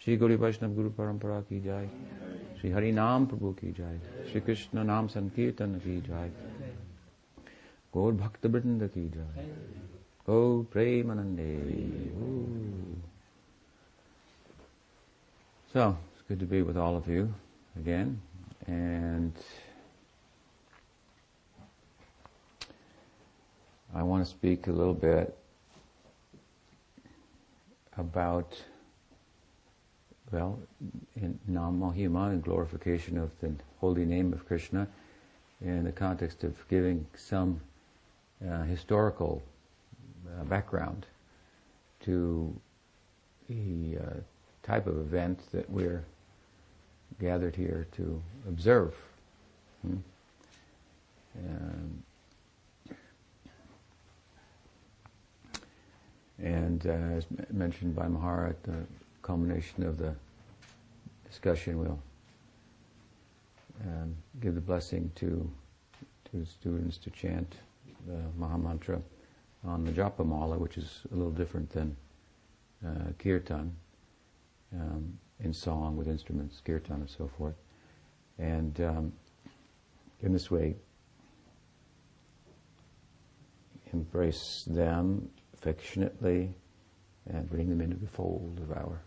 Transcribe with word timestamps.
Shri 0.00 0.16
Guru 0.16 0.38
Vaishnava 0.38 0.72
Guru 0.72 0.90
Parampara 0.90 1.46
ki 1.46 1.60
jai. 1.60 1.86
Shri 2.58 2.70
Hari 2.70 2.90
Nam 2.90 3.26
Prabhu 3.26 3.54
ki 3.54 3.72
jai. 3.72 3.98
Shri 4.30 4.40
Krishna 4.40 4.82
Nam 4.82 5.10
Sankirtan 5.10 5.78
ki 5.82 6.02
jai. 6.08 6.30
Gaur 7.92 8.12
Bhakta 8.12 8.48
Vrinda 8.48 8.90
ki 8.92 9.10
jai. 9.14 9.44
Go 10.24 10.66
Premanande. 10.72 12.12
Ooh. 12.18 12.96
So, 15.74 15.98
it's 16.14 16.22
good 16.26 16.40
to 16.40 16.46
be 16.46 16.62
with 16.62 16.78
all 16.78 16.96
of 16.96 17.06
you 17.06 17.34
again. 17.76 18.22
And 18.66 19.34
I 23.94 24.02
want 24.02 24.24
to 24.24 24.30
speak 24.30 24.66
a 24.66 24.72
little 24.72 24.94
bit 24.94 25.36
about 27.98 28.56
well, 30.32 30.58
in 31.16 31.38
Nam 31.46 31.80
Mahima, 31.80 32.32
in 32.32 32.40
glorification 32.40 33.18
of 33.18 33.30
the 33.40 33.52
holy 33.80 34.04
name 34.04 34.32
of 34.32 34.46
Krishna, 34.46 34.86
in 35.60 35.84
the 35.84 35.92
context 35.92 36.44
of 36.44 36.56
giving 36.68 37.06
some 37.16 37.60
uh, 38.48 38.62
historical 38.62 39.42
uh, 40.26 40.44
background 40.44 41.06
to 42.00 42.54
the 43.48 43.98
uh, 43.98 44.10
type 44.62 44.86
of 44.86 44.96
event 44.98 45.40
that 45.52 45.68
we're 45.68 46.04
gathered 47.20 47.56
here 47.56 47.86
to 47.92 48.22
observe. 48.48 48.94
Hmm? 49.82 49.96
Um, 51.38 52.02
and 56.38 56.86
uh, 56.86 56.90
as 56.90 57.26
mentioned 57.50 57.94
by 57.94 58.08
Maharaj 58.08 58.50
at 58.50 58.62
the 58.62 58.86
culmination 59.22 59.84
of 59.84 59.98
the 59.98 60.14
discussion, 61.28 61.78
we'll 61.78 61.98
um, 63.82 64.14
give 64.40 64.54
the 64.54 64.60
blessing 64.60 65.10
to 65.16 65.50
to 66.30 66.44
students 66.44 66.96
to 66.98 67.10
chant 67.10 67.56
the 68.06 68.18
Maha 68.38 68.56
Mantra 68.56 69.00
on 69.64 69.84
the 69.84 69.90
Japa 69.90 70.24
Mala, 70.24 70.58
which 70.58 70.78
is 70.78 71.00
a 71.12 71.14
little 71.14 71.32
different 71.32 71.70
than 71.70 71.96
uh, 72.86 73.12
Kirtan 73.18 73.74
um, 74.72 75.18
in 75.42 75.52
song 75.52 75.96
with 75.96 76.08
instruments, 76.08 76.60
kirtan 76.64 76.96
and 76.96 77.10
so 77.10 77.30
forth. 77.38 77.54
And 78.38 78.80
um, 78.80 79.12
in 80.20 80.32
this 80.32 80.50
way, 80.50 80.76
embrace 83.92 84.64
them 84.66 85.28
affectionately 85.54 86.54
and 87.28 87.50
bring 87.50 87.68
them 87.68 87.80
into 87.80 87.96
the 87.96 88.06
fold 88.06 88.60
of 88.62 88.76
our 88.76 89.00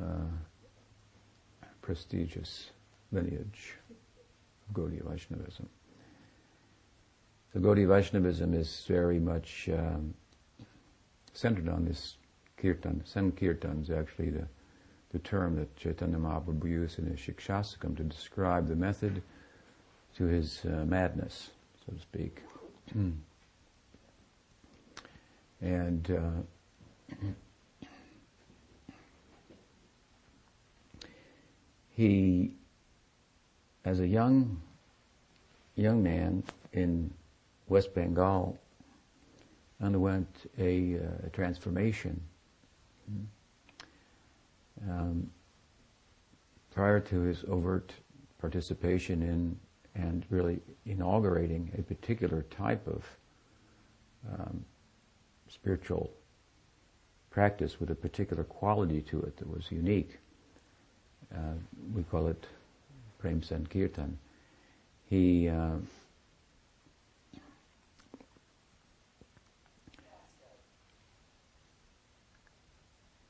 uh, 0.00 1.66
prestigious 1.82 2.70
lineage 3.12 3.74
of 3.90 4.74
Gaudiya 4.74 5.02
Vaishnavism. 5.08 5.68
So 7.52 7.60
Gaudiya 7.60 7.88
Vaishnavism 7.88 8.54
is 8.54 8.84
very 8.86 9.18
much 9.18 9.68
um, 9.72 10.14
centered 11.32 11.68
on 11.68 11.84
this 11.84 12.16
kirtan. 12.56 13.02
Sankirtan 13.04 13.82
is 13.82 13.90
actually 13.90 14.30
the, 14.30 14.46
the 15.12 15.18
term 15.20 15.56
that 15.56 15.74
Chaitanya 15.76 16.18
Mahaprabhu 16.18 16.64
used 16.68 16.98
in 16.98 17.06
his 17.06 17.18
Shikshastakam 17.18 17.96
to 17.96 18.02
describe 18.02 18.68
the 18.68 18.76
method 18.76 19.22
to 20.16 20.24
his 20.24 20.64
uh, 20.64 20.84
madness, 20.84 21.50
so 21.86 21.92
to 21.94 22.00
speak. 22.00 22.42
and 25.60 26.10
uh, 26.10 26.30
he, 31.98 32.52
as 33.84 33.98
a 33.98 34.06
young 34.06 34.62
young 35.74 36.00
man 36.00 36.44
in 36.72 37.12
West 37.68 37.92
Bengal, 37.92 38.56
underwent 39.82 40.28
a, 40.58 40.94
uh, 40.94 41.26
a 41.26 41.30
transformation 41.30 42.20
um, 44.88 45.28
prior 46.72 47.00
to 47.00 47.20
his 47.22 47.44
overt 47.48 47.92
participation 48.40 49.22
in 49.22 49.58
and 50.00 50.24
really 50.30 50.60
inaugurating 50.86 51.68
a 51.76 51.82
particular 51.82 52.42
type 52.42 52.86
of 52.86 53.04
um, 54.32 54.64
spiritual 55.48 56.12
practice 57.30 57.80
with 57.80 57.90
a 57.90 57.94
particular 57.96 58.44
quality 58.44 59.02
to 59.02 59.20
it 59.22 59.36
that 59.36 59.50
was 59.50 59.72
unique. 59.72 60.18
Uh, 61.34 61.54
we 61.94 62.02
call 62.04 62.28
it 62.28 62.46
Prem 63.18 63.42
Sankirtan. 63.42 64.18
He 65.08 65.48
uh, 65.48 65.76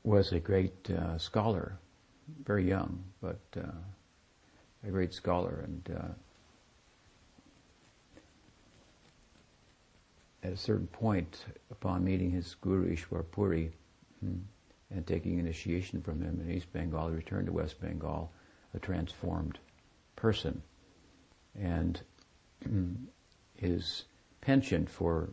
was 0.03 0.31
a 0.31 0.39
great 0.39 0.89
uh, 0.89 1.17
scholar, 1.17 1.77
very 2.45 2.67
young, 2.67 3.03
but 3.21 3.39
uh, 3.57 3.71
a 4.87 4.91
great 4.91 5.13
scholar, 5.13 5.65
and 5.65 5.97
uh, 5.97 6.07
at 10.43 10.53
a 10.53 10.57
certain 10.57 10.87
point, 10.87 11.45
upon 11.69 12.03
meeting 12.03 12.31
his 12.31 12.55
guru 12.55 12.95
Ishwar 12.95 13.23
Puri 13.31 13.71
hmm, 14.21 14.37
and 14.93 15.05
taking 15.05 15.39
initiation 15.39 16.01
from 16.01 16.21
him 16.21 16.41
in 16.41 16.51
East 16.51 16.71
Bengal, 16.73 17.09
he 17.09 17.15
returned 17.15 17.47
to 17.47 17.53
West 17.53 17.79
Bengal, 17.79 18.31
a 18.73 18.79
transformed 18.79 19.59
person, 20.15 20.61
and 21.59 22.01
his 23.55 24.05
penchant 24.41 24.89
for 24.89 25.29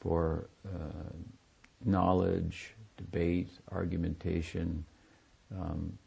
for 0.00 0.48
uh, 0.66 1.12
knowledge 1.84 2.74
debate, 2.96 3.48
argumentation, 3.70 4.84
um, 5.54 5.98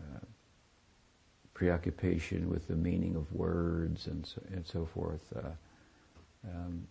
uh, 0.00 0.20
preoccupation 1.54 2.48
with 2.48 2.66
the 2.68 2.74
meaning 2.74 3.16
of 3.16 3.32
words 3.32 4.06
and 4.06 4.26
so, 4.26 4.40
and 4.52 4.66
so 4.66 4.86
forth, 4.86 5.32
uh, 5.36 5.50
um, 6.48 6.86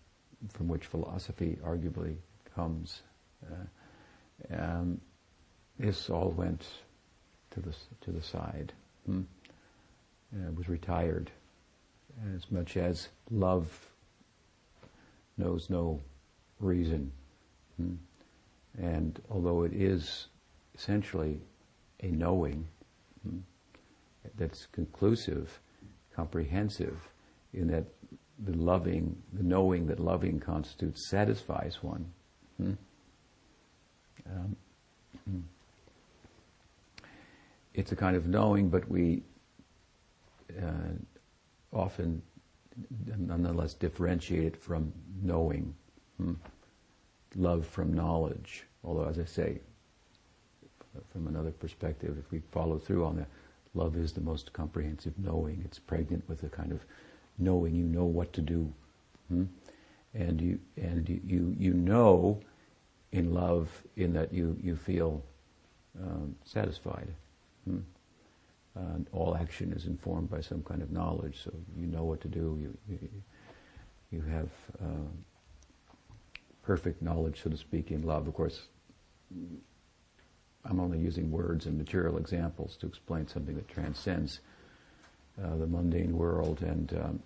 from 0.53 0.67
which 0.67 0.85
philosophy 0.85 1.57
arguably 1.63 2.15
comes. 2.55 3.01
Uh, 3.45 4.55
um, 4.55 5.01
this 5.77 6.09
all 6.09 6.29
went 6.29 6.65
to 7.51 7.59
the 7.59 7.75
to 8.01 8.11
the 8.11 8.21
side. 8.21 8.73
Hmm? 9.05 9.21
was 10.55 10.69
retired, 10.69 11.31
as 12.35 12.51
much 12.51 12.77
as 12.77 13.09
love 13.31 13.89
knows 15.37 15.69
no 15.69 15.99
reason. 16.59 17.11
Hmm? 17.77 17.95
And 18.77 19.19
although 19.29 19.63
it 19.63 19.73
is 19.73 20.27
essentially 20.75 21.39
a 22.01 22.07
knowing 22.07 22.67
hmm, 23.23 23.39
that's 24.37 24.67
conclusive, 24.67 25.59
comprehensive, 26.15 27.09
in 27.53 27.67
that 27.67 27.85
the 28.45 28.55
loving, 28.55 29.21
the 29.33 29.43
knowing 29.43 29.87
that 29.87 29.99
loving 29.99 30.39
constitutes 30.39 31.09
satisfies 31.09 31.79
one. 31.81 32.05
Hmm? 32.57 32.73
Um, 34.29 34.55
hmm. 35.25 35.39
It's 37.79 37.93
a 37.93 37.95
kind 37.95 38.15
of 38.17 38.27
knowing, 38.27 38.69
but 38.69 38.89
we 38.89 39.23
uh, 40.61 40.93
often 41.71 42.21
nonetheless 43.17 43.73
differentiate 43.73 44.43
it 44.43 44.57
from 44.57 44.91
knowing. 45.21 45.73
Hmm? 46.17 46.33
love 47.35 47.65
from 47.65 47.93
knowledge. 47.93 48.65
Although, 48.83 49.05
as 49.05 49.19
I 49.19 49.25
say, 49.25 49.59
from 51.11 51.27
another 51.27 51.51
perspective, 51.51 52.17
if 52.17 52.31
we 52.31 52.41
follow 52.51 52.77
through 52.79 53.05
on 53.05 53.17
that, 53.17 53.27
love 53.73 53.95
is 53.95 54.11
the 54.11 54.21
most 54.21 54.51
comprehensive 54.51 55.13
knowing. 55.17 55.61
It's 55.63 55.79
pregnant 55.79 56.27
with 56.27 56.43
a 56.43 56.49
kind 56.49 56.71
of 56.71 56.83
knowing. 57.37 57.75
You 57.75 57.85
know 57.85 58.05
what 58.05 58.33
to 58.33 58.41
do, 58.41 58.73
hmm? 59.29 59.45
and 60.13 60.41
you 60.41 60.59
and 60.75 61.07
you, 61.07 61.55
you 61.57 61.73
know 61.73 62.41
in 63.11 63.33
love 63.33 63.69
in 63.95 64.13
that 64.13 64.33
you 64.33 64.57
you 64.61 64.75
feel 64.75 65.23
um, 66.01 66.35
satisfied. 66.43 67.07
Uh, 68.75 68.99
all 69.11 69.35
action 69.35 69.73
is 69.73 69.85
informed 69.85 70.29
by 70.29 70.41
some 70.41 70.63
kind 70.63 70.81
of 70.81 70.91
knowledge, 70.91 71.41
so 71.43 71.51
you 71.77 71.87
know 71.87 72.03
what 72.03 72.21
to 72.21 72.27
do. 72.27 72.57
You 72.61 72.77
you, 72.89 73.09
you 74.11 74.21
have. 74.21 74.49
Uh, 74.81 75.09
perfect 76.69 77.01
knowledge, 77.01 77.41
so 77.41 77.49
to 77.49 77.57
speak, 77.57 77.89
in 77.89 78.03
love. 78.03 78.27
Of 78.27 78.35
course, 78.35 78.67
I'm 80.63 80.79
only 80.79 80.99
using 80.99 81.31
words 81.31 81.65
and 81.65 81.75
material 81.79 82.17
examples 82.17 82.77
to 82.77 82.85
explain 82.85 83.27
something 83.27 83.55
that 83.55 83.67
transcends 83.67 84.39
uh, 85.43 85.55
the 85.55 85.65
mundane 85.65 86.15
world 86.15 86.61
and 86.61 86.93
um, 86.93 87.19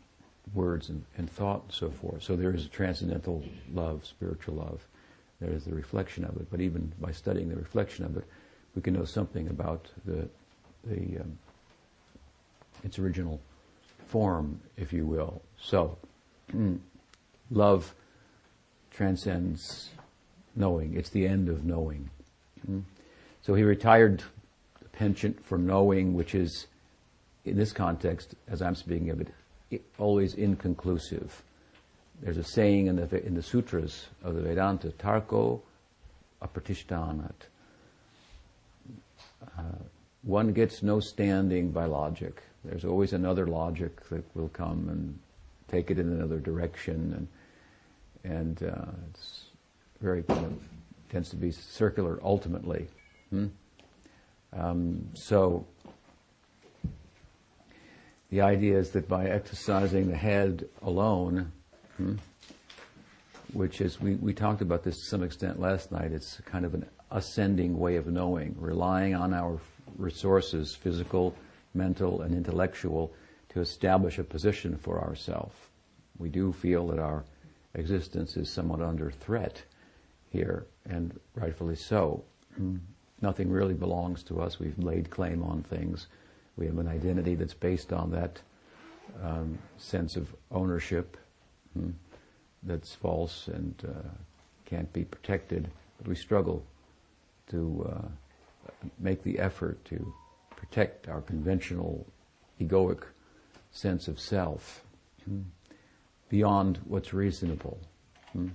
words 0.54 0.88
and, 0.88 1.04
and, 1.18 1.30
thought 1.30 1.64
and 1.64 1.74
so 1.74 1.90
forth. 1.90 2.24
So 2.24 2.38
there 2.38 2.56
is 2.56 2.66
a 2.66 2.70
transcendental 2.70 3.44
love, 3.74 4.06
spiritual 4.06 4.56
love, 4.56 4.88
There 5.42 5.52
is 5.52 5.66
the 5.66 5.76
reflection 5.76 6.24
of 6.24 6.38
it, 6.38 6.48
but 6.50 6.62
even 6.62 6.94
by 7.02 7.12
studying 7.12 7.50
the 7.50 7.58
reflection 7.58 8.06
of 8.06 8.16
it, 8.16 8.24
we 8.76 8.82
can 8.82 8.94
know 8.94 9.06
something 9.06 9.48
about 9.50 9.88
the, 10.06 10.28
the 10.86 11.20
um, 11.20 11.38
its 12.84 13.00
original 13.00 13.40
form, 14.08 14.60
if 14.78 14.92
you 14.92 15.06
will. 15.06 15.42
So, 15.60 15.98
love 17.52 17.94
transcends 18.92 19.90
knowing. 20.56 20.96
It's 20.96 21.10
the 21.10 21.26
end 21.28 21.50
of 21.50 21.66
knowing. 21.66 22.10
So 23.42 23.56
he 23.56 23.64
retired 23.64 24.24
the 24.82 24.90
penchant 24.90 25.44
for 25.44 25.58
knowing, 25.58 26.14
which 26.14 26.36
is, 26.36 26.68
in 27.44 27.58
this 27.58 27.74
context, 27.74 28.36
as 28.48 28.62
I'm 28.62 28.76
speaking 28.76 29.10
of 29.10 29.22
it, 29.22 29.82
always 29.98 30.36
inconclusive. 30.36 31.44
There's 32.22 32.38
a 32.38 32.44
saying 32.44 32.88
in 32.88 32.96
the, 32.96 33.26
in 33.26 33.34
the 33.36 33.44
sutras 33.44 34.08
of 34.24 34.36
the 34.36 34.42
Vedanta, 34.42 34.90
Tarko 34.90 35.62
apratishtanat. 36.42 37.50
Uh, 39.58 39.62
one 40.24 40.54
gets 40.54 40.82
no 40.82 41.00
standing 41.00 41.72
by 41.72 41.86
logic. 41.86 42.42
There's 42.64 42.86
always 42.86 43.14
another 43.14 43.46
logic 43.46 44.08
that 44.10 44.24
will 44.36 44.50
come 44.50 44.88
and 44.90 45.20
take 45.68 45.92
it 45.92 46.00
in 46.00 46.08
another 46.08 46.40
direction, 46.40 47.14
and 48.24 48.32
and 48.34 48.64
uh, 48.64 48.86
it's 49.10 49.48
very 50.00 50.24
kind 50.24 50.46
of 50.46 50.54
tends 51.10 51.30
to 51.30 51.36
be 51.36 51.52
circular 51.52 52.20
ultimately. 52.24 52.88
Hmm? 53.30 53.48
Um, 54.54 55.10
so 55.14 55.66
the 58.30 58.42
idea 58.42 58.78
is 58.78 58.92
that 58.92 59.08
by 59.08 59.28
exercising 59.28 60.10
the 60.10 60.16
head 60.16 60.68
alone, 60.82 61.52
hmm, 61.98 62.16
which 63.52 63.82
is 63.82 64.00
we, 64.02 64.16
we 64.16 64.34
talked 64.34 64.62
about 64.62 64.84
this 64.84 64.96
to 64.96 65.06
some 65.06 65.24
extent 65.24 65.60
last 65.60 65.92
night, 65.92 66.12
it's 66.12 66.40
kind 66.46 66.66
of 66.66 66.74
an 66.74 66.86
ascending 67.14 67.78
way 67.78 67.96
of 67.96 68.08
knowing, 68.08 68.56
relying 68.60 69.16
on 69.16 69.34
our 69.34 69.60
resources, 69.98 70.76
physical, 70.76 71.34
mental, 71.74 72.22
and 72.24 72.36
intellectual, 72.36 73.14
to 73.50 73.62
establish 73.62 74.18
a 74.18 74.24
position 74.24 74.76
for 74.78 75.00
ourselves. 75.00 75.56
We 76.18 76.30
do 76.30 76.52
feel 76.52 76.88
that 76.88 77.00
our 77.00 77.24
existence 77.76 78.36
is 78.36 78.50
somewhat 78.50 78.82
under 78.82 79.12
threat 79.12 79.62
here, 80.32 80.66
and 80.90 81.18
rightfully 81.36 81.76
so. 81.76 82.24
Nothing 83.22 83.50
really 83.50 83.74
belongs 83.74 84.24
to 84.24 84.42
us. 84.42 84.60
We've 84.60 84.78
laid 84.78 85.10
claim 85.10 85.44
on 85.44 85.64
things. 85.64 86.08
We 86.58 86.66
have 86.66 86.78
an 86.78 86.88
identity 86.88 87.36
that's 87.36 87.54
based 87.54 87.94
on 87.94 88.12
that 88.12 88.42
um, 89.22 89.58
sense 89.78 90.16
of 90.16 90.34
ownership 90.52 91.18
hmm, 91.74 91.92
that's 92.64 92.94
false 92.96 93.48
and 93.48 93.76
uh, 93.88 94.10
can't 94.66 94.92
be 94.92 95.06
protected. 95.06 95.70
But 95.98 96.08
we 96.08 96.16
struggle 96.16 96.64
to 97.50 97.90
uh, 97.92 98.08
make 99.00 99.24
the 99.24 99.40
effort 99.40 99.84
to 99.86 100.14
protect 100.56 101.08
our 101.08 101.22
conventional 101.22 102.06
egoic 102.60 103.04
sense 103.72 104.08
of 104.08 104.20
self 104.20 104.84
hmm, 105.26 105.42
beyond 106.30 106.80
what's 106.86 107.14
reasonable, 107.14 107.80
hmm, 108.32 108.48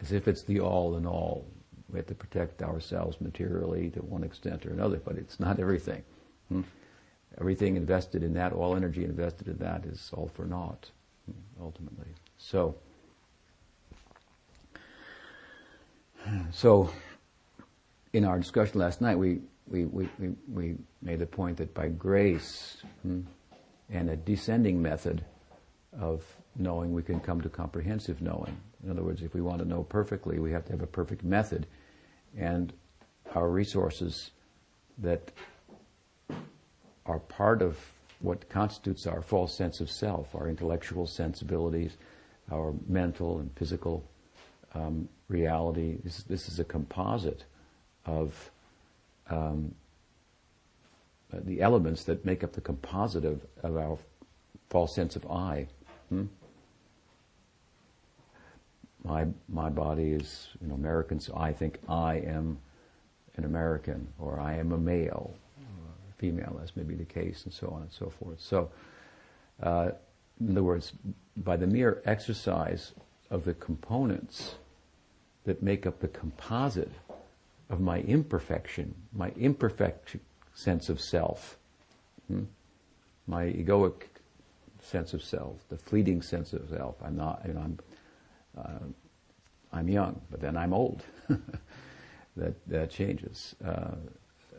as 0.00 0.12
if 0.12 0.28
it's 0.28 0.42
the 0.42 0.60
all 0.60 0.96
in 0.96 1.06
all. 1.06 1.46
We 1.90 1.98
have 1.98 2.06
to 2.06 2.14
protect 2.14 2.62
ourselves 2.62 3.20
materially 3.20 3.90
to 3.90 4.00
one 4.00 4.24
extent 4.24 4.66
or 4.66 4.70
another, 4.70 5.00
but 5.04 5.16
it's 5.16 5.38
not 5.38 5.60
everything. 5.60 6.02
Hmm. 6.48 6.62
Everything 7.38 7.76
invested 7.76 8.22
in 8.22 8.32
that, 8.34 8.52
all 8.52 8.74
energy 8.74 9.04
invested 9.04 9.48
in 9.48 9.58
that, 9.58 9.84
is 9.84 10.10
all 10.14 10.30
for 10.34 10.46
naught, 10.46 10.90
ultimately. 11.60 12.06
So, 12.38 12.74
so 16.50 16.90
in 18.12 18.24
our 18.24 18.38
discussion 18.38 18.78
last 18.80 19.00
night, 19.00 19.18
we, 19.18 19.40
we, 19.68 19.84
we, 19.84 20.08
we, 20.48 20.74
made 21.02 21.18
the 21.18 21.26
point 21.26 21.56
that 21.58 21.74
by 21.74 21.88
grace 21.88 22.78
hmm, 23.02 23.20
and 23.90 24.10
a 24.10 24.16
descending 24.16 24.80
method 24.80 25.24
of 26.00 26.24
knowing, 26.56 26.92
we 26.92 27.02
can 27.02 27.20
come 27.20 27.40
to 27.40 27.48
comprehensive 27.48 28.20
knowing. 28.20 28.56
In 28.82 28.90
other 28.90 29.02
words, 29.02 29.22
if 29.22 29.34
we 29.34 29.40
want 29.40 29.58
to 29.58 29.64
know 29.64 29.82
perfectly, 29.82 30.38
we 30.38 30.52
have 30.52 30.64
to 30.66 30.72
have 30.72 30.82
a 30.82 30.86
perfect 30.86 31.24
method. 31.24 31.66
And 32.36 32.72
our 33.34 33.48
resources 33.48 34.30
that 34.98 35.30
are 37.04 37.18
part 37.18 37.62
of 37.62 37.78
what 38.20 38.48
constitutes 38.48 39.06
our 39.06 39.22
false 39.22 39.56
sense 39.56 39.80
of 39.80 39.90
self, 39.90 40.34
our 40.34 40.48
intellectual 40.48 41.06
sensibilities, 41.06 41.96
our 42.50 42.74
mental 42.88 43.38
and 43.38 43.50
physical 43.56 44.04
um, 44.74 45.08
reality. 45.28 45.98
This, 46.02 46.22
this, 46.24 46.48
is 46.48 46.58
a 46.58 46.64
composite 46.64 47.44
of 48.06 48.50
um, 49.28 49.74
the 51.32 51.60
elements 51.60 52.04
that 52.04 52.24
make 52.24 52.44
up 52.44 52.52
the 52.52 52.60
composite 52.60 53.24
of, 53.24 53.44
of 53.62 53.76
our 53.76 53.98
false 54.70 54.94
sense 54.94 55.16
of 55.16 55.26
I. 55.30 55.66
Hmm? 56.08 56.24
My, 59.04 59.26
my 59.48 59.68
body 59.68 60.12
is 60.12 60.48
know, 60.60 60.74
American, 60.74 61.20
so 61.20 61.36
I 61.36 61.52
think 61.52 61.78
I 61.88 62.16
am 62.16 62.58
an 63.36 63.44
American, 63.44 64.08
or 64.18 64.40
I 64.40 64.54
am 64.54 64.72
a 64.72 64.78
male, 64.78 65.34
or 65.58 66.14
female, 66.16 66.60
as 66.62 66.74
may 66.74 66.82
be 66.82 66.94
the 66.94 67.04
case, 67.04 67.44
and 67.44 67.52
so 67.52 67.68
on 67.68 67.82
and 67.82 67.92
so 67.92 68.10
forth. 68.10 68.40
So, 68.40 68.70
uh, 69.62 69.90
in 70.40 70.50
other 70.50 70.62
words, 70.62 70.92
by 71.36 71.56
the 71.56 71.66
mere 71.66 72.02
exercise 72.04 72.92
of 73.30 73.44
the 73.44 73.54
components 73.54 74.56
that 75.44 75.62
make 75.62 75.86
up 75.86 76.00
the 76.00 76.08
composite 76.08 76.90
of 77.68 77.80
my 77.80 78.00
imperfection, 78.00 78.94
my 79.12 79.32
imperfect 79.36 80.16
sense 80.54 80.88
of 80.88 81.00
self, 81.00 81.56
hmm? 82.28 82.44
my 83.26 83.44
egoic 83.44 84.04
sense 84.80 85.12
of 85.12 85.22
self, 85.22 85.56
the 85.68 85.76
fleeting 85.76 86.22
sense 86.22 86.52
of 86.52 86.68
self. 86.70 86.96
I'm 87.04 87.16
not, 87.16 87.42
you 87.46 87.54
know, 87.54 87.60
I'm, 87.60 87.78
uh, 88.56 88.86
I'm 89.72 89.88
young, 89.88 90.20
but 90.30 90.40
then 90.40 90.56
I'm 90.56 90.72
old. 90.72 91.02
that 92.36 92.54
that 92.68 92.90
changes. 92.90 93.54
Uh, 93.64 93.96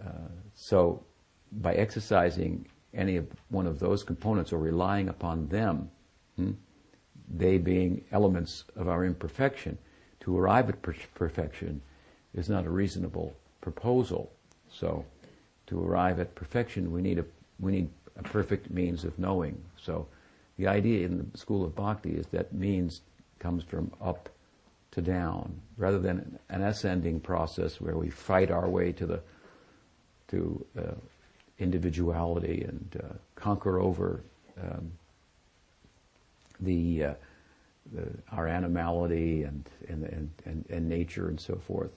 uh, 0.03 0.27
so, 0.53 1.03
by 1.51 1.73
exercising 1.73 2.67
any 2.93 3.15
of 3.15 3.27
one 3.49 3.67
of 3.67 3.79
those 3.79 4.03
components 4.03 4.51
or 4.51 4.59
relying 4.59 5.07
upon 5.09 5.47
them, 5.47 5.89
hmm, 6.35 6.51
they 7.29 7.57
being 7.57 8.03
elements 8.11 8.65
of 8.75 8.87
our 8.87 9.05
imperfection, 9.05 9.77
to 10.19 10.37
arrive 10.37 10.69
at 10.69 10.81
per- 10.81 10.95
perfection 11.15 11.81
is 12.33 12.49
not 12.49 12.65
a 12.65 12.69
reasonable 12.69 13.35
proposal. 13.61 14.31
So, 14.71 15.05
to 15.67 15.83
arrive 15.83 16.19
at 16.19 16.35
perfection, 16.35 16.91
we 16.91 17.01
need 17.01 17.19
a 17.19 17.25
we 17.59 17.71
need 17.71 17.89
a 18.17 18.23
perfect 18.23 18.69
means 18.69 19.03
of 19.03 19.17
knowing. 19.17 19.61
So, 19.81 20.07
the 20.57 20.67
idea 20.67 21.05
in 21.05 21.29
the 21.31 21.37
school 21.37 21.63
of 21.65 21.75
bhakti 21.75 22.11
is 22.11 22.27
that 22.27 22.53
means 22.53 23.01
comes 23.39 23.63
from 23.63 23.91
up 24.01 24.29
to 24.91 25.01
down, 25.01 25.59
rather 25.77 25.99
than 25.99 26.39
an 26.49 26.63
ascending 26.63 27.19
process 27.19 27.79
where 27.79 27.97
we 27.97 28.09
fight 28.09 28.49
our 28.49 28.69
way 28.69 28.91
to 28.93 29.05
the 29.05 29.21
to 30.29 30.65
uh, 30.77 30.93
individuality 31.59 32.63
and 32.67 33.01
uh, 33.03 33.13
conquer 33.35 33.79
over 33.79 34.21
um, 34.61 34.91
the, 36.59 37.03
uh, 37.03 37.13
the, 37.93 38.09
our 38.31 38.47
animality 38.47 39.43
and 39.43 39.69
and, 39.87 40.03
and, 40.03 40.31
and 40.45 40.65
and 40.69 40.89
nature 40.89 41.29
and 41.29 41.39
so 41.39 41.55
forth. 41.55 41.91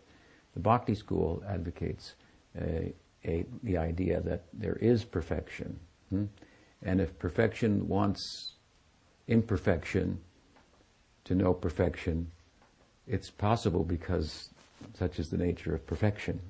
The 0.55 0.61
Bhakti 0.61 0.95
school 0.95 1.43
advocates 1.49 2.15
a, 2.59 2.93
a, 3.25 3.45
the 3.63 3.77
idea 3.77 4.21
that 4.21 4.45
there 4.53 4.77
is 4.77 5.05
perfection. 5.05 5.79
Hmm? 6.11 6.25
And 6.83 7.01
if 7.01 7.19
perfection 7.19 7.89
wants 7.89 8.55
imperfection 9.29 10.19
to 11.25 11.35
know 11.35 11.53
perfection, 11.53 12.31
it's 13.07 13.31
possible 13.31 13.85
because 13.85 14.51
such 14.95 15.19
is 15.19 15.31
the 15.31 15.37
nature 15.37 15.75
of 15.75 15.87
perfection. 15.87 16.41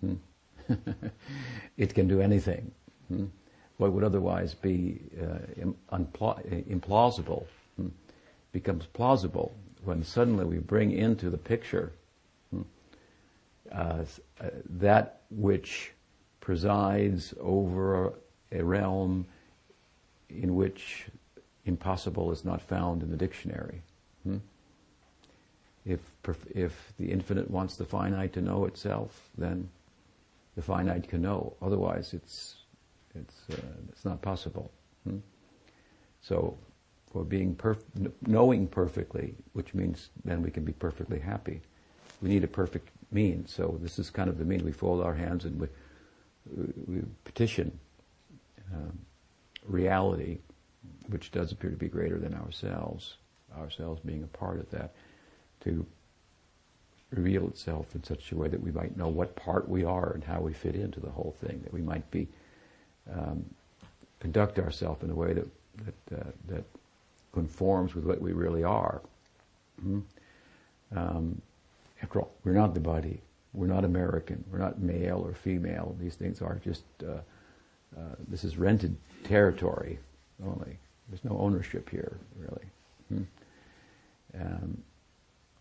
Hmm? 0.00 0.14
it 1.76 1.94
can 1.94 2.08
do 2.08 2.20
anything. 2.20 2.70
Hmm? 3.08 3.26
What 3.78 3.92
would 3.92 4.04
otherwise 4.04 4.54
be 4.54 5.00
uh, 5.20 5.66
impl- 5.90 6.66
implausible 6.68 7.46
hmm? 7.76 7.88
becomes 8.52 8.86
plausible 8.86 9.54
when 9.84 10.04
suddenly 10.04 10.44
we 10.44 10.58
bring 10.58 10.92
into 10.92 11.28
the 11.30 11.38
picture 11.38 11.92
uh, 13.72 14.04
that 14.68 15.22
which 15.30 15.92
presides 16.40 17.34
over 17.40 18.14
a 18.50 18.62
realm 18.62 19.26
in 20.28 20.54
which 20.54 21.06
impossible 21.64 22.30
is 22.32 22.44
not 22.44 22.60
found 22.60 23.02
in 23.02 23.10
the 23.10 23.16
dictionary. 23.16 23.82
Hmm? 24.24 24.38
If, 25.84 26.00
if 26.54 26.92
the 26.98 27.10
infinite 27.10 27.50
wants 27.50 27.76
the 27.76 27.84
finite 27.84 28.32
to 28.34 28.40
know 28.40 28.66
itself, 28.66 29.30
then 29.36 29.68
the 30.54 30.62
finite 30.62 31.08
can 31.08 31.22
know. 31.22 31.54
Otherwise, 31.62 32.14
it's, 32.14 32.56
it's, 33.14 33.42
uh, 33.52 33.56
it's 33.88 34.04
not 34.04 34.22
possible. 34.22 34.70
Hmm? 35.04 35.18
So, 36.20 36.56
for 37.12 37.24
being 37.24 37.54
perf- 37.54 38.12
knowing 38.26 38.66
perfectly, 38.66 39.34
which 39.52 39.74
means 39.74 40.10
then 40.24 40.42
we 40.42 40.50
can 40.50 40.64
be 40.64 40.72
perfectly 40.72 41.18
happy, 41.18 41.60
we 42.22 42.28
need 42.28 42.44
a 42.44 42.48
perfect 42.48 42.88
means. 43.12 43.52
So 43.52 43.78
this 43.80 43.98
is 43.98 44.10
kind 44.10 44.28
of 44.28 44.38
the 44.38 44.44
mean. 44.44 44.64
We 44.64 44.72
fold 44.72 45.02
our 45.02 45.14
hands 45.14 45.44
and 45.44 45.60
we, 45.60 45.68
we 46.86 47.02
petition 47.24 47.78
um, 48.72 48.98
reality, 49.66 50.38
which 51.08 51.30
does 51.30 51.52
appear 51.52 51.70
to 51.70 51.76
be 51.76 51.88
greater 51.88 52.18
than 52.18 52.34
ourselves, 52.34 53.14
ourselves 53.56 54.00
being 54.04 54.22
a 54.22 54.38
part 54.38 54.58
of 54.58 54.70
that, 54.70 54.92
to 55.64 55.86
reveal 57.10 57.46
itself 57.46 57.94
in 57.94 58.02
such 58.02 58.32
a 58.32 58.36
way 58.36 58.48
that 58.48 58.62
we 58.62 58.70
might 58.70 58.96
know 58.96 59.08
what 59.08 59.36
part 59.36 59.68
we 59.68 59.84
are 59.84 60.12
and 60.12 60.24
how 60.24 60.40
we 60.40 60.52
fit 60.52 60.74
into 60.74 60.98
the 61.00 61.10
whole 61.10 61.36
thing, 61.44 61.60
that 61.62 61.72
we 61.72 61.82
might 61.82 62.10
be 62.10 62.26
um, 63.12 63.44
conduct 64.20 64.58
ourselves 64.58 65.02
in 65.02 65.10
a 65.10 65.14
way 65.14 65.32
that 65.34 65.46
that, 65.84 66.20
uh, 66.20 66.30
that 66.48 66.64
conforms 67.32 67.94
with 67.94 68.04
what 68.04 68.20
we 68.20 68.32
really 68.32 68.64
are. 68.64 69.00
Mm-hmm. 69.80 70.00
Um, 70.96 71.40
after 72.02 72.20
all, 72.20 72.32
we're 72.44 72.52
not 72.52 72.74
the 72.74 72.80
body. 72.80 73.20
We're 73.52 73.66
not 73.66 73.84
American. 73.84 74.44
We're 74.50 74.58
not 74.58 74.80
male 74.80 75.22
or 75.24 75.34
female. 75.34 75.94
These 76.00 76.14
things 76.14 76.40
are 76.40 76.60
just, 76.64 76.84
uh, 77.02 77.20
uh, 77.96 78.14
this 78.28 78.44
is 78.44 78.56
rented 78.56 78.96
territory 79.24 79.98
only. 80.44 80.78
There's 81.08 81.24
no 81.24 81.38
ownership 81.38 81.90
here, 81.90 82.18
really. 82.36 82.64
Hmm. 83.08 83.22
Um, 84.40 84.82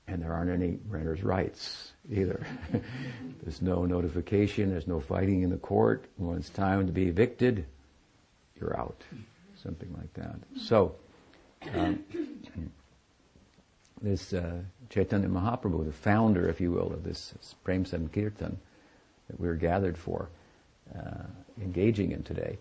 and 0.08 0.22
there 0.22 0.34
aren't 0.34 0.52
any 0.52 0.80
renter's 0.88 1.24
rights 1.24 1.92
either. 2.10 2.46
there's 3.44 3.62
no 3.62 3.86
notification, 3.86 4.70
there's 4.70 4.88
no 4.88 5.00
fighting 5.00 5.42
in 5.44 5.50
the 5.50 5.58
court. 5.58 6.06
When 6.18 6.38
it's 6.38 6.50
time 6.50 6.88
to 6.88 6.94
be 6.94 7.08
evicted, 7.08 7.66
you're 8.60 8.78
out. 8.80 9.02
Something 9.62 9.94
like 9.98 10.14
that. 10.14 10.36
So, 10.58 10.96
um, 11.76 12.04
this 14.02 14.34
uh, 14.34 14.60
Chaitanya 14.90 15.28
Mahaprabhu, 15.28 15.86
the 15.86 15.92
founder, 15.92 16.50
if 16.50 16.60
you 16.60 16.72
will, 16.72 16.92
of 16.92 17.04
this 17.04 17.34
Prem 17.64 17.86
Sankirtan 17.86 18.58
that 19.28 19.40
we're 19.40 19.56
gathered 19.56 19.98
for, 19.98 20.30
uh, 20.98 21.24
engaging 21.62 22.12
in 22.12 22.24
today, 22.24 22.58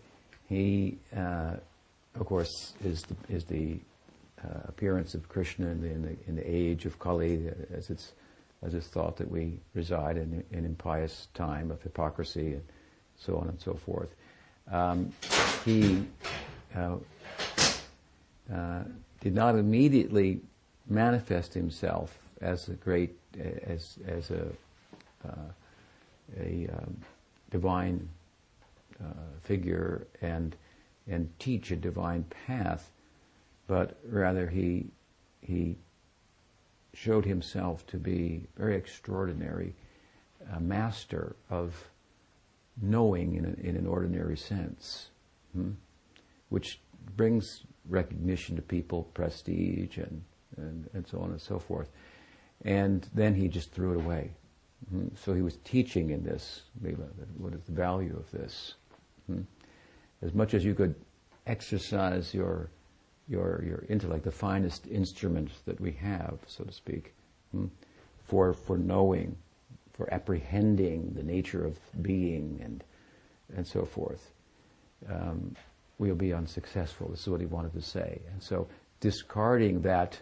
he, 0.48 0.98
uh, 1.16 1.54
of 2.14 2.26
course, 2.26 2.74
is 2.84 3.02
the, 3.02 3.34
is 3.34 3.44
the 3.44 3.78
uh, 4.44 4.60
appearance 4.68 5.14
of 5.14 5.28
Krishna 5.28 5.68
in 5.68 5.80
the, 5.80 5.90
in 5.90 6.02
the, 6.02 6.16
in 6.28 6.36
the 6.36 6.50
age 6.50 6.84
of 6.86 6.98
Kali, 6.98 7.48
uh, 7.48 7.76
as 7.76 7.90
it's 7.90 8.12
as 8.62 8.74
it's 8.74 8.88
thought 8.88 9.16
that 9.16 9.30
we 9.30 9.58
reside 9.74 10.18
in 10.18 10.44
an 10.52 10.64
impious 10.66 11.28
time 11.32 11.70
of 11.70 11.80
hypocrisy 11.82 12.52
and 12.52 12.62
so 13.16 13.38
on 13.38 13.48
and 13.48 13.58
so 13.58 13.72
forth. 13.72 14.10
Um, 14.70 15.12
he 15.64 16.04
uh, 16.76 16.96
did 19.20 19.34
not 19.34 19.54
immediately 19.54 20.40
manifest 20.90 21.54
himself 21.54 22.18
as 22.40 22.68
a 22.68 22.74
great, 22.74 23.16
as, 23.66 23.98
as 24.06 24.30
a, 24.30 24.46
uh, 25.26 25.52
a 26.38 26.68
um, 26.72 26.96
divine 27.50 28.08
uh, 29.02 29.12
figure 29.42 30.06
and, 30.20 30.56
and 31.08 31.30
teach 31.38 31.70
a 31.70 31.76
divine 31.76 32.24
path, 32.46 32.90
but 33.66 33.98
rather 34.04 34.48
he, 34.48 34.86
he 35.40 35.76
showed 36.92 37.24
himself 37.24 37.86
to 37.86 37.96
be 37.96 38.46
very 38.56 38.76
extraordinary, 38.76 39.74
a 40.54 40.60
master 40.60 41.36
of 41.50 41.88
knowing 42.82 43.36
in, 43.36 43.44
a, 43.44 43.66
in 43.66 43.76
an 43.76 43.86
ordinary 43.86 44.36
sense, 44.36 45.08
hmm? 45.54 45.70
which 46.48 46.80
brings 47.16 47.62
recognition 47.88 48.56
to 48.56 48.62
people, 48.62 49.04
prestige, 49.14 49.98
and, 49.98 50.22
and, 50.60 50.90
and 50.94 51.06
so 51.06 51.18
on 51.20 51.30
and 51.30 51.40
so 51.40 51.58
forth. 51.58 51.90
And 52.64 53.08
then 53.14 53.34
he 53.34 53.48
just 53.48 53.72
threw 53.72 53.92
it 53.92 53.96
away. 53.96 54.30
Hmm? 54.90 55.08
So 55.14 55.34
he 55.34 55.42
was 55.42 55.56
teaching 55.64 56.10
in 56.10 56.24
this, 56.24 56.62
what 57.38 57.54
is 57.54 57.62
the 57.62 57.72
value 57.72 58.16
of 58.16 58.30
this? 58.30 58.74
Hmm? 59.26 59.42
As 60.22 60.34
much 60.34 60.54
as 60.54 60.64
you 60.64 60.74
could 60.74 60.94
exercise 61.46 62.34
your, 62.34 62.70
your, 63.28 63.62
your 63.66 63.84
intellect, 63.88 64.24
the 64.24 64.30
finest 64.30 64.86
instrument 64.86 65.50
that 65.64 65.80
we 65.80 65.92
have, 65.92 66.38
so 66.46 66.64
to 66.64 66.72
speak, 66.72 67.14
hmm? 67.52 67.66
for, 68.24 68.52
for 68.52 68.76
knowing, 68.76 69.36
for 69.92 70.12
apprehending 70.12 71.12
the 71.14 71.22
nature 71.22 71.64
of 71.64 71.78
being 72.02 72.60
and, 72.62 72.84
and 73.56 73.66
so 73.66 73.84
forth. 73.84 74.30
Um, 75.08 75.56
we'll 75.98 76.14
be 76.14 76.32
unsuccessful. 76.32 77.08
This 77.08 77.20
is 77.20 77.28
what 77.28 77.40
he 77.40 77.46
wanted 77.46 77.72
to 77.74 77.82
say. 77.82 78.20
And 78.32 78.42
so, 78.42 78.68
discarding 79.00 79.82
that 79.82 80.20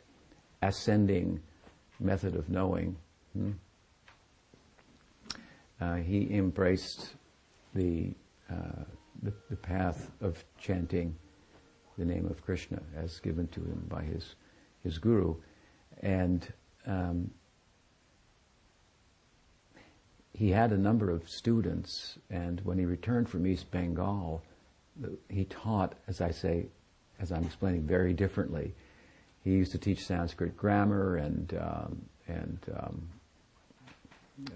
ascending 0.62 1.41
method 2.00 2.35
of 2.35 2.49
knowing, 2.49 2.97
hmm, 3.33 3.53
uh, 5.81 5.97
he 5.97 6.29
embraced 6.35 7.15
the, 7.75 8.12
uh, 8.50 8.85
the, 9.23 9.33
the 9.50 9.57
path 9.57 10.11
of 10.21 10.45
chanting 10.61 11.15
the 11.97 12.05
name 12.05 12.27
of 12.27 12.45
Krishna 12.45 12.81
as 12.97 13.19
given 13.21 13.49
to 13.49 13.61
him 13.61 13.85
by 13.88 14.03
his 14.03 14.35
his 14.83 14.99
guru, 14.99 15.37
and 16.00 16.53
um, 16.87 17.31
he 20.33 20.50
had 20.50 20.73
a 20.73 20.79
number 20.79 21.11
of 21.11 21.29
students. 21.29 22.19
And 22.31 22.61
when 22.62 22.79
he 22.79 22.85
returned 22.85 23.29
from 23.29 23.47
East 23.47 23.71
Bengal, 23.71 24.43
he 25.29 25.45
taught, 25.45 25.95
as 26.07 26.21
I 26.21 26.31
say, 26.31 26.67
as 27.21 27.33
I'm 27.33 27.45
explaining, 27.45 27.83
very 27.83 28.12
differently. 28.12 28.75
He 29.49 29.55
used 29.55 29.73
to 29.73 29.78
teach 29.78 30.05
Sanskrit 30.05 30.59
grammar 30.59 31.17
and 31.17 31.59
um, 31.59 32.02
and 32.28 32.59
um, 32.76 33.09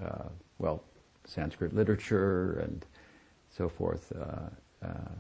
uh, 0.05 0.29
well, 0.59 0.83
Sanskrit 1.25 1.75
literature 1.75 2.59
and 2.59 2.85
so 3.57 3.71
forth, 3.71 4.13
uh, 4.15 4.87
uh, 4.87 5.15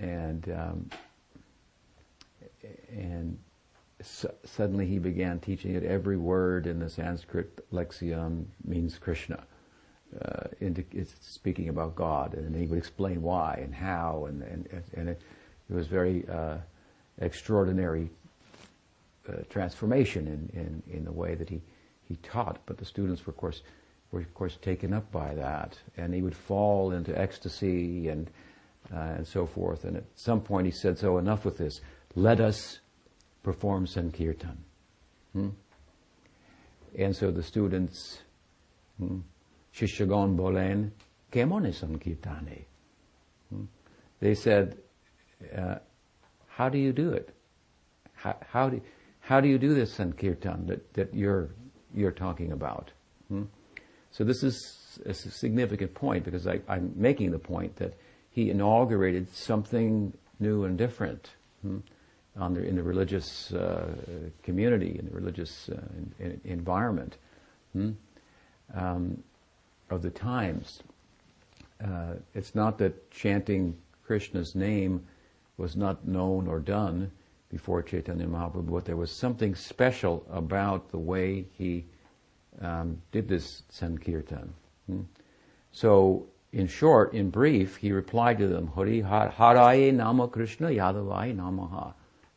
and 0.00 0.48
um, 0.50 0.90
and 2.90 3.38
so 4.00 4.34
suddenly 4.44 4.86
he 4.86 4.98
began 4.98 5.38
teaching 5.38 5.76
it. 5.76 5.84
Every 5.84 6.16
word 6.16 6.66
in 6.66 6.80
the 6.80 6.90
Sanskrit 6.90 7.64
lexicon 7.70 8.50
means 8.64 8.98
Krishna 8.98 9.44
uh, 10.20 10.48
it's 10.60 11.14
speaking 11.20 11.68
about 11.68 11.94
God, 11.94 12.34
and 12.34 12.56
he 12.56 12.66
would 12.66 12.78
explain 12.78 13.22
why 13.22 13.60
and 13.62 13.72
how, 13.72 14.26
and 14.28 14.42
and, 14.42 14.82
and 14.94 15.08
it, 15.08 15.22
it 15.70 15.72
was 15.72 15.86
very 15.86 16.28
uh, 16.28 16.56
extraordinary 17.20 18.10
uh, 19.28 19.42
transformation 19.48 20.26
in, 20.26 20.60
in, 20.60 20.82
in 20.98 21.04
the 21.04 21.12
way 21.12 21.34
that 21.34 21.48
he, 21.48 21.60
he 22.08 22.16
taught. 22.16 22.58
But 22.66 22.78
the 22.78 22.84
students 22.84 23.26
were, 23.26 23.32
of 23.32 23.36
course, 23.36 23.62
were 24.10 24.20
of 24.20 24.34
course 24.34 24.58
taken 24.60 24.92
up 24.92 25.10
by 25.10 25.34
that, 25.34 25.78
and 25.96 26.14
he 26.14 26.22
would 26.22 26.36
fall 26.36 26.92
into 26.92 27.18
ecstasy 27.18 28.08
and 28.08 28.30
uh, 28.92 29.14
and 29.16 29.26
so 29.26 29.46
forth. 29.46 29.84
And 29.84 29.96
at 29.96 30.04
some 30.16 30.40
point, 30.40 30.66
he 30.66 30.72
said, 30.72 30.98
"So 30.98 31.18
enough 31.18 31.44
with 31.44 31.56
this. 31.56 31.80
Let 32.14 32.40
us 32.40 32.80
perform 33.42 33.86
sankirtan." 33.86 34.58
Hmm? 35.32 35.48
And 36.98 37.16
so 37.16 37.30
the 37.30 37.42
students. 37.42 38.18
Hmm, 38.98 39.20
Shishagon 39.74 40.36
Bolen, 40.36 40.92
Kemone 41.30 41.72
Sankirtane. 41.72 42.64
Hmm? 43.48 43.64
They 44.20 44.34
said, 44.34 44.78
uh, 45.56 45.76
how 46.48 46.68
do 46.68 46.78
you 46.78 46.92
do 46.92 47.10
it? 47.10 47.34
How, 48.14 48.36
how, 48.50 48.68
do, 48.68 48.80
how 49.22 49.40
do 49.40 49.48
you 49.48 49.58
do 49.58 49.74
this 49.74 49.92
Sankirtan 49.92 50.66
that, 50.66 50.92
that 50.94 51.14
you're, 51.14 51.48
you're 51.94 52.12
talking 52.12 52.52
about? 52.52 52.90
Hmm? 53.28 53.44
So 54.10 54.24
this 54.24 54.42
is 54.42 55.00
a 55.06 55.14
significant 55.14 55.94
point 55.94 56.24
because 56.24 56.46
I, 56.46 56.60
am 56.68 56.92
making 56.94 57.30
the 57.30 57.38
point 57.38 57.76
that 57.76 57.94
he 58.30 58.50
inaugurated 58.50 59.34
something 59.34 60.12
new 60.38 60.64
and 60.64 60.76
different 60.76 61.30
hmm, 61.62 61.78
the, 62.36 62.62
in 62.62 62.76
the 62.76 62.82
religious 62.82 63.52
uh, 63.52 63.94
community, 64.42 64.96
in 64.98 65.06
the 65.06 65.14
religious 65.14 65.68
uh, 65.70 65.80
in, 66.18 66.32
in 66.32 66.40
environment. 66.44 67.16
Hmm? 67.72 67.92
Um, 68.74 69.22
of 69.92 70.02
the 70.02 70.10
times. 70.10 70.82
Uh, 71.82 72.14
it's 72.34 72.54
not 72.54 72.78
that 72.78 73.10
chanting 73.10 73.76
Krishna's 74.04 74.54
name 74.54 75.06
was 75.56 75.76
not 75.76 76.06
known 76.06 76.48
or 76.48 76.58
done 76.58 77.10
before 77.52 77.82
Chaitanya 77.82 78.26
Mahaprabhu, 78.26 78.72
but 78.72 78.84
there 78.86 78.96
was 78.96 79.10
something 79.10 79.54
special 79.54 80.26
about 80.30 80.90
the 80.90 80.98
way 80.98 81.44
he 81.52 81.84
um, 82.60 83.00
did 83.12 83.28
this 83.28 83.62
Sankirtan. 83.68 84.52
Hmm? 84.86 85.02
So, 85.70 86.26
in 86.52 86.66
short, 86.66 87.14
in 87.14 87.30
brief, 87.30 87.76
he 87.76 87.92
replied 87.92 88.38
to 88.38 88.48
them, 88.48 88.66
Hari 88.68 89.02
Haraye 89.02 89.92
Nama 89.92 90.28
Krishna 90.28 90.68
Yadavai 90.68 91.36
Namaha 91.36 91.94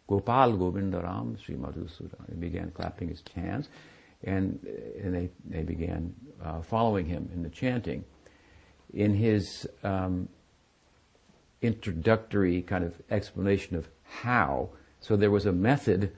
Gopal 0.07 0.53
Govindaram 0.53 1.41
Sri 1.41 1.55
Madhusudana. 1.55 2.29
He 2.29 2.35
began 2.35 2.71
clapping 2.71 3.09
his 3.09 3.23
hands 3.33 3.69
and, 4.23 4.59
and 5.01 5.13
they, 5.13 5.29
they 5.45 5.63
began 5.63 6.13
uh, 6.43 6.61
following 6.61 7.05
him 7.05 7.29
in 7.33 7.43
the 7.43 7.49
chanting. 7.49 8.03
In 8.93 9.13
his 9.13 9.67
um, 9.83 10.29
introductory 11.61 12.61
kind 12.61 12.83
of 12.83 12.93
explanation 13.09 13.75
of 13.75 13.89
how, 14.03 14.69
so 15.01 15.15
there 15.15 15.31
was 15.31 15.45
a 15.45 15.51
method 15.51 16.11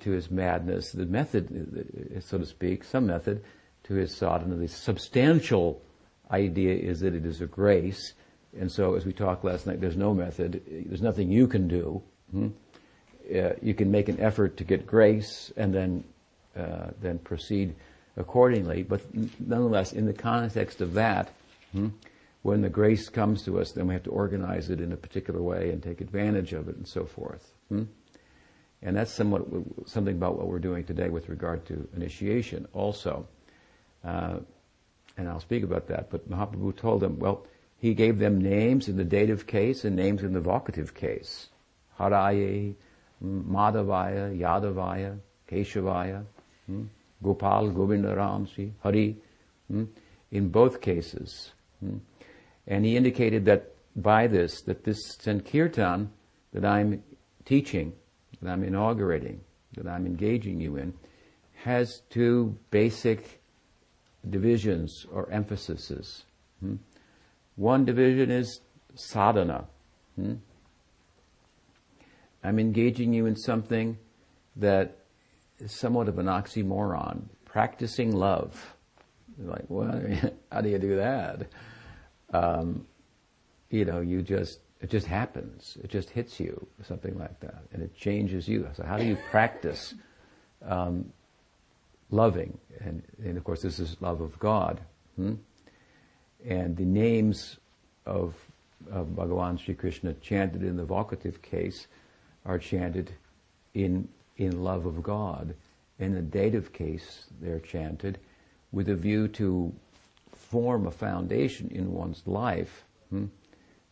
to 0.00 0.10
his 0.10 0.30
madness, 0.30 0.92
the 0.92 1.06
method, 1.06 2.22
so 2.24 2.38
to 2.38 2.46
speak, 2.46 2.84
some 2.84 3.06
method, 3.06 3.42
to 3.84 3.94
his 3.94 4.14
sadhana. 4.14 4.54
The 4.56 4.68
substantial 4.68 5.82
idea 6.30 6.74
is 6.74 7.00
that 7.00 7.14
it 7.14 7.26
is 7.26 7.40
a 7.40 7.46
grace, 7.46 8.14
and 8.58 8.70
so 8.70 8.94
as 8.94 9.04
we 9.04 9.12
talked 9.12 9.44
last 9.44 9.66
night, 9.66 9.80
there's 9.80 9.96
no 9.96 10.14
method. 10.14 10.62
There's 10.86 11.02
nothing 11.02 11.30
you 11.30 11.46
can 11.46 11.68
do. 11.68 12.02
Hmm? 12.30 12.48
Uh, 13.34 13.50
you 13.62 13.72
can 13.74 13.90
make 13.90 14.08
an 14.08 14.20
effort 14.20 14.56
to 14.56 14.64
get 14.64 14.86
grace 14.86 15.52
and 15.56 15.72
then 15.72 16.04
uh, 16.56 16.90
then 17.00 17.18
proceed 17.18 17.74
accordingly. 18.16 18.82
But 18.82 19.00
nonetheless, 19.40 19.92
in 19.92 20.06
the 20.06 20.12
context 20.12 20.80
of 20.80 20.94
that, 20.94 21.30
hmm, 21.72 21.88
when 22.42 22.60
the 22.60 22.68
grace 22.68 23.08
comes 23.08 23.42
to 23.44 23.58
us, 23.60 23.72
then 23.72 23.86
we 23.86 23.94
have 23.94 24.02
to 24.02 24.10
organize 24.10 24.68
it 24.68 24.80
in 24.80 24.92
a 24.92 24.96
particular 24.96 25.40
way 25.40 25.70
and 25.70 25.82
take 25.82 26.00
advantage 26.00 26.52
of 26.52 26.68
it 26.68 26.76
and 26.76 26.86
so 26.86 27.06
forth. 27.06 27.51
Hmm? 27.68 27.84
And 28.82 28.96
that's 28.96 29.12
somewhat 29.12 29.46
something 29.86 30.16
about 30.16 30.36
what 30.36 30.48
we're 30.48 30.58
doing 30.58 30.84
today 30.84 31.08
with 31.08 31.28
regard 31.28 31.64
to 31.66 31.88
initiation 31.94 32.66
also. 32.72 33.28
Uh, 34.04 34.38
and 35.16 35.28
I'll 35.28 35.40
speak 35.40 35.62
about 35.62 35.86
that. 35.88 36.10
But 36.10 36.28
Mahaprabhu 36.28 36.76
told 36.76 37.00
them, 37.00 37.18
well, 37.18 37.46
he 37.78 37.94
gave 37.94 38.18
them 38.18 38.40
names 38.40 38.88
in 38.88 38.96
the 38.96 39.04
dative 39.04 39.46
case 39.46 39.84
and 39.84 39.94
names 39.94 40.22
in 40.22 40.32
the 40.32 40.40
vocative 40.40 40.94
case. 40.94 41.48
Haraye, 41.98 42.74
Madhavaya, 43.22 44.36
Yadavaya, 44.36 45.18
Keshavaya, 45.48 46.24
hmm? 46.66 46.84
Gopal, 47.22 47.70
Govinda 47.70 48.14
Ramsi, 48.16 48.72
Hari, 48.82 49.16
hmm? 49.68 49.84
in 50.30 50.48
both 50.48 50.80
cases. 50.80 51.52
Hmm? 51.80 51.98
And 52.66 52.84
he 52.84 52.96
indicated 52.96 53.44
that 53.44 53.72
by 53.94 54.26
this, 54.26 54.62
that 54.62 54.84
this 54.84 54.98
Sankirtan 55.20 56.10
that 56.52 56.64
I'm 56.64 57.02
teaching, 57.44 57.92
that 58.40 58.50
I'm 58.50 58.64
inaugurating, 58.64 59.40
that 59.76 59.86
I'm 59.86 60.06
engaging 60.06 60.60
you 60.60 60.76
in, 60.76 60.94
has 61.64 62.02
two 62.10 62.56
basic 62.70 63.40
divisions 64.28 65.06
or 65.12 65.30
emphases. 65.30 66.24
Hmm? 66.60 66.76
One 67.56 67.84
division 67.84 68.30
is 68.30 68.60
sadhana. 68.94 69.64
Hmm? 70.16 70.34
I'm 72.44 72.58
engaging 72.58 73.12
you 73.12 73.26
in 73.26 73.36
something 73.36 73.98
that 74.56 74.98
is 75.58 75.78
somewhat 75.78 76.08
of 76.08 76.18
an 76.18 76.26
oxymoron. 76.26 77.22
Practicing 77.44 78.12
love. 78.12 78.74
Like, 79.38 79.64
well, 79.68 80.02
how 80.52 80.60
do 80.60 80.68
you 80.68 80.78
do 80.78 80.96
that? 80.96 81.46
Um, 82.32 82.86
you 83.70 83.84
know, 83.84 84.00
you 84.00 84.22
just 84.22 84.60
it 84.82 84.90
just 84.90 85.06
happens. 85.06 85.78
It 85.82 85.90
just 85.90 86.10
hits 86.10 86.40
you, 86.40 86.66
something 86.82 87.16
like 87.18 87.38
that, 87.40 87.62
and 87.72 87.82
it 87.82 87.96
changes 87.96 88.48
you. 88.48 88.68
So, 88.74 88.84
how 88.84 88.98
do 88.98 89.04
you 89.04 89.16
practice 89.30 89.94
um, 90.66 91.12
loving? 92.10 92.58
And, 92.80 93.02
and, 93.24 93.38
of 93.38 93.44
course, 93.44 93.62
this 93.62 93.78
is 93.78 93.96
love 94.00 94.20
of 94.20 94.38
God. 94.40 94.80
Hmm? 95.16 95.34
And 96.44 96.76
the 96.76 96.84
names 96.84 97.58
of, 98.04 98.34
of 98.90 99.06
Bhagavan 99.06 99.60
Sri 99.60 99.74
Krishna 99.74 100.14
chanted 100.14 100.64
in 100.64 100.76
the 100.76 100.84
vocative 100.84 101.40
case 101.40 101.86
are 102.44 102.58
chanted 102.58 103.12
in 103.74 104.08
in 104.36 104.64
love 104.64 104.86
of 104.86 105.02
God. 105.02 105.54
In 105.98 106.14
the 106.14 106.22
dative 106.22 106.72
case, 106.72 107.26
they're 107.40 107.60
chanted 107.60 108.18
with 108.72 108.88
a 108.88 108.96
view 108.96 109.28
to 109.28 109.72
form 110.32 110.86
a 110.86 110.90
foundation 110.90 111.70
in 111.70 111.92
one's 111.92 112.22
life. 112.26 112.84
Hmm? 113.10 113.26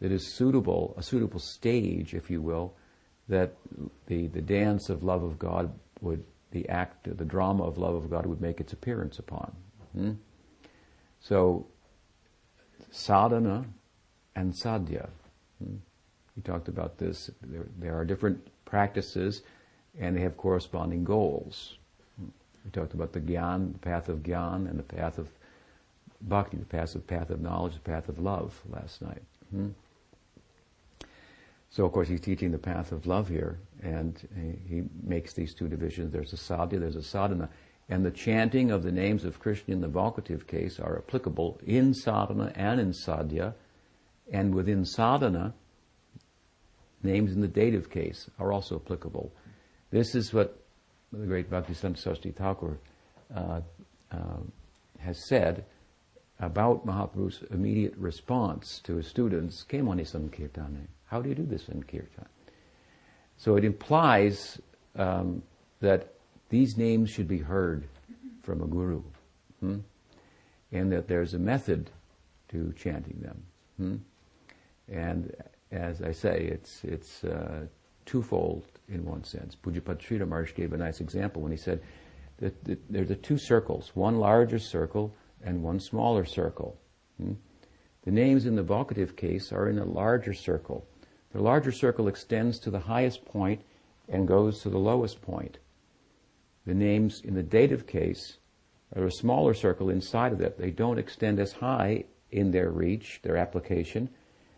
That 0.01 0.11
is 0.11 0.27
suitable, 0.27 0.95
a 0.97 1.03
suitable 1.03 1.41
stage, 1.41 2.15
if 2.15 2.31
you 2.31 2.41
will, 2.41 2.75
that 3.29 3.55
the, 4.07 4.27
the 4.29 4.41
dance 4.41 4.89
of 4.89 5.03
love 5.03 5.23
of 5.23 5.39
God 5.39 5.73
would, 6.01 6.25
the 6.51 6.69
act, 6.69 7.17
the 7.17 7.25
drama 7.25 7.65
of 7.65 7.79
love 7.79 7.95
of 7.95 8.11
God 8.11 8.27
would 8.27 8.41
make 8.41 8.61
its 8.61 8.73
appearance 8.73 9.19
upon. 9.19 9.55
Hmm? 9.95 10.13
So, 11.21 11.67
sadhana 12.91 13.67
and 14.35 14.53
sadhya. 14.53 15.11
Hmm? 15.63 15.77
We 16.35 16.43
talked 16.43 16.69
about 16.69 16.99
this. 16.99 17.31
There, 17.43 17.67
there, 17.79 17.99
are 17.99 18.05
different 18.05 18.49
practices 18.65 19.43
and 19.99 20.17
they 20.17 20.23
have 20.23 20.37
corresponding 20.37 21.05
goals. 21.05 21.77
Hmm? 22.19 22.29
We 22.65 22.71
talked 22.71 22.95
about 22.95 23.13
the 23.13 23.21
gyan, 23.21 23.75
the 23.75 23.79
path 23.79 24.09
of 24.09 24.23
gyan, 24.23 24.69
and 24.69 24.79
the 24.79 24.83
path 24.83 25.19
of 25.19 25.29
bhakti, 26.23 26.57
the 26.57 26.65
path 26.65 26.95
of, 26.95 27.07
path 27.07 27.29
of 27.29 27.41
knowledge, 27.41 27.75
the 27.75 27.81
path 27.81 28.09
of 28.09 28.19
love 28.19 28.59
last 28.71 29.03
night. 29.03 29.23
Hmm? 29.51 29.69
So, 31.71 31.85
of 31.85 31.93
course, 31.93 32.09
he's 32.09 32.21
teaching 32.21 32.51
the 32.51 32.59
path 32.59 32.91
of 32.91 33.07
love 33.07 33.29
here, 33.29 33.61
and 33.81 34.21
he 34.69 34.83
makes 35.05 35.35
these 35.35 35.55
two 35.55 35.69
divisions. 35.69 36.13
There's 36.13 36.33
a 36.33 36.37
sadhya, 36.37 36.81
there's 36.81 36.97
a 36.97 37.03
sadhana. 37.03 37.49
And 37.89 38.05
the 38.05 38.11
chanting 38.11 38.71
of 38.71 38.83
the 38.83 38.93
names 38.93 39.25
of 39.25 39.39
Krishna 39.39 39.75
in 39.75 39.81
the 39.81 39.89
vocative 39.89 40.47
case 40.47 40.81
are 40.81 40.99
applicable 40.99 41.61
in 41.65 41.95
sadhana 41.95 42.53
and 42.57 42.81
in 42.81 42.93
sadhya. 42.93 43.55
And 44.33 44.55
within 44.55 44.85
sadhana, 44.85 45.55
names 47.03 47.33
in 47.33 47.41
the 47.41 47.49
dative 47.49 47.89
case 47.89 48.29
are 48.39 48.53
also 48.53 48.77
applicable. 48.77 49.33
This 49.91 50.15
is 50.15 50.35
what 50.35 50.61
the 51.13 51.27
great 51.27 51.51
Bhaktisiddhanta 51.51 51.99
Saraswati 51.99 52.31
Thakur 52.31 52.79
uh, 53.35 53.61
uh, 54.13 54.17
has 54.99 55.27
said 55.29 55.65
about 56.41 56.87
Mahaprabhu's 56.87 57.43
immediate 57.51 57.97
response 57.97 58.81
to 58.85 58.97
his 58.97 59.07
students, 59.07 59.65
Kemani 59.69 60.03
Sankirtane. 60.03 60.87
How 61.11 61.21
do 61.21 61.29
you 61.29 61.35
do 61.35 61.45
this 61.45 61.69
in 61.69 61.83
kirtan? 61.83 62.27
So 63.37 63.57
it 63.57 63.65
implies 63.65 64.61
um, 64.95 65.43
that 65.81 66.15
these 66.51 66.77
names 66.77 67.11
should 67.11 67.27
be 67.27 67.39
heard 67.39 67.89
from 68.43 68.63
a 68.63 68.67
guru, 68.67 69.03
hmm? 69.59 69.79
and 70.71 70.93
that 70.93 71.09
there's 71.09 71.35
a 71.35 71.39
method 71.39 71.91
to 72.51 72.73
chanting 72.77 73.19
them. 73.21 73.43
Hmm? 73.77 73.97
And 74.89 75.35
as 75.73 76.01
I 76.03 76.13
say, 76.13 76.49
it's 76.53 76.85
it's 76.85 77.25
uh, 77.25 77.67
twofold 78.07 78.65
in 78.89 79.05
one 79.05 79.25
sense. 79.25 79.57
Sridhar 79.57 80.29
Maharaj 80.29 80.55
gave 80.55 80.73
a 80.73 80.77
nice 80.77 81.01
example 81.01 81.43
when 81.43 81.53
he 81.53 81.59
said 81.59 81.81
that, 82.39 82.65
that 82.65 82.79
there 82.89 83.03
are 83.03 83.07
the 83.07 83.17
two 83.17 83.39
circles, 83.39 83.91
one 83.95 84.19
larger 84.19 84.59
circle 84.59 85.15
and 85.43 85.63
one 85.63 85.81
smaller 85.81 86.25
circle. 86.25 86.79
Hmm? 87.21 87.33
The 88.03 88.11
names 88.11 88.47
in 88.47 88.55
the 88.55 88.63
vocative 88.63 89.17
case 89.17 89.53
are 89.53 89.69
in 89.69 89.79
a 89.79 89.85
larger 89.85 90.35
circle. 90.35 90.87
The 91.33 91.43
larger 91.43 91.73
circle 91.73 92.09
extends 92.09 92.59
to 92.61 92.71
the 92.71 92.81
highest 92.81 93.25
point 93.25 93.63
and 94.09 94.27
goes 94.27 94.63
to 94.63 94.71
the 94.71 94.79
lowest 94.79 95.23
point. 95.23 95.59
The 96.67 96.75
names 96.75 97.21
in 97.21 97.35
the 97.35 97.43
dative 97.43 97.87
case 97.87 98.39
are 98.97 99.05
a 99.05 99.13
smaller 99.13 99.55
circle 99.55 99.89
inside 99.89 100.33
of 100.33 100.41
it. 100.41 100.59
They 100.59 100.71
don't 100.71 100.99
extend 100.99 101.39
as 101.39 101.53
high 101.53 102.05
in 102.31 102.51
their 102.51 102.71
reach, 102.71 103.21
their 103.23 103.37
application, 103.37 104.09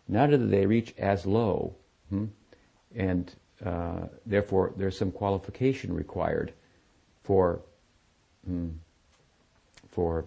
neither 0.09 0.37
do 0.37 0.47
they 0.47 0.67
reach 0.67 0.95
as 0.99 1.27
low. 1.27 1.75
Hmm? 2.11 2.27
And 2.95 3.35
uh, 3.65 4.09
therefore, 4.27 4.73
there's 4.77 4.99
some 4.99 5.13
qualification 5.13 5.95
required 5.95 6.53
for, 7.23 7.61
hmm, 8.47 8.71
for 9.89 10.25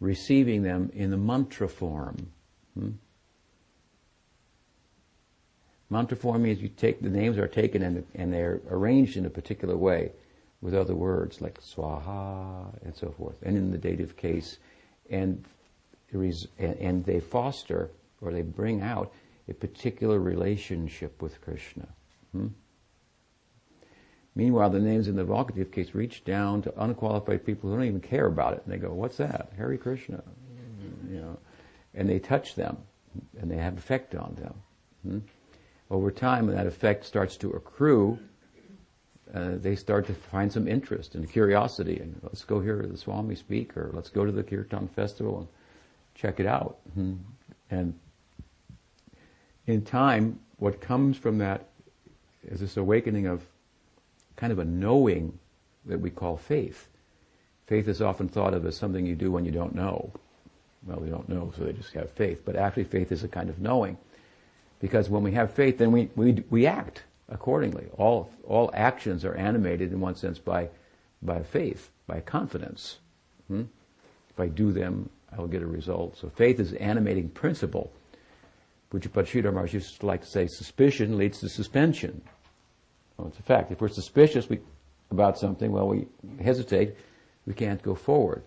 receiving 0.00 0.62
them 0.62 0.90
in 0.94 1.10
the 1.10 1.16
mantra 1.16 1.68
form. 1.68 2.30
Hmm? 2.74 2.90
Mantra 5.88 6.16
form 6.16 6.42
means 6.42 6.60
you 6.60 6.68
take 6.68 7.00
the 7.00 7.08
names 7.08 7.38
are 7.38 7.46
taken 7.46 7.82
and, 7.82 8.04
and 8.14 8.32
they're 8.32 8.60
arranged 8.68 9.16
in 9.16 9.24
a 9.24 9.30
particular 9.30 9.76
way 9.76 10.12
with 10.60 10.74
other 10.74 10.94
words 10.94 11.40
like 11.40 11.60
swaha 11.60 12.66
and 12.82 12.94
so 12.96 13.10
forth, 13.10 13.38
and 13.42 13.56
in 13.56 13.70
the 13.70 13.78
dative 13.78 14.16
case, 14.16 14.58
and 15.10 15.44
and 16.58 17.04
they 17.04 17.20
foster 17.20 17.90
or 18.20 18.32
they 18.32 18.42
bring 18.42 18.80
out 18.80 19.12
a 19.48 19.54
particular 19.54 20.18
relationship 20.18 21.20
with 21.20 21.40
Krishna. 21.40 21.86
Hmm? 22.32 22.48
Meanwhile, 24.34 24.70
the 24.70 24.80
names 24.80 25.08
in 25.08 25.16
the 25.16 25.24
vocative 25.24 25.70
case 25.70 25.94
reach 25.94 26.24
down 26.24 26.62
to 26.62 26.82
unqualified 26.82 27.44
people 27.44 27.70
who 27.70 27.76
don't 27.76 27.86
even 27.86 28.00
care 28.00 28.26
about 28.26 28.54
it, 28.54 28.62
and 28.64 28.72
they 28.72 28.78
go, 28.78 28.92
"What's 28.92 29.18
that? 29.18 29.52
Hare 29.56 29.76
Krishna," 29.76 30.22
you 31.08 31.20
know, 31.20 31.38
and 31.94 32.08
they 32.08 32.18
touch 32.18 32.54
them, 32.54 32.78
and 33.38 33.50
they 33.50 33.56
have 33.56 33.78
effect 33.78 34.14
on 34.14 34.34
them. 34.34 34.54
Hmm? 35.02 35.18
Over 35.90 36.10
time, 36.10 36.46
when 36.46 36.56
that 36.56 36.66
effect 36.66 37.04
starts 37.04 37.36
to 37.38 37.50
accrue, 37.50 38.18
uh, 39.34 39.52
they 39.56 39.76
start 39.76 40.06
to 40.06 40.14
find 40.14 40.52
some 40.52 40.66
interest 40.66 41.14
and 41.14 41.30
curiosity. 41.30 41.98
And 41.98 42.18
let's 42.22 42.44
go 42.44 42.60
hear 42.60 42.86
the 42.86 42.96
Swami 42.96 43.34
speak, 43.34 43.76
or 43.76 43.90
let's 43.92 44.08
go 44.08 44.24
to 44.24 44.32
the 44.32 44.42
Kirtan 44.42 44.88
festival 44.88 45.38
and 45.38 45.48
check 46.14 46.40
it 46.40 46.46
out. 46.46 46.78
Mm-hmm. 46.90 47.14
And 47.70 47.98
in 49.66 49.82
time, 49.82 50.40
what 50.58 50.80
comes 50.80 51.16
from 51.16 51.38
that 51.38 51.68
is 52.44 52.60
this 52.60 52.76
awakening 52.76 53.26
of 53.26 53.42
kind 54.36 54.52
of 54.52 54.58
a 54.58 54.64
knowing 54.64 55.38
that 55.86 56.00
we 56.00 56.10
call 56.10 56.36
faith. 56.36 56.88
Faith 57.66 57.88
is 57.88 58.00
often 58.00 58.28
thought 58.28 58.54
of 58.54 58.64
as 58.64 58.76
something 58.76 59.06
you 59.06 59.16
do 59.16 59.32
when 59.32 59.44
you 59.44 59.50
don't 59.50 59.74
know. 59.74 60.12
Well, 60.84 61.00
we 61.00 61.08
don't 61.08 61.28
know, 61.28 61.52
so 61.56 61.64
they 61.64 61.72
just 61.72 61.92
have 61.94 62.10
faith. 62.10 62.42
But 62.44 62.54
actually, 62.54 62.84
faith 62.84 63.10
is 63.10 63.24
a 63.24 63.28
kind 63.28 63.50
of 63.50 63.58
knowing. 63.58 63.98
Because 64.80 65.08
when 65.08 65.22
we 65.22 65.32
have 65.32 65.52
faith, 65.52 65.78
then 65.78 65.92
we, 65.92 66.10
we, 66.16 66.44
we 66.50 66.66
act 66.66 67.02
accordingly. 67.28 67.86
All, 67.96 68.30
all 68.44 68.70
actions 68.74 69.24
are 69.24 69.34
animated 69.34 69.92
in 69.92 70.00
one 70.00 70.16
sense 70.16 70.38
by, 70.38 70.68
by 71.22 71.42
faith, 71.42 71.90
by 72.06 72.20
confidence. 72.20 72.98
Hmm? 73.48 73.64
If 74.30 74.40
I 74.40 74.48
do 74.48 74.72
them, 74.72 75.08
I 75.36 75.40
will 75.40 75.48
get 75.48 75.62
a 75.62 75.66
result. 75.66 76.16
So 76.18 76.28
faith 76.28 76.60
is 76.60 76.72
animating 76.74 77.30
principle. 77.30 77.92
Which, 78.90 79.10
Sridhar 79.12 79.52
Maharaj 79.52 79.74
used 79.74 80.00
to 80.00 80.06
like 80.06 80.22
to 80.22 80.26
say, 80.26 80.46
suspicion 80.46 81.18
leads 81.18 81.40
to 81.40 81.48
suspension. 81.48 82.22
Well, 83.16 83.28
it's 83.28 83.38
a 83.38 83.42
fact. 83.42 83.72
If 83.72 83.80
we're 83.80 83.88
suspicious 83.88 84.48
we, 84.48 84.60
about 85.10 85.38
something, 85.38 85.72
well, 85.72 85.88
we 85.88 86.06
hesitate, 86.42 86.94
we 87.46 87.54
can't 87.54 87.82
go 87.82 87.94
forward. 87.94 88.42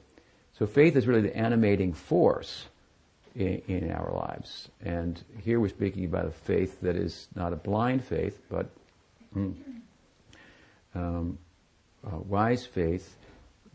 So 0.58 0.66
faith 0.66 0.96
is 0.96 1.08
really 1.08 1.22
the 1.22 1.36
animating 1.36 1.94
force 1.94 2.68
in, 3.40 3.62
in, 3.68 3.92
our 3.92 4.12
lives. 4.12 4.70
And 4.84 5.24
here 5.44 5.60
we're 5.60 5.70
speaking 5.70 6.06
about 6.06 6.26
a 6.26 6.32
faith 6.32 6.82
that 6.82 6.96
is 6.96 7.30
not 7.36 7.54
a 7.54 7.56
blind 7.56 8.04
faith, 8.04 8.42
but 8.50 8.70
mm, 9.36 9.56
um, 10.94 11.38
wise 12.04 12.66
faith 12.66 13.16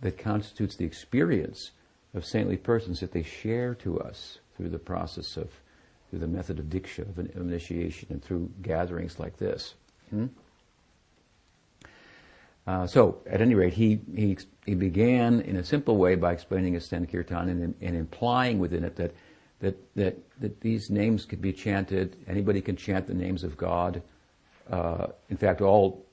that 0.02 0.18
constitutes 0.18 0.76
the 0.76 0.84
experience 0.84 1.70
of 2.12 2.24
saintly 2.24 2.58
persons 2.58 3.00
that 3.00 3.12
they 3.12 3.22
share 3.22 3.74
to 3.76 3.98
us 4.00 4.38
through 4.56 4.68
the 4.68 4.78
process 4.78 5.36
of, 5.36 5.50
through 6.10 6.18
the 6.18 6.28
method 6.28 6.58
of 6.58 6.66
diksha, 6.66 7.08
of 7.08 7.18
initiation, 7.18 8.08
and 8.10 8.22
through 8.22 8.50
gatherings 8.60 9.18
like 9.18 9.38
this. 9.38 9.74
Hmm? 10.10 10.26
Uh, 12.66 12.86
so, 12.86 13.18
at 13.26 13.40
any 13.40 13.54
rate, 13.54 13.74
he, 13.74 14.00
he, 14.14 14.38
he 14.64 14.74
began 14.74 15.40
in 15.40 15.56
a 15.56 15.64
simple 15.64 15.96
way 15.96 16.14
by 16.14 16.32
explaining 16.32 16.78
Sankirtan 16.80 17.48
and, 17.48 17.74
and 17.80 17.96
implying 17.96 18.58
within 18.58 18.84
it 18.84 18.96
that, 18.96 19.14
that, 19.64 19.94
that, 19.96 20.18
that 20.40 20.60
these 20.60 20.90
names 20.90 21.24
could 21.24 21.40
be 21.40 21.52
chanted, 21.52 22.16
anybody 22.28 22.60
can 22.60 22.76
chant 22.76 23.06
the 23.06 23.14
names 23.14 23.44
of 23.44 23.56
God. 23.56 24.02
Uh, 24.70 25.06
in 25.30 25.38
fact, 25.38 25.62
all 25.62 26.04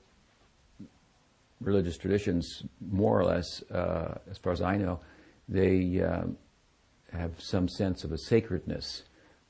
religious 1.60 1.98
traditions, 1.98 2.62
more 2.90 3.20
or 3.20 3.24
less, 3.24 3.62
uh, 3.70 4.18
as 4.30 4.38
far 4.38 4.54
as 4.54 4.62
I 4.62 4.76
know, 4.78 5.00
they 5.48 6.00
um, 6.00 6.38
have 7.12 7.32
some 7.38 7.68
sense 7.68 8.04
of 8.04 8.12
a 8.12 8.18
sacredness 8.18 9.02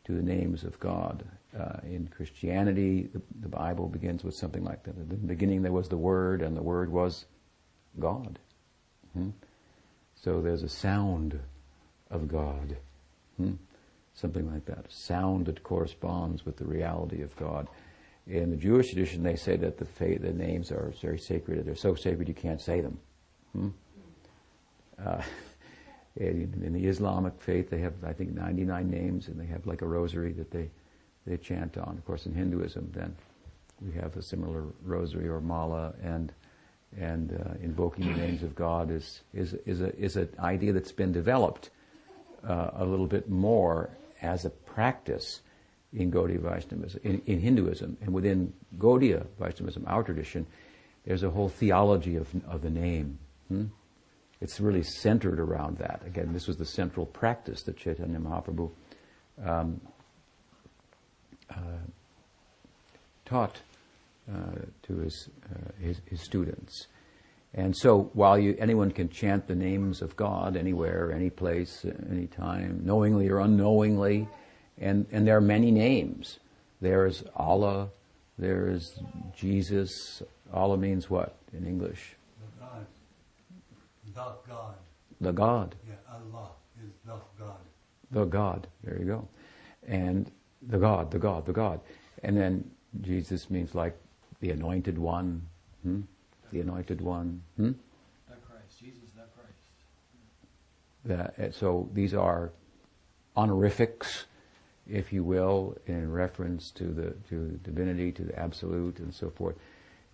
to 0.05 0.13
the 0.13 0.23
names 0.23 0.65
of 0.65 0.79
God. 0.81 1.25
Uh, 1.57 1.79
in 1.85 2.09
Christianity, 2.09 3.09
the, 3.13 3.21
the, 3.41 3.49
Bible 3.49 3.87
begins 3.87 4.25
with 4.25 4.35
something 4.35 4.65
like 4.65 4.83
that. 4.85 4.97
In 4.97 5.09
the 5.09 5.17
beginning, 5.17 5.63
there 5.63 5.71
was 5.71 5.89
the 5.89 5.99
Word, 5.99 6.41
and 6.43 6.57
the 6.57 6.63
Word 6.63 6.91
was 6.91 7.27
God. 8.01 8.39
Hmm? 9.13 9.31
So 10.17 10.41
there's 10.41 10.63
a 10.63 10.69
sound 10.69 11.39
of 12.11 12.27
God. 12.27 12.79
Hmm? 13.37 13.53
Something 14.15 14.53
like 14.53 14.67
that. 14.67 14.93
Sound 14.93 15.47
that 15.47 15.63
corresponds 15.63 16.45
with 16.45 16.57
the 16.57 16.65
reality 16.65 17.23
of 17.23 17.35
God. 17.37 17.69
In 18.27 18.51
the 18.51 18.57
Jewish 18.57 18.91
tradition, 18.91 19.23
they 19.23 19.37
say 19.37 19.57
that 19.57 19.79
the, 19.79 20.19
the 20.19 20.33
names 20.33 20.71
are 20.71 20.93
very 21.01 21.19
sacred. 21.19 21.65
They're 21.65 21.75
so 21.75 21.95
sacred 21.95 22.29
you 22.29 22.35
can't 22.35 22.61
say 22.61 22.81
them. 22.81 22.99
Hmm? 23.53 23.69
Uh, 25.05 25.23
in, 26.17 26.63
in, 26.65 26.73
the 26.73 26.87
Islamic 26.87 27.41
faith, 27.41 27.71
they 27.71 27.81
have, 27.81 27.95
I 28.05 28.13
think, 28.13 28.35
99 28.35 28.89
names, 28.89 29.29
and 29.29 29.41
they 29.41 29.47
have 29.47 29.67
like 29.67 29.83
a 29.83 29.87
rosary 29.87 30.33
that 30.35 30.51
they, 30.51 30.71
they 31.27 31.37
chant 31.37 31.79
on. 31.79 31.97
Of 31.97 32.05
course, 32.05 32.27
in 32.27 32.35
Hinduism, 32.35 32.93
then 32.95 33.17
we 33.81 33.93
have 33.93 34.17
a 34.17 34.23
similar 34.23 34.65
rosary 34.85 35.29
or 35.29 35.41
mala, 35.41 35.95
and 36.03 36.33
and 36.99 37.33
uh, 37.33 37.55
invoking 37.63 38.13
the 38.13 38.19
names 38.19 38.43
of 38.43 38.55
God 38.55 38.91
is 38.91 39.23
is 39.33 39.55
is 39.65 39.81
a 39.81 39.97
is 39.99 40.17
an 40.17 40.29
idea 40.39 40.73
that's 40.73 40.93
been 40.93 41.13
developed 41.13 41.71
uh, 42.47 42.71
a 42.75 42.85
little 42.85 43.07
bit 43.07 43.31
more 43.31 43.91
as 44.23 44.45
a 44.45 44.51
practice 44.51 45.41
in 45.93 46.11
Gaudiya 46.11 46.41
Vaishnavism, 46.41 47.01
in, 47.05 47.21
in, 47.27 47.41
Hinduism, 47.41 47.99
and 48.01 48.15
within 48.15 48.53
Gaudiya 48.79 49.27
Vaishnavism, 49.39 49.85
our 49.87 50.03
tradition, 50.03 50.47
there's 51.05 51.23
a 51.23 51.31
whole 51.31 51.49
theology 51.49 52.17
of 52.17 52.29
of 52.47 52.63
the 52.63 52.71
name. 52.71 53.19
Hmm? 53.49 53.67
it's 54.43 54.59
really 54.59 54.83
centered 54.83 55.39
around 55.39 55.79
that. 55.79 56.03
Again, 56.05 56.33
this 56.33 56.49
was 56.49 56.57
the 56.57 56.67
central 56.67 57.07
practice 57.07 57.63
that 57.63 57.77
Chaitanya 57.77 58.19
Mahaprabhu 58.19 58.73
um, 59.45 59.81
uh, 61.49 61.55
taught 63.25 63.61
uh, 64.29 64.63
to 64.83 64.97
his, 64.97 65.29
uh, 65.49 65.71
his, 65.81 66.01
his 66.07 66.21
students. 66.21 66.89
And 67.55 67.77
so, 67.77 68.11
while 68.15 68.39
you, 68.39 68.57
anyone 68.59 68.91
can 68.91 69.11
chant 69.11 69.47
the 69.47 69.55
names 69.55 70.01
of 70.01 70.17
God 70.17 70.57
anywhere, 70.57 71.13
any 71.13 71.29
place, 71.29 71.85
any 72.11 72.27
time, 72.27 72.81
knowingly 72.83 73.29
or 73.29 73.41
unknowingly, 73.41 74.27
and, 74.79 75.07
and 75.13 75.27
there 75.27 75.37
are 75.37 75.43
many 75.43 75.71
names. 75.71 76.39
There's 76.81 77.23
Allah, 77.37 77.91
there's 78.39 78.99
Jesus. 79.37 80.23
Allah 80.53 80.79
means 80.79 81.11
what 81.11 81.37
in 81.53 81.67
English? 81.67 82.17
The 82.41 82.65
God. 82.65 82.87
The 84.15 84.51
God. 84.51 84.75
The 85.21 85.33
God. 85.33 85.75
Yeah, 85.87 85.95
Allah 86.11 86.49
is 86.83 86.91
the 87.05 87.21
God. 87.39 87.61
The 88.11 88.25
God. 88.25 88.67
There 88.83 88.99
you 88.99 89.05
go. 89.05 89.29
And 89.87 90.31
the 90.63 90.79
God, 90.79 91.11
the 91.11 91.19
God, 91.19 91.45
the 91.45 91.53
God. 91.53 91.81
And 92.23 92.37
then 92.37 92.71
Jesus 93.01 93.51
means 93.51 93.75
like 93.75 93.97
the 94.41 94.51
anointed 94.51 94.99
one. 94.99 95.43
Hmm? 95.83 96.01
The 96.53 96.61
anointed 96.61 97.01
one. 97.01 97.43
Hmm? 97.57 97.73
The 98.29 98.37
Christ. 98.47 98.79
Jesus, 98.79 99.03
the 99.17 99.23
Christ. 99.35 101.33
The, 101.41 101.53
so 101.53 101.89
these 101.93 102.15
are 102.15 102.53
honorifics, 103.37 104.27
if 104.87 105.13
you 105.13 105.25
will, 105.25 105.77
in 105.87 106.13
reference 106.13 106.71
to 106.73 106.85
the 106.85 107.15
to 107.31 107.59
divinity, 107.65 108.13
to 108.13 108.23
the 108.23 108.39
absolute, 108.39 108.99
and 108.99 109.15
so 109.15 109.31
forth. 109.31 109.57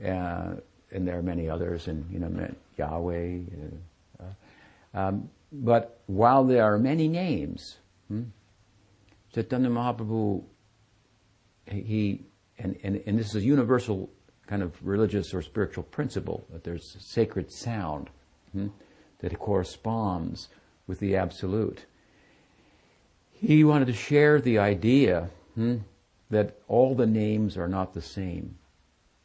Uh, 0.05 0.55
and 0.91 1.07
there 1.07 1.19
are 1.19 1.23
many 1.23 1.51
others, 1.51 1.89
and 1.89 2.09
you 2.11 2.19
know, 2.19 2.49
Yahweh. 2.77 3.41
Uh, 4.21 4.99
um, 4.99 5.29
but 5.53 6.01
while 6.07 6.45
there 6.45 6.65
are 6.65 6.79
many 6.79 7.09
names, 7.09 7.79
hmm, 8.09 8.25
Chaitanya 9.35 9.71
Mahaprabhu, 9.71 10.43
he, 11.67 12.23
and, 12.59 12.77
and, 12.83 13.03
and 13.07 13.19
this 13.19 13.29
is 13.29 13.37
a 13.37 13.41
universal 13.41 14.11
kind 14.49 14.63
of 14.63 14.75
religious 14.83 15.35
or 15.35 15.43
spiritual 15.43 15.85
principle 15.85 16.47
that 16.51 16.65
there's 16.65 16.97
sacred 16.99 17.53
sound 17.53 18.09
hmm, 18.53 18.69
that 19.21 19.39
corresponds 19.39 20.49
with 20.87 20.99
the 21.01 21.15
absolute. 21.15 21.85
He 23.31 23.63
wanted 23.63 23.87
to 23.87 23.93
share 23.93 24.41
the 24.41 24.59
idea 24.59 25.29
hmm, 25.55 25.77
that 26.31 26.57
all 26.67 26.95
the 26.95 27.07
names 27.07 27.57
are 27.57 27.69
not 27.69 27.93
the 27.93 28.03
same, 28.03 28.57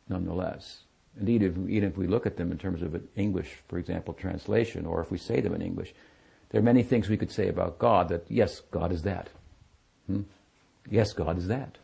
nonetheless. 0.10 0.80
Indeed, 1.20 1.44
if, 1.44 1.54
even 1.70 1.90
if 1.90 1.98
we 1.98 2.08
look 2.08 2.26
at 2.26 2.38
them 2.38 2.52
in 2.52 2.58
terms 2.58 2.82
of 2.82 2.94
an 2.94 3.08
English, 3.16 3.60
for 3.68 3.78
example, 3.78 4.14
translation, 4.14 4.86
or 4.86 5.02
if 5.02 5.10
we 5.10 5.18
say 5.18 5.40
them 5.40 5.54
in 5.54 5.62
English, 5.62 5.94
there 6.50 6.60
are 6.60 6.64
many 6.64 6.84
things 6.84 7.08
we 7.08 7.18
could 7.18 7.32
say 7.32 7.48
about 7.48 7.80
God 7.80 8.10
that, 8.10 8.26
yes, 8.30 8.62
God 8.72 8.92
is 8.92 9.04
that. 9.04 9.30
Hmm? 10.08 10.22
Yes, 10.90 11.14
God 11.14 11.38
is 11.38 11.48
that. 11.48 11.78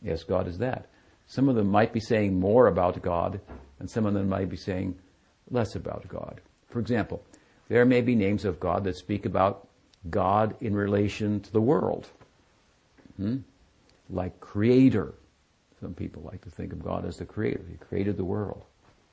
Yes, 0.00 0.24
God 0.24 0.48
is 0.48 0.58
that. 0.58 0.86
Some 1.32 1.48
of 1.48 1.54
them 1.54 1.68
might 1.68 1.94
be 1.94 2.00
saying 2.00 2.38
more 2.38 2.66
about 2.66 3.00
God, 3.00 3.40
and 3.78 3.88
some 3.88 4.04
of 4.04 4.12
them 4.12 4.28
might 4.28 4.50
be 4.50 4.56
saying 4.58 4.98
less 5.50 5.74
about 5.74 6.06
God. 6.06 6.42
For 6.68 6.78
example, 6.78 7.24
there 7.68 7.86
may 7.86 8.02
be 8.02 8.14
names 8.14 8.44
of 8.44 8.60
God 8.60 8.84
that 8.84 8.98
speak 8.98 9.24
about 9.24 9.66
God 10.10 10.54
in 10.60 10.76
relation 10.76 11.40
to 11.40 11.50
the 11.50 11.58
world, 11.58 12.06
hmm? 13.16 13.38
like 14.10 14.40
Creator, 14.40 15.14
some 15.80 15.94
people 15.94 16.20
like 16.22 16.42
to 16.42 16.50
think 16.50 16.70
of 16.70 16.84
God 16.84 17.06
as 17.06 17.16
the 17.16 17.24
creator. 17.24 17.64
He 17.66 17.78
created 17.78 18.18
the 18.18 18.26
world. 18.26 18.66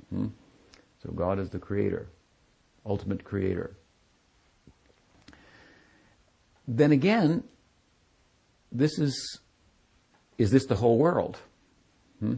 Hmm? 0.10 0.28
So 1.02 1.12
God 1.12 1.40
is 1.40 1.50
the 1.50 1.58
creator, 1.58 2.10
ultimate 2.86 3.24
creator. 3.24 3.78
Then 6.68 6.92
again, 6.92 7.46
this 8.74 9.00
is, 9.00 9.40
is 10.38 10.52
this 10.52 10.66
the 10.66 10.76
whole 10.76 10.98
world? 10.98 11.40
Hmm? 12.20 12.36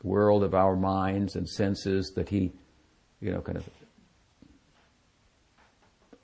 The 0.00 0.06
world 0.06 0.42
of 0.42 0.54
our 0.54 0.76
minds 0.76 1.36
and 1.36 1.48
senses 1.48 2.12
that 2.16 2.28
he, 2.28 2.52
you 3.20 3.32
know, 3.32 3.40
kind 3.40 3.58
of 3.58 3.68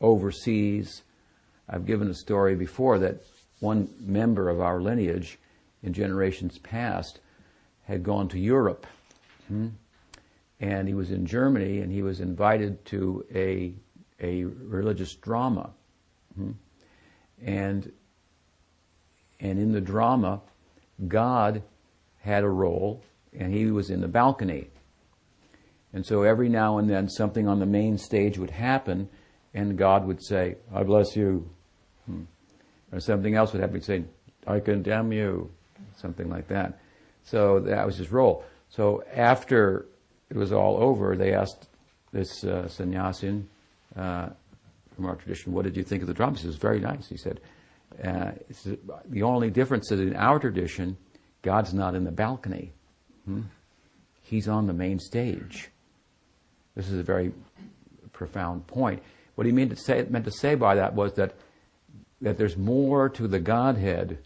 oversees. 0.01 1.03
I've 1.69 1.87
given 1.87 2.09
a 2.09 2.15
story 2.15 2.55
before 2.55 2.99
that 3.01 3.23
one 3.61 3.89
member 4.01 4.49
of 4.49 4.61
our 4.61 4.81
lineage 4.81 5.39
in 5.83 5.93
generations 5.93 6.59
past 6.59 7.21
had 7.85 8.03
gone 8.03 8.29
to 8.29 8.39
Europe. 8.39 8.87
Hmm? 9.49 9.69
And 10.61 10.89
he 10.89 10.95
was 10.95 11.11
in 11.11 11.27
Germany 11.27 11.81
and 11.81 11.93
he 11.93 12.03
was 12.03 12.21
invited 12.21 12.85
to 12.87 13.25
a, 13.35 13.75
a 14.21 14.45
religious 14.45 15.15
drama. 15.15 15.71
Hmm? 16.35 16.53
And, 17.45 17.93
and 19.41 19.59
in 19.59 19.73
the 19.73 19.81
drama, 19.81 20.41
God 21.07 21.63
had 22.27 22.43
a 22.45 22.49
role 22.49 23.03
and 23.39 23.55
he 23.55 23.71
was 23.71 23.89
in 23.89 24.01
the 24.01 24.09
balcony. 24.09 24.69
And 25.93 26.05
so 26.05 26.23
every 26.23 26.49
now 26.49 26.79
and 26.79 26.91
then 26.91 27.09
something 27.09 27.49
on 27.49 27.61
the 27.61 27.67
main 27.67 27.97
stage 27.97 28.37
would 28.37 28.51
happen 28.51 29.09
and 29.55 29.79
God 29.79 30.07
would 30.07 30.23
say, 30.23 30.57
I 30.75 30.83
bless 30.83 31.17
you. 31.17 31.49
Hmm. 32.05 32.25
Or 32.93 33.01
something 33.01 33.35
else 33.35 33.53
would 33.53 33.61
happen, 33.61 33.77
he'd 33.77 33.85
say, 33.85 34.05
I 34.47 34.61
condemn 34.61 35.13
you 35.13 35.51
something 35.97 36.29
like 36.29 36.49
that. 36.49 36.79
So 37.25 37.61
that 37.61 37.87
was 37.87 37.97
his 37.97 38.13
role. 38.13 38.45
So 38.69 39.03
after 39.15 39.87
it 40.31 40.37
was 40.37 40.53
all 40.53 40.77
over, 40.77 41.17
they 41.17 41.33
asked 41.33 41.69
this 42.13 42.45
uh, 42.45 42.69
sannyasin 42.69 43.49
uh, 43.97 44.29
from 44.95 45.07
our 45.07 45.17
tradition, 45.17 45.53
what 45.53 45.65
did 45.65 45.77
you 45.77 45.83
think 45.83 46.03
of 46.03 46.09
the 46.09 46.15
drama? 46.15 46.37
He 46.37 46.43
says, 46.43 46.57
very 46.57 46.81
nice. 46.81 47.09
He 47.09 47.17
said, 47.17 47.41
uh, 48.05 48.33
the 49.07 49.23
only 49.23 49.51
difference 49.51 49.91
is 49.91 50.01
in 50.01 50.17
our 50.17 50.39
tradition, 50.39 50.97
God's 51.47 51.73
not 51.73 51.95
in 51.95 52.03
the 52.03 52.11
balcony. 52.11 52.73
Hmm? 53.25 53.43
He's 54.21 54.49
on 54.49 54.67
the 54.67 54.73
main 54.73 54.99
stage. 54.99 55.69
This 56.75 56.89
is 56.89 56.99
a 56.99 57.05
very 57.05 57.33
profound 58.13 58.67
point. 58.67 59.01
What 59.37 59.47
he 59.47 59.53
meant 59.53 59.71
to 59.71 59.77
say, 59.77 60.05
meant 60.11 60.25
to 60.25 60.33
say 60.33 60.57
by 60.57 60.75
that 60.75 60.95
was 60.95 61.13
that 61.13 61.37
that 62.21 62.37
there's 62.37 62.57
more 62.57 63.09
to 63.11 63.29
the 63.29 63.39
Godhead 63.39 64.19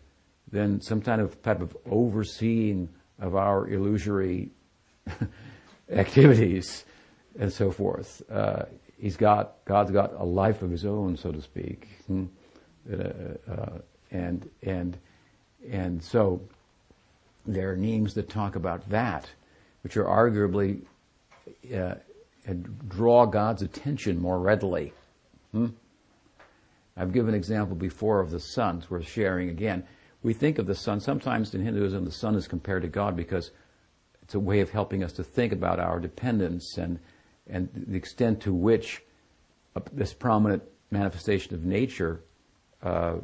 than 0.51 0.81
some 0.81 1.03
kind 1.03 1.21
of 1.21 1.43
type 1.43 1.61
of 1.61 1.77
overseeing 1.91 2.89
of 3.19 3.37
our 3.37 3.69
illusory 3.69 4.49
activities 5.93 6.87
and 7.39 7.53
so 7.53 7.71
forth. 7.71 8.23
Uh, 8.31 8.63
he's 8.97 9.19
got 9.19 9.57
God's 9.67 9.91
got 9.91 10.15
a 10.15 10.25
life 10.25 10.63
of 10.63 10.71
his 10.71 10.87
own, 10.87 11.19
so 11.19 11.33
to 11.33 11.43
speak, 11.43 11.87
hmm? 12.07 12.25
uh, 12.91 12.97
uh, 13.53 13.79
and 14.11 14.49
and 14.63 14.97
and 15.71 16.03
so 16.03 16.41
there 17.47 17.73
are 17.73 17.77
names 17.77 18.15
that 18.15 18.29
talk 18.29 18.57
about 18.57 18.89
that, 18.91 19.29
which 19.83 19.97
are 19.97 20.05
arguably 20.05 20.83
uh, 21.75 21.95
draw 22.89 23.27
God's 23.27 23.63
attention 23.63 24.21
more 24.21 24.39
readily. 24.39 24.93
Hmm? 25.53 25.69
I've 26.97 27.13
given 27.13 27.31
an 27.31 27.39
example 27.39 27.77
before 27.77 28.21
of 28.21 28.31
the 28.31 28.41
sun. 28.41 28.79
It's 28.79 28.91
worth 28.91 29.09
sharing 29.09 29.49
again. 29.49 29.85
We 30.23 30.35
think 30.35 30.59
of 30.59 30.67
the 30.67 30.75
sun, 30.75 31.01
sometimes 31.01 31.55
in 31.55 31.65
Hinduism, 31.65 32.05
the 32.05 32.13
sun 32.13 32.35
is 32.35 32.47
compared 32.47 32.83
to 32.83 32.89
God 32.89 33.17
because 33.17 33.51
it's 34.23 34.35
a 34.35 34.41
way 34.41 34.61
of 34.61 34.71
helping 34.71 35.03
us 35.03 35.13
to 35.15 35.25
think 35.25 35.53
about 35.53 35.81
our 35.81 35.99
dependence 35.99 36.77
and, 36.77 36.99
and 37.49 37.69
the 37.75 37.97
extent 37.97 38.41
to 38.43 38.53
which 38.53 39.03
uh, 39.75 39.81
this 39.93 40.13
prominent 40.13 40.63
manifestation 40.91 41.55
of 41.55 41.65
nature 41.65 42.23
uh, 42.83 43.17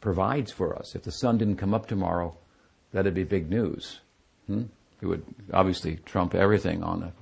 provides 0.00 0.52
for 0.52 0.76
us. 0.76 0.94
If 0.94 1.02
the 1.02 1.12
sun 1.12 1.38
didn't 1.38 1.56
come 1.56 1.74
up 1.74 1.86
tomorrow, 1.86 2.36
that'd 2.92 3.14
be 3.14 3.24
big 3.24 3.50
news. 3.50 4.00
Hmm? 4.46 4.64
It 5.00 5.06
would 5.06 5.24
obviously 5.52 5.96
trump 6.04 6.34
everything 6.34 6.82
on 6.82 7.00
the 7.00 7.12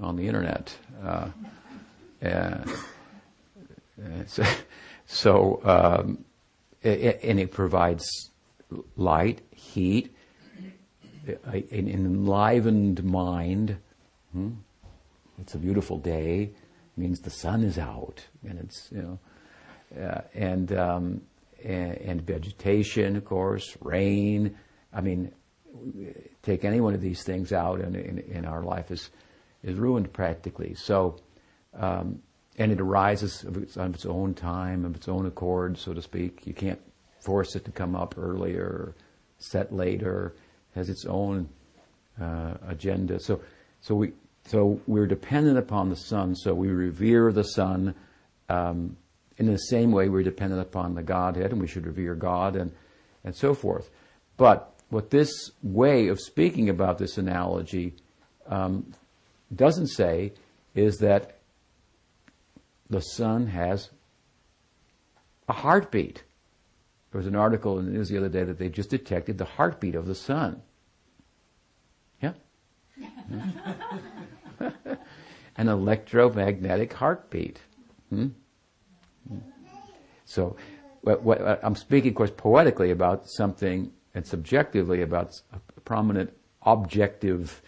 on 0.00 0.16
the 0.16 0.26
internet. 0.26 0.76
Uh, 1.02 1.28
and, 2.20 2.70
so, 4.26 4.44
so 5.06 5.60
um, 5.64 6.24
it, 6.82 7.20
and 7.22 7.40
it 7.40 7.50
provides 7.50 8.30
light, 8.96 9.40
heat, 9.54 10.14
an 11.44 11.88
enlivened 11.88 13.02
mind. 13.04 13.76
Hmm? 14.32 14.50
It's 15.40 15.54
a 15.54 15.58
beautiful 15.58 15.98
day. 15.98 16.42
It 16.42 17.00
means 17.00 17.20
the 17.20 17.30
sun 17.30 17.62
is 17.62 17.78
out, 17.78 18.24
and 18.46 18.58
it's 18.58 18.88
you 18.90 19.02
know, 19.02 19.18
uh, 20.02 20.20
and, 20.34 20.72
um, 20.72 21.22
and, 21.64 21.96
and 21.98 22.22
vegetation, 22.22 23.16
of 23.16 23.24
course, 23.24 23.76
rain. 23.80 24.56
I 24.98 25.00
mean, 25.00 25.30
take 26.42 26.64
any 26.64 26.80
one 26.80 26.92
of 26.92 27.00
these 27.00 27.22
things 27.22 27.52
out, 27.52 27.80
and 27.80 27.94
in, 27.94 28.18
in, 28.18 28.44
our 28.44 28.64
life 28.64 28.90
is 28.90 29.10
is 29.62 29.78
ruined 29.78 30.12
practically. 30.12 30.74
So, 30.74 31.20
um, 31.72 32.20
and 32.58 32.72
it 32.72 32.80
arises 32.80 33.44
of 33.44 33.56
its, 33.58 33.76
of 33.76 33.94
its 33.94 34.06
own 34.06 34.34
time, 34.34 34.84
of 34.84 34.96
its 34.96 35.06
own 35.06 35.24
accord, 35.26 35.78
so 35.78 35.94
to 35.94 36.02
speak. 36.02 36.48
You 36.48 36.52
can't 36.52 36.80
force 37.20 37.54
it 37.54 37.64
to 37.66 37.70
come 37.70 37.94
up 37.94 38.16
earlier, 38.18 38.96
set 39.38 39.72
later. 39.72 40.34
It 40.72 40.78
has 40.78 40.88
its 40.88 41.06
own 41.06 41.48
uh, 42.20 42.54
agenda. 42.66 43.20
So, 43.20 43.40
so 43.80 43.94
we 43.94 44.12
so 44.46 44.80
we're 44.88 45.06
dependent 45.06 45.58
upon 45.58 45.90
the 45.90 45.96
sun. 45.96 46.34
So 46.34 46.54
we 46.54 46.70
revere 46.70 47.30
the 47.30 47.44
sun. 47.44 47.94
Um, 48.48 48.96
in 49.36 49.46
the 49.46 49.58
same 49.58 49.92
way, 49.92 50.08
we're 50.08 50.24
dependent 50.24 50.60
upon 50.60 50.96
the 50.96 51.04
Godhead, 51.04 51.52
and 51.52 51.60
we 51.60 51.68
should 51.68 51.86
revere 51.86 52.16
God 52.16 52.56
and 52.56 52.72
and 53.22 53.36
so 53.36 53.54
forth. 53.54 53.90
But 54.36 54.74
what 54.90 55.10
this 55.10 55.50
way 55.62 56.08
of 56.08 56.18
speaking 56.20 56.68
about 56.68 56.98
this 56.98 57.18
analogy 57.18 57.94
um, 58.46 58.94
doesn't 59.54 59.88
say 59.88 60.32
is 60.74 60.98
that 60.98 61.38
the 62.88 63.00
sun 63.00 63.48
has 63.48 63.90
a 65.48 65.52
heartbeat. 65.52 66.22
There 67.10 67.18
was 67.18 67.26
an 67.26 67.36
article 67.36 67.78
in 67.78 67.86
the 67.86 67.92
news 67.92 68.08
the 68.08 68.18
other 68.18 68.28
day 68.28 68.44
that 68.44 68.58
they 68.58 68.68
just 68.68 68.90
detected 68.90 69.38
the 69.38 69.44
heartbeat 69.44 69.94
of 69.94 70.06
the 70.06 70.14
sun. 70.14 70.62
Yeah? 72.22 72.32
An 75.56 75.68
electromagnetic 75.68 76.92
heartbeat. 76.92 77.60
Hmm? 78.10 78.28
So, 80.24 80.56
what, 81.00 81.22
what, 81.22 81.60
I'm 81.62 81.74
speaking, 81.74 82.10
of 82.10 82.16
course, 82.16 82.30
poetically 82.30 82.90
about 82.90 83.28
something 83.28 83.92
and 84.18 84.26
subjectively 84.26 85.02
about 85.02 85.30
a 85.52 85.80
prominent 85.82 86.28
objective 86.62 87.62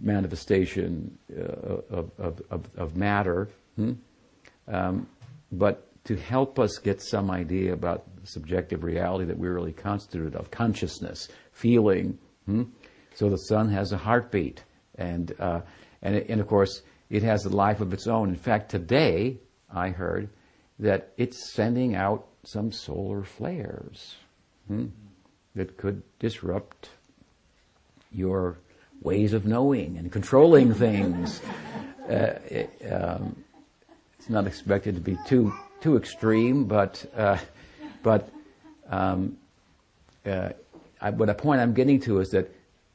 manifestation 0.00 1.16
uh, 1.30 1.42
of, 1.90 2.10
of, 2.18 2.42
of, 2.50 2.70
of, 2.76 2.96
matter. 2.96 3.48
Hmm? 3.76 3.92
Um, 4.66 5.06
but 5.52 5.86
to 6.06 6.16
help 6.16 6.58
us 6.58 6.78
get 6.78 7.00
some 7.00 7.30
idea 7.30 7.72
about 7.72 8.02
subjective 8.24 8.82
reality 8.82 9.26
that 9.26 9.38
we're 9.38 9.54
really 9.54 9.72
constituted 9.72 10.34
of, 10.34 10.50
consciousness, 10.50 11.28
feeling. 11.52 12.18
Hmm? 12.46 12.64
So 13.14 13.30
the 13.30 13.36
sun 13.36 13.68
has 13.68 13.92
a 13.92 13.96
heartbeat, 13.96 14.64
and 14.96 15.32
uh, 15.38 15.60
and 16.02 16.16
and 16.16 16.40
of 16.40 16.48
course 16.48 16.82
it 17.10 17.22
has 17.22 17.44
a 17.44 17.48
life 17.48 17.80
of 17.80 17.92
its 17.92 18.08
own. 18.08 18.28
In 18.28 18.34
fact, 18.34 18.72
today 18.72 19.38
I 19.72 19.90
heard 19.90 20.30
that 20.80 21.12
it's 21.16 21.52
sending 21.52 21.94
out 21.94 22.26
some 22.42 22.72
solar 22.72 23.22
flares 23.22 24.16
hmm, 24.66 24.86
that 25.54 25.76
could 25.76 26.02
disrupt 26.18 26.88
your 28.10 28.58
ways 29.02 29.32
of 29.32 29.44
knowing 29.46 29.96
and 29.98 30.10
controlling 30.12 30.74
things. 30.74 31.40
Uh, 32.02 32.36
it, 32.50 32.92
um, 32.92 33.44
it's 34.18 34.28
not 34.28 34.44
expected 34.44 34.96
to 34.96 35.00
be 35.00 35.16
too 35.24 35.52
too 35.80 35.96
extreme, 35.96 36.64
but 36.64 37.06
uh, 37.16 37.38
but 38.02 38.28
um, 38.90 39.36
uh, 40.26 40.50
I, 41.00 41.10
what 41.10 41.28
a 41.28 41.34
point 41.34 41.60
I'm 41.60 41.74
getting 41.74 42.00
to 42.00 42.18
is 42.18 42.30
that 42.30 42.52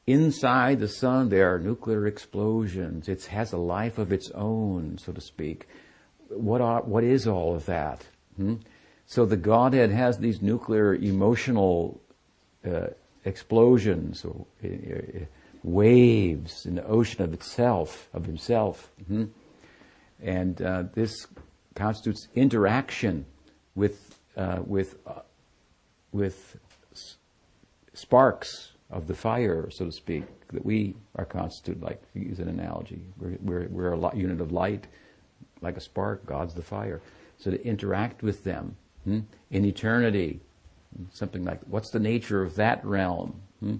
inside 0.07 0.81
the 0.81 0.89
sun 0.89 1.29
there 1.29 1.53
are 1.53 1.57
nuclear 1.57 2.05
explosions. 2.05 3.07
It 3.07 3.25
has 3.27 3.53
a 3.53 3.57
life 3.57 3.97
of 3.97 4.11
its 4.11 4.29
own, 4.31 4.97
so 4.97 5.13
to 5.13 5.21
speak. 5.21 5.67
What 6.27 6.59
are 6.59 6.81
what 6.81 7.05
is 7.05 7.27
all 7.27 7.55
of 7.55 7.65
that? 7.67 8.05
Hmm? 8.35 8.55
So 9.05 9.25
the 9.25 9.37
Godhead 9.37 9.91
has 9.91 10.17
these 10.17 10.41
nuclear 10.41 10.95
emotional 10.95 12.01
uh, 12.67 12.87
explosions 13.25 14.25
or 14.25 14.45
uh, 14.63 14.67
uh, 14.67 15.25
waves 15.63 16.65
in 16.65 16.75
the 16.75 16.85
ocean 16.85 17.21
of 17.21 17.33
itself, 17.33 18.09
of 18.13 18.25
himself. 18.25 18.89
Hmm? 19.07 19.25
And 20.21 20.61
uh, 20.61 20.83
this 20.93 21.27
constitutes 21.75 22.27
interaction 22.35 23.25
with, 23.75 24.19
uh, 24.35 24.59
with, 24.65 24.97
with 26.11 26.57
s- 26.91 27.17
sparks 27.93 28.71
of 28.89 29.07
the 29.07 29.15
fire, 29.15 29.69
so 29.69 29.85
to 29.85 29.91
speak, 29.91 30.23
that 30.53 30.65
we 30.65 30.95
are 31.15 31.25
constituted 31.25 31.83
like, 31.83 32.01
to 32.13 32.19
use 32.19 32.39
an 32.39 32.47
analogy. 32.47 33.01
We're, 33.17 33.37
we're, 33.41 33.67
we're 33.67 33.93
a 33.93 34.15
unit 34.15 34.41
of 34.41 34.51
light, 34.51 34.87
like 35.61 35.77
a 35.77 35.81
spark, 35.81 36.25
God's 36.25 36.53
the 36.53 36.61
fire. 36.61 37.01
So 37.37 37.51
to 37.51 37.63
interact 37.63 38.23
with 38.23 38.43
them 38.43 38.77
hmm, 39.03 39.19
in 39.51 39.65
eternity, 39.65 40.39
something 41.11 41.43
like, 41.43 41.59
what's 41.67 41.91
the 41.91 41.99
nature 41.99 42.41
of 42.41 42.55
that 42.55 42.83
realm? 42.85 43.41
Hmm? 43.59 43.75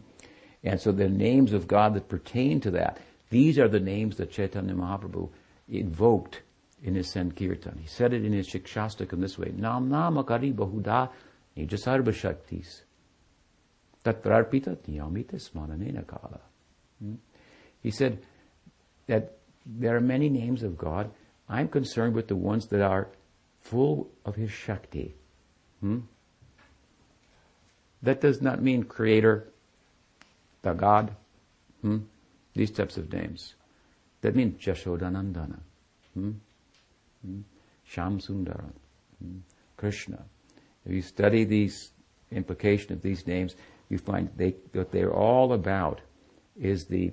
And 0.63 0.79
so 0.79 0.91
the 0.91 1.09
names 1.09 1.53
of 1.53 1.67
God 1.67 1.93
that 1.93 2.09
pertain 2.09 2.59
to 2.61 2.71
that, 2.71 2.99
these 3.29 3.59
are 3.59 3.67
the 3.67 3.79
names 3.79 4.17
that 4.17 4.31
Chaitanya 4.31 4.73
Mahaprabhu 4.73 5.29
invoked 5.69 6.41
in 6.83 6.95
his 6.95 7.11
Sankirtan. 7.11 7.77
He 7.79 7.87
said 7.87 8.13
it 8.13 8.23
in 8.23 8.33
his 8.33 8.47
Shikshastakam 8.47 9.19
this 9.21 9.37
way, 9.37 9.51
Nam 9.55 9.89
Nama 9.89 10.23
Kari 10.23 10.53
Bahuda 10.53 11.09
Nijasarva 11.57 12.13
Shaktis 12.13 12.81
Tatrarpita 14.03 14.77
Niyamita 14.77 15.35
Smaranena 15.35 16.05
Kala. 16.05 16.39
Hmm? 17.01 17.15
He 17.81 17.91
said 17.91 18.19
that 19.07 19.37
there 19.65 19.95
are 19.95 20.01
many 20.01 20.29
names 20.29 20.63
of 20.63 20.77
God. 20.77 21.11
I'm 21.49 21.67
concerned 21.67 22.13
with 22.13 22.27
the 22.27 22.35
ones 22.35 22.67
that 22.67 22.81
are 22.81 23.09
full 23.61 24.09
of 24.25 24.35
his 24.35 24.51
Shakti. 24.51 25.15
Hmm? 25.81 25.99
That 28.01 28.21
does 28.21 28.41
not 28.41 28.61
mean 28.61 28.83
creator, 28.83 29.47
the 30.61 30.73
God, 30.73 31.15
hmm? 31.81 31.99
these 32.53 32.71
types 32.71 32.97
of 32.97 33.11
names. 33.11 33.55
That 34.21 34.35
means 34.35 34.61
Jashodanandana, 34.63 35.59
hmm? 36.13 36.31
hmm? 37.25 37.41
Sham 37.85 38.19
Sundaram, 38.19 38.73
hmm? 39.21 39.37
Krishna. 39.77 40.23
If 40.85 40.91
you 40.93 41.01
study 41.01 41.43
these 41.43 41.91
implication 42.31 42.93
of 42.93 43.01
these 43.01 43.25
names, 43.27 43.55
you 43.89 43.97
find 43.97 44.29
they, 44.35 44.55
what 44.73 44.91
they're 44.91 45.13
all 45.13 45.53
about 45.53 46.01
is 46.59 46.85
the, 46.85 47.11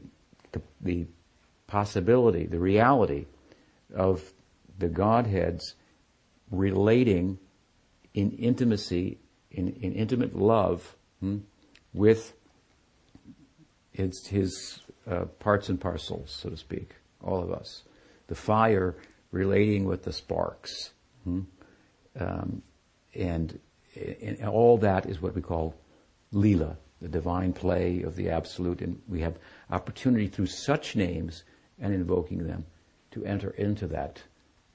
the, 0.53 0.61
the 0.81 1.07
possibility, 1.67 2.47
the 2.47 2.59
reality 2.59 3.27
of 3.95 4.33
the 4.79 4.89
Godhead's 4.89 5.75
relating 6.51 7.39
in 8.13 8.33
intimacy, 8.33 9.19
in, 9.55 9.69
in 9.81 9.93
intimate 9.93 10.37
love 10.37 10.97
hmm, 11.21 11.39
with 11.93 12.35
his, 13.93 14.27
his 14.27 14.81
uh, 15.11 15.25
parts 15.39 15.69
and 15.69 15.81
parcels, 15.81 16.31
so 16.31 16.51
to 16.51 16.57
speak, 16.57 16.95
all 17.23 17.43
of 17.43 17.53
us. 17.53 17.85
The 18.27 18.35
fire 18.35 18.97
relating 19.31 19.85
with 19.85 20.05
the 20.05 20.13
sparks. 20.13 20.93
Hmm? 21.25 21.41
Um, 22.19 22.63
and, 23.15 23.59
and 23.97 24.45
all 24.49 24.79
that 24.79 25.07
is 25.07 25.21
what 25.21 25.35
we 25.35 25.43
call 25.43 25.75
lila, 26.33 26.77
the 27.01 27.09
divine 27.09 27.53
play 27.53 28.03
of 28.03 28.17
the 28.17 28.31
absolute. 28.31 28.81
And 28.81 29.01
we 29.09 29.21
have 29.21 29.39
opportunity 29.71 30.27
through 30.27 30.47
such 30.47 30.97
names 30.97 31.45
and 31.81 31.95
invoking 31.95 32.47
them 32.47 32.67
to 33.13 33.25
enter 33.25 33.51
into 33.51 33.87
that 33.89 34.23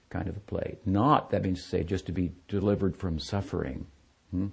kind 0.10 0.28
of 0.28 0.38
a 0.38 0.42
play. 0.42 0.78
Not, 0.86 1.32
that 1.32 1.44
means 1.44 1.62
to 1.62 1.70
say, 1.70 1.84
just 1.84 2.06
to 2.08 2.12
be 2.12 2.32
delivered 2.48 2.96
from 2.96 3.20
suffering 3.20 3.86
hmm? 4.32 4.48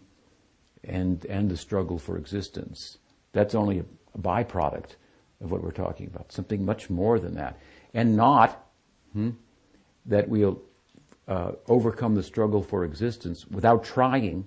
And, 0.86 1.24
and 1.26 1.50
the 1.50 1.56
struggle 1.56 1.98
for 1.98 2.16
existence. 2.16 2.98
That's 3.32 3.54
only 3.54 3.80
a, 3.80 3.84
byproduct 4.18 4.96
of 5.42 5.50
what 5.50 5.62
we're 5.62 5.70
talking 5.70 6.06
about. 6.06 6.32
Something 6.32 6.64
much 6.64 6.88
more 6.88 7.18
than 7.18 7.34
that. 7.34 7.58
And 7.92 8.16
not 8.16 8.66
hmm, 9.12 9.30
that 10.06 10.28
we'll 10.28 10.62
uh, 11.28 11.52
overcome 11.68 12.14
the 12.14 12.22
struggle 12.22 12.62
for 12.62 12.84
existence 12.84 13.46
without 13.50 13.84
trying, 13.84 14.46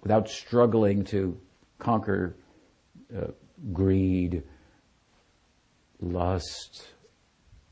without 0.00 0.28
struggling 0.28 1.04
to 1.04 1.38
conquer 1.78 2.34
uh, 3.14 3.26
greed, 3.72 4.42
lust, 6.00 6.86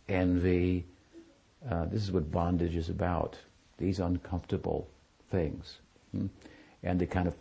envy. 0.08 0.84
Uh, 1.68 1.86
this 1.86 2.02
is 2.02 2.12
what 2.12 2.30
bondage 2.30 2.76
is 2.76 2.88
about. 2.88 3.38
These 3.78 4.00
uncomfortable 4.00 4.88
things. 5.30 5.78
Hmm? 6.10 6.26
And 6.82 7.00
the 7.00 7.06
kind 7.06 7.28
of 7.28 7.36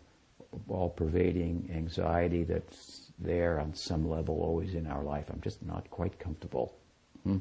all 0.67 0.89
pervading 0.89 1.69
anxiety 1.73 2.43
that's 2.43 3.11
there 3.19 3.59
on 3.59 3.73
some 3.73 4.09
level 4.09 4.41
always 4.41 4.73
in 4.73 4.87
our 4.87 5.03
life. 5.03 5.25
I'm 5.31 5.41
just 5.41 5.63
not 5.63 5.89
quite 5.89 6.19
comfortable. 6.19 6.75
Hmm? 7.23 7.37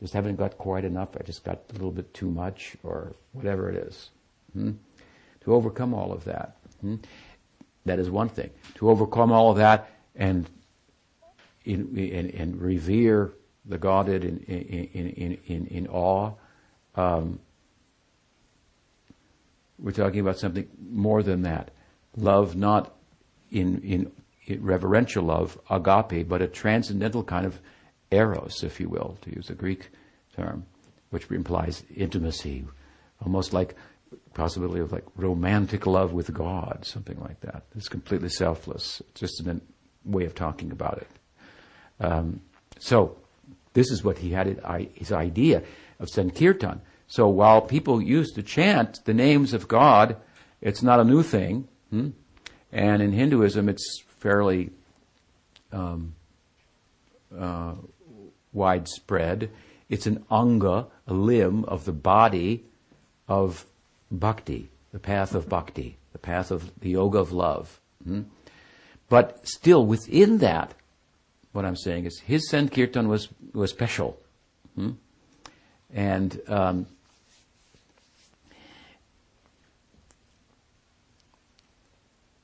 Just 0.00 0.12
haven't 0.12 0.36
got 0.36 0.58
quite 0.58 0.84
enough. 0.84 1.10
I 1.18 1.22
just 1.22 1.44
got 1.44 1.60
a 1.70 1.72
little 1.72 1.90
bit 1.90 2.14
too 2.14 2.30
much, 2.30 2.76
or 2.82 3.14
whatever 3.32 3.68
it 3.70 3.76
is. 3.76 4.10
Hmm? 4.52 4.72
To 5.42 5.54
overcome 5.54 5.94
all 5.94 6.12
of 6.12 6.24
that. 6.24 6.56
Hmm? 6.80 6.96
That 7.84 7.98
is 7.98 8.10
one 8.10 8.28
thing. 8.28 8.50
To 8.76 8.90
overcome 8.90 9.32
all 9.32 9.50
of 9.50 9.56
that 9.56 9.90
and 10.14 10.48
in, 11.64 11.96
in, 11.96 12.30
in 12.30 12.58
revere 12.58 13.32
the 13.64 13.78
Godhead 13.78 14.24
in, 14.24 14.38
in, 14.38 15.08
in, 15.08 15.38
in, 15.46 15.66
in 15.66 15.86
awe. 15.88 16.32
Um, 16.94 17.40
we're 19.78 19.92
talking 19.92 20.20
about 20.20 20.38
something 20.38 20.68
more 20.90 21.22
than 21.22 21.42
that. 21.42 21.70
Love 22.16 22.56
not 22.56 22.96
in, 23.50 23.80
in, 23.82 24.12
in 24.46 24.62
reverential 24.62 25.24
love, 25.24 25.58
agape, 25.70 26.28
but 26.28 26.42
a 26.42 26.48
transcendental 26.48 27.22
kind 27.22 27.46
of 27.46 27.60
eros, 28.10 28.62
if 28.62 28.80
you 28.80 28.88
will, 28.88 29.16
to 29.22 29.34
use 29.34 29.50
a 29.50 29.54
Greek 29.54 29.90
term, 30.34 30.66
which 31.10 31.30
implies 31.30 31.84
intimacy, 31.94 32.64
almost 33.24 33.52
like 33.52 33.76
possibility 34.34 34.80
of 34.80 34.92
like 34.92 35.04
romantic 35.16 35.86
love 35.86 36.12
with 36.12 36.32
God, 36.32 36.80
something 36.82 37.18
like 37.20 37.40
that. 37.40 37.64
It's 37.74 37.88
completely 37.88 38.28
selfless. 38.28 39.02
It's 39.10 39.20
just 39.20 39.46
a 39.46 39.60
way 40.04 40.24
of 40.24 40.34
talking 40.34 40.70
about 40.70 40.98
it. 40.98 41.08
Um, 42.00 42.40
so, 42.78 43.16
this 43.74 43.90
is 43.90 44.02
what 44.02 44.18
he 44.18 44.30
had 44.30 44.46
his 44.94 45.12
idea 45.12 45.62
of 45.98 46.08
Sankirtan. 46.08 46.80
So 47.08 47.26
while 47.26 47.62
people 47.62 48.02
used 48.02 48.34
to 48.34 48.42
chant 48.42 49.04
the 49.04 49.14
names 49.14 49.54
of 49.54 49.66
God, 49.66 50.16
it's 50.60 50.82
not 50.82 51.00
a 51.00 51.04
new 51.04 51.22
thing. 51.22 51.66
Hmm? 51.90 52.10
And 52.70 53.02
in 53.02 53.12
Hinduism, 53.12 53.68
it's 53.68 54.02
fairly 54.18 54.70
um, 55.72 56.14
uh, 57.36 57.74
widespread. 58.52 59.50
It's 59.88 60.06
an 60.06 60.24
anga, 60.30 60.86
a 61.06 61.14
limb 61.14 61.64
of 61.64 61.86
the 61.86 61.92
body 61.92 62.64
of 63.26 63.64
bhakti, 64.10 64.68
the 64.92 64.98
path 64.98 65.34
of 65.34 65.48
bhakti, 65.48 65.96
the 66.12 66.18
path 66.18 66.50
of 66.50 66.78
the 66.80 66.90
yoga 66.90 67.18
of 67.18 67.32
love. 67.32 67.80
Hmm? 68.04 68.22
But 69.08 69.48
still, 69.48 69.86
within 69.86 70.38
that, 70.38 70.74
what 71.52 71.64
I'm 71.64 71.76
saying 71.76 72.04
is 72.04 72.20
his 72.20 72.50
Sankirtan 72.50 73.08
was, 73.08 73.28
was 73.54 73.70
special. 73.70 74.18
Hmm? 74.74 74.92
And 75.90 76.38
um, 76.48 76.86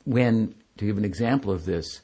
when, 0.04 0.54
to 0.78 0.86
give 0.86 0.98
an 0.98 1.04
example 1.04 1.50
of 1.50 1.64
this, 1.64 2.00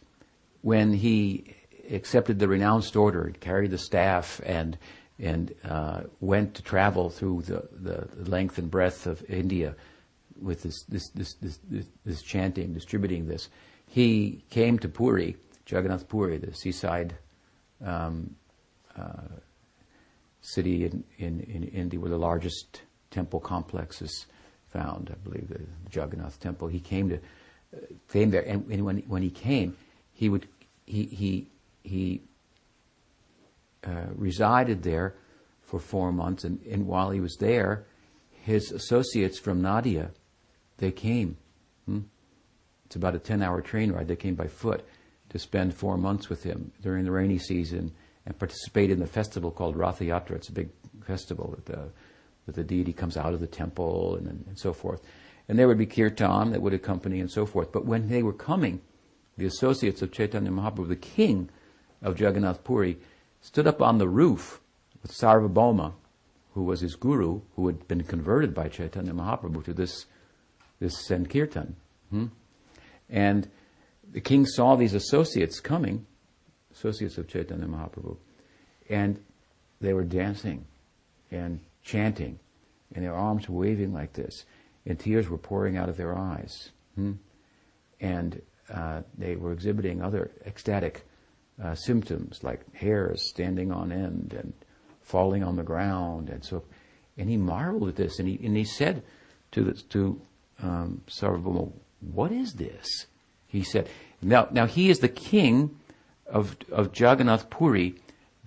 when 0.62 0.92
he 0.92 1.54
accepted 1.90 2.38
the 2.38 2.48
renounced 2.48 2.96
order, 2.96 3.32
carried 3.40 3.70
the 3.70 3.78
staff, 3.78 4.40
and 4.44 4.78
and 5.18 5.54
uh, 5.64 6.00
went 6.20 6.54
to 6.54 6.62
travel 6.62 7.10
through 7.10 7.42
the, 7.42 7.68
the 7.72 8.30
length 8.30 8.56
and 8.56 8.70
breadth 8.70 9.06
of 9.06 9.22
India 9.28 9.74
with 10.40 10.62
this 10.62 10.82
this, 10.84 11.08
this 11.10 11.34
this, 11.34 11.58
this, 11.68 11.86
this 12.04 12.22
chanting, 12.22 12.72
distributing 12.72 13.26
this. 13.26 13.48
He 13.86 14.44
came 14.50 14.78
to 14.78 14.88
Puri, 14.88 15.36
Jagannath 15.66 16.08
Puri, 16.08 16.38
the 16.38 16.54
seaside 16.54 17.16
um, 17.84 18.36
uh, 18.96 19.40
city 20.40 20.84
in, 20.84 21.04
in, 21.18 21.40
in 21.40 21.64
India 21.64 21.98
where 22.00 22.10
the 22.10 22.18
largest 22.18 22.82
temple 23.10 23.40
complex 23.40 24.00
is 24.00 24.26
found. 24.68 25.10
I 25.10 25.28
believe 25.28 25.48
the 25.48 25.60
Jagannath 25.92 26.38
Temple. 26.40 26.68
He 26.68 26.80
came 26.80 27.08
to 27.08 27.18
came 28.08 28.30
there, 28.30 28.42
and, 28.42 28.66
and 28.70 28.84
when 28.84 28.98
when 29.08 29.22
he 29.22 29.30
came, 29.30 29.76
he 30.12 30.28
would 30.28 30.46
he 30.86 31.04
he 31.04 31.46
he 31.82 32.22
uh, 33.84 34.06
resided 34.14 34.82
there 34.82 35.14
for 35.62 35.78
four 35.78 36.12
months, 36.12 36.44
and, 36.44 36.60
and 36.66 36.86
while 36.86 37.10
he 37.10 37.20
was 37.20 37.36
there, 37.36 37.86
his 38.42 38.72
associates 38.72 39.38
from 39.38 39.62
Nadia, 39.62 40.10
they 40.78 40.90
came. 40.90 41.36
Hmm? 41.86 42.00
It's 42.86 42.96
about 42.96 43.14
a 43.14 43.20
ten-hour 43.20 43.62
train 43.62 43.92
ride. 43.92 44.08
They 44.08 44.16
came 44.16 44.34
by 44.34 44.48
foot 44.48 44.84
to 45.28 45.38
spend 45.38 45.74
four 45.74 45.96
months 45.96 46.28
with 46.28 46.42
him 46.42 46.72
during 46.82 47.04
the 47.04 47.12
rainy 47.12 47.38
season 47.38 47.92
and 48.26 48.38
participate 48.38 48.90
in 48.90 48.98
the 48.98 49.06
festival 49.06 49.50
called 49.50 49.76
Ratha 49.76 50.04
Yatra. 50.04 50.32
It's 50.32 50.48
a 50.48 50.52
big 50.52 50.70
festival 51.04 51.54
that 51.54 51.66
the, 51.66 51.88
that 52.46 52.54
the 52.56 52.64
deity 52.64 52.92
comes 52.92 53.16
out 53.16 53.32
of 53.32 53.40
the 53.40 53.46
temple 53.46 54.16
and, 54.16 54.26
and 54.26 54.58
so 54.58 54.72
forth. 54.72 55.00
And 55.50 55.58
there 55.58 55.66
would 55.66 55.78
be 55.78 55.86
kirtan 55.86 56.52
that 56.52 56.62
would 56.62 56.74
accompany 56.74 57.18
and 57.18 57.28
so 57.28 57.44
forth. 57.44 57.72
But 57.72 57.84
when 57.84 58.08
they 58.08 58.22
were 58.22 58.32
coming, 58.32 58.82
the 59.36 59.46
associates 59.46 60.00
of 60.00 60.12
Chaitanya 60.12 60.52
Mahaprabhu, 60.52 60.86
the 60.86 60.94
king 60.94 61.50
of 62.02 62.20
Jagannath 62.20 62.62
Puri, 62.62 62.98
stood 63.40 63.66
up 63.66 63.82
on 63.82 63.98
the 63.98 64.06
roof 64.06 64.60
with 65.02 65.10
Sarvabhauma, 65.10 65.94
who 66.54 66.62
was 66.62 66.82
his 66.82 66.94
guru, 66.94 67.40
who 67.56 67.66
had 67.66 67.88
been 67.88 68.04
converted 68.04 68.54
by 68.54 68.68
Chaitanya 68.68 69.12
Mahaprabhu 69.12 69.64
to 69.64 69.74
this, 69.74 70.06
this 70.78 71.04
Sankirtan. 71.04 71.74
Hmm? 72.10 72.26
And 73.08 73.50
the 74.08 74.20
king 74.20 74.46
saw 74.46 74.76
these 74.76 74.94
associates 74.94 75.58
coming, 75.58 76.06
associates 76.72 77.18
of 77.18 77.26
Chaitanya 77.26 77.66
Mahaprabhu, 77.66 78.16
and 78.88 79.20
they 79.80 79.94
were 79.94 80.04
dancing 80.04 80.66
and 81.32 81.58
chanting, 81.82 82.38
and 82.94 83.04
their 83.04 83.16
arms 83.16 83.48
waving 83.48 83.92
like 83.92 84.12
this, 84.12 84.44
and 84.86 84.98
tears 84.98 85.28
were 85.28 85.38
pouring 85.38 85.76
out 85.76 85.88
of 85.88 85.96
their 85.96 86.16
eyes. 86.16 86.70
Hmm? 86.94 87.12
And 88.00 88.40
uh, 88.72 89.02
they 89.16 89.36
were 89.36 89.52
exhibiting 89.52 90.02
other 90.02 90.30
ecstatic 90.46 91.06
uh, 91.62 91.74
symptoms 91.74 92.42
like 92.42 92.74
hairs 92.74 93.28
standing 93.28 93.70
on 93.70 93.92
end 93.92 94.34
and 94.38 94.52
falling 95.02 95.42
on 95.42 95.56
the 95.56 95.62
ground 95.62 96.30
and 96.30 96.42
so 96.42 96.62
and 97.18 97.28
he 97.28 97.36
marveled 97.36 97.88
at 97.88 97.96
this 97.96 98.18
and 98.18 98.28
he 98.28 98.40
and 98.46 98.56
he 98.56 98.64
said 98.64 99.02
to 99.50 99.64
the, 99.64 99.72
to 99.74 100.20
um, 100.62 101.02
Sarvabhauma, 101.08 101.72
what 102.00 102.32
is 102.32 102.54
this? 102.54 103.06
He 103.46 103.62
said, 103.62 103.88
now, 104.22 104.48
now 104.50 104.66
he 104.66 104.90
is 104.90 105.00
the 105.00 105.08
king 105.08 105.76
of, 106.26 106.56
of 106.70 106.98
Jagannath 106.98 107.50
Puri. 107.50 107.96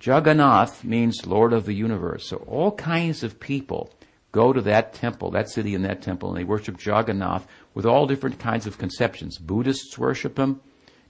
Jagannath 0.01 0.83
means 0.83 1.25
Lord 1.25 1.53
of 1.53 1.65
the 1.65 1.73
universe. 1.73 2.27
So 2.29 2.37
all 2.47 2.71
kinds 2.71 3.23
of 3.23 3.39
people 3.39 3.91
go 4.33 4.51
to 4.51 4.61
that 4.61 4.93
temple, 4.93 5.31
that 5.31 5.49
city 5.49 5.73
and 5.73 5.85
that 5.85 6.01
temple, 6.01 6.29
and 6.29 6.37
they 6.37 6.43
worship 6.43 6.83
Jagannath 6.83 7.47
with 7.73 7.85
all 7.85 8.05
different 8.05 8.39
kinds 8.39 8.67
of 8.67 8.77
conceptions. 8.77 9.37
Buddhists 9.37 9.97
worship 9.97 10.37
him, 10.37 10.59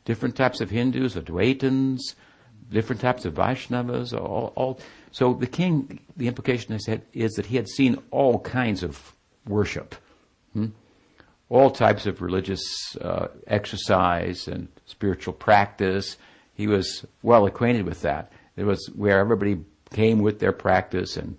different 0.05 0.35
types 0.35 0.61
of 0.61 0.69
Hindus, 0.69 1.15
Advaitins, 1.15 2.13
different 2.69 3.01
types 3.01 3.25
of 3.25 3.33
Vaishnavas, 3.33 4.13
all, 4.13 4.53
all. 4.55 4.79
So 5.11 5.33
the 5.33 5.47
king, 5.47 5.99
the 6.15 6.27
implication 6.27 6.73
I 6.75 6.77
said 6.77 7.01
is 7.13 7.31
that 7.33 7.47
he 7.47 7.55
had 7.55 7.67
seen 7.67 7.97
all 8.11 8.39
kinds 8.39 8.83
of 8.83 9.15
worship. 9.47 9.95
Hmm? 10.53 10.67
all 11.53 11.69
types 11.69 12.07
of 12.07 12.19
religious 12.19 12.63
uh, 12.99 13.27
exercise 13.45 14.47
and 14.47 14.67
spiritual 14.87 15.33
practice. 15.33 16.17
He 16.55 16.65
was 16.65 17.05
well 17.21 17.45
acquainted 17.45 17.85
with 17.85 18.01
that. 18.01 18.31
It 18.55 18.63
was 18.63 18.89
where 18.95 19.19
everybody 19.19 19.59
came 19.91 20.23
with 20.23 20.39
their 20.39 20.51
practice 20.51 21.15
and 21.15 21.37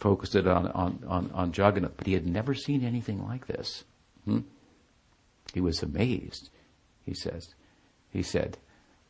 focused 0.00 0.34
it 0.34 0.48
on, 0.48 0.66
on, 0.68 1.04
on, 1.06 1.30
on 1.32 1.52
Jagannath, 1.54 1.92
but 1.96 2.06
he 2.06 2.14
had 2.14 2.26
never 2.26 2.54
seen 2.54 2.82
anything 2.84 3.24
like 3.24 3.46
this. 3.46 3.84
Hmm? 4.24 4.40
He 5.52 5.60
was 5.60 5.82
amazed, 5.82 6.48
he 7.04 7.14
says. 7.14 7.54
He 8.10 8.22
said 8.22 8.56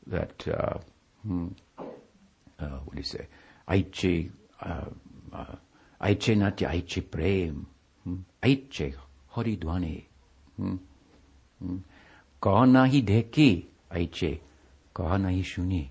that, 0.08 0.46
uh, 0.48 0.78
hmm, 1.22 1.48
uh, 1.78 2.78
what 2.84 2.92
do 2.92 2.98
you 2.98 3.04
say? 3.04 3.26
Aiche, 3.68 4.30
uh, 4.62 4.84
uh, 5.32 5.56
Aiche 6.02 6.36
Natya, 6.36 6.68
Aiche 6.68 7.08
Prem, 7.08 7.66
hmm? 8.04 8.16
Aiche 8.42 8.94
Haridwani. 9.34 10.04
Hmm? 10.56 10.76
Hmm? 11.62 11.76
Hi 12.42 13.00
dheki, 13.00 13.64
Aiche, 13.92 14.40
hi 14.96 15.42
shuni. 15.42 15.88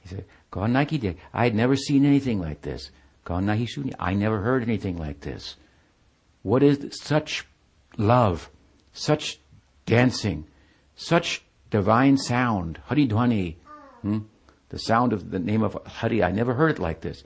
He 0.00 0.08
said, 0.08 0.24
kona 0.50 0.86
ki 0.86 0.98
dheki. 1.00 1.16
I 1.34 1.44
had 1.44 1.54
never 1.54 1.76
seen 1.76 2.06
anything 2.06 2.40
like 2.40 2.62
this. 2.62 2.90
I 3.30 4.14
never 4.14 4.40
heard 4.40 4.62
anything 4.62 4.98
like 4.98 5.20
this. 5.20 5.56
What 6.42 6.62
is 6.62 6.98
such 7.02 7.46
love, 7.96 8.50
such 8.92 9.40
dancing, 9.84 10.46
such 10.94 11.42
divine 11.70 12.16
sound, 12.16 12.80
Hari 12.86 13.08
Dhwani, 13.08 13.56
hmm? 14.02 14.18
the 14.68 14.78
sound 14.78 15.12
of 15.12 15.30
the 15.30 15.38
name 15.38 15.62
of 15.62 15.76
Hari. 15.86 16.22
I 16.22 16.30
never 16.30 16.54
heard 16.54 16.72
it 16.72 16.78
like 16.78 17.00
this. 17.00 17.24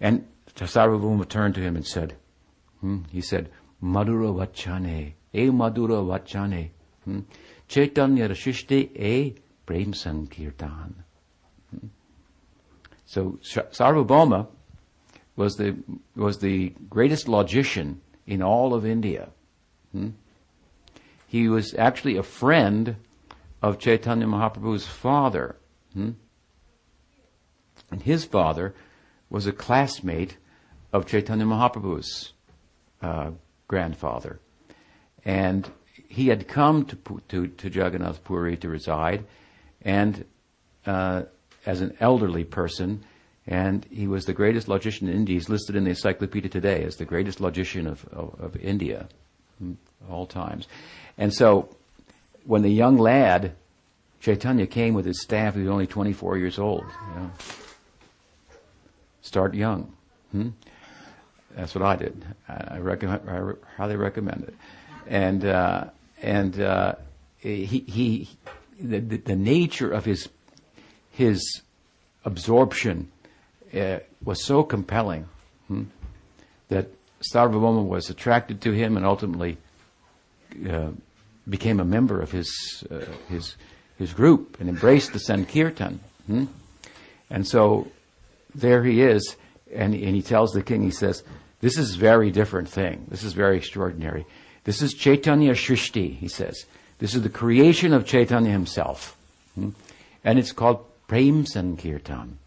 And 0.00 0.26
Sarvabhauma 0.54 1.28
turned 1.28 1.54
to 1.56 1.60
him 1.60 1.76
and 1.76 1.86
said, 1.86 2.16
hmm? 2.80 3.02
he 3.10 3.20
said, 3.20 3.50
Madhura 3.82 4.32
Vachane, 4.34 5.12
E 5.34 5.46
Madhura 5.46 6.02
Vachane, 6.04 6.70
hmm? 7.04 7.20
Chaitanya 7.68 8.28
Rashishti 8.28 8.98
E 8.98 9.34
Prem 9.66 9.92
Sankirtan. 9.92 10.94
Hmm? 11.70 11.86
So 13.04 13.38
Sarvabhauma 13.42 14.48
was 15.36 15.56
the, 15.56 15.76
was 16.14 16.38
the 16.38 16.72
greatest 16.88 17.28
logician 17.28 18.00
in 18.26 18.42
all 18.42 18.74
of 18.74 18.86
India. 18.86 19.28
Hmm? 19.92 20.10
He 21.26 21.48
was 21.48 21.74
actually 21.74 22.16
a 22.16 22.22
friend 22.22 22.96
of 23.62 23.78
Chaitanya 23.78 24.26
Mahaprabhu's 24.26 24.86
father. 24.86 25.56
Hmm? 25.92 26.12
And 27.90 28.02
his 28.02 28.24
father 28.24 28.74
was 29.30 29.46
a 29.46 29.52
classmate 29.52 30.36
of 30.92 31.06
Chaitanya 31.06 31.44
Mahaprabhu's 31.44 32.32
uh, 33.02 33.30
grandfather. 33.66 34.38
And 35.24 35.68
he 36.08 36.28
had 36.28 36.46
come 36.46 36.84
to, 36.86 37.20
to, 37.28 37.48
to 37.48 37.68
Jagannath 37.68 38.22
Puri 38.22 38.56
to 38.58 38.68
reside, 38.68 39.24
and 39.82 40.24
uh, 40.86 41.22
as 41.66 41.80
an 41.80 41.96
elderly 41.98 42.44
person, 42.44 43.04
and 43.46 43.86
he 43.90 44.06
was 44.06 44.24
the 44.24 44.32
greatest 44.32 44.68
logician 44.68 45.08
in 45.08 45.14
India. 45.14 45.34
He's 45.34 45.48
listed 45.48 45.76
in 45.76 45.84
the 45.84 45.90
encyclopedia 45.90 46.48
today 46.48 46.82
as 46.84 46.96
the 46.96 47.04
greatest 47.04 47.40
logician 47.40 47.86
of, 47.86 48.06
of, 48.08 48.40
of 48.40 48.56
India, 48.56 49.08
hmm, 49.58 49.74
all 50.10 50.26
times. 50.26 50.66
And 51.18 51.32
so, 51.32 51.68
when 52.44 52.62
the 52.62 52.70
young 52.70 52.96
lad, 52.96 53.54
Chaitanya, 54.20 54.66
came 54.66 54.94
with 54.94 55.04
his 55.04 55.20
staff, 55.20 55.54
he 55.54 55.60
was 55.60 55.70
only 55.70 55.86
24 55.86 56.38
years 56.38 56.58
old. 56.58 56.84
You 56.84 57.20
know. 57.20 57.30
Start 59.20 59.54
young. 59.54 59.92
Hmm? 60.32 60.50
That's 61.54 61.74
what 61.74 61.84
I 61.84 61.96
did. 61.96 62.24
I, 62.48 62.78
recommend, 62.78 63.28
I 63.28 63.52
highly 63.76 63.96
recommend 63.96 64.44
it. 64.44 64.54
And, 65.06 65.44
uh, 65.44 65.84
and 66.20 66.60
uh, 66.60 66.94
he, 67.38 67.64
he 67.64 68.28
the, 68.80 68.98
the 68.98 69.36
nature 69.36 69.90
of 69.90 70.04
his, 70.04 70.28
his 71.10 71.62
absorption 72.24 73.12
uh, 73.74 74.00
was 74.24 74.44
so 74.44 74.62
compelling 74.62 75.26
hmm, 75.68 75.84
that 76.68 76.88
Sarvabhauma 77.32 77.84
was 77.84 78.10
attracted 78.10 78.60
to 78.62 78.72
him 78.72 78.96
and 78.96 79.04
ultimately 79.04 79.56
uh, 80.68 80.90
became 81.48 81.80
a 81.80 81.84
member 81.84 82.20
of 82.20 82.30
his 82.30 82.84
uh, 82.90 83.04
his 83.28 83.56
his 83.98 84.12
group 84.12 84.58
and 84.60 84.68
embraced 84.68 85.12
the 85.12 85.18
Sankirtan. 85.18 86.00
Hmm? 86.26 86.44
And 87.30 87.46
so 87.46 87.88
there 88.54 88.84
he 88.84 89.02
is, 89.02 89.36
and, 89.72 89.94
and 89.94 90.14
he 90.14 90.22
tells 90.22 90.52
the 90.52 90.62
king, 90.62 90.82
he 90.82 90.90
says, 90.90 91.22
"This 91.60 91.78
is 91.78 91.96
very 91.96 92.30
different 92.30 92.68
thing. 92.68 93.06
This 93.08 93.22
is 93.22 93.32
very 93.32 93.56
extraordinary. 93.56 94.26
This 94.64 94.82
is 94.82 94.94
Chaitanya 94.94 95.52
Shrishti." 95.52 96.16
He 96.16 96.28
says, 96.28 96.66
"This 96.98 97.14
is 97.14 97.22
the 97.22 97.30
creation 97.30 97.92
of 97.92 98.06
Chaitanya 98.06 98.50
himself, 98.50 99.16
hmm? 99.54 99.70
and 100.22 100.38
it's 100.38 100.52
called 100.52 100.84
Prem 101.08 101.46
Sankirtan." 101.46 102.38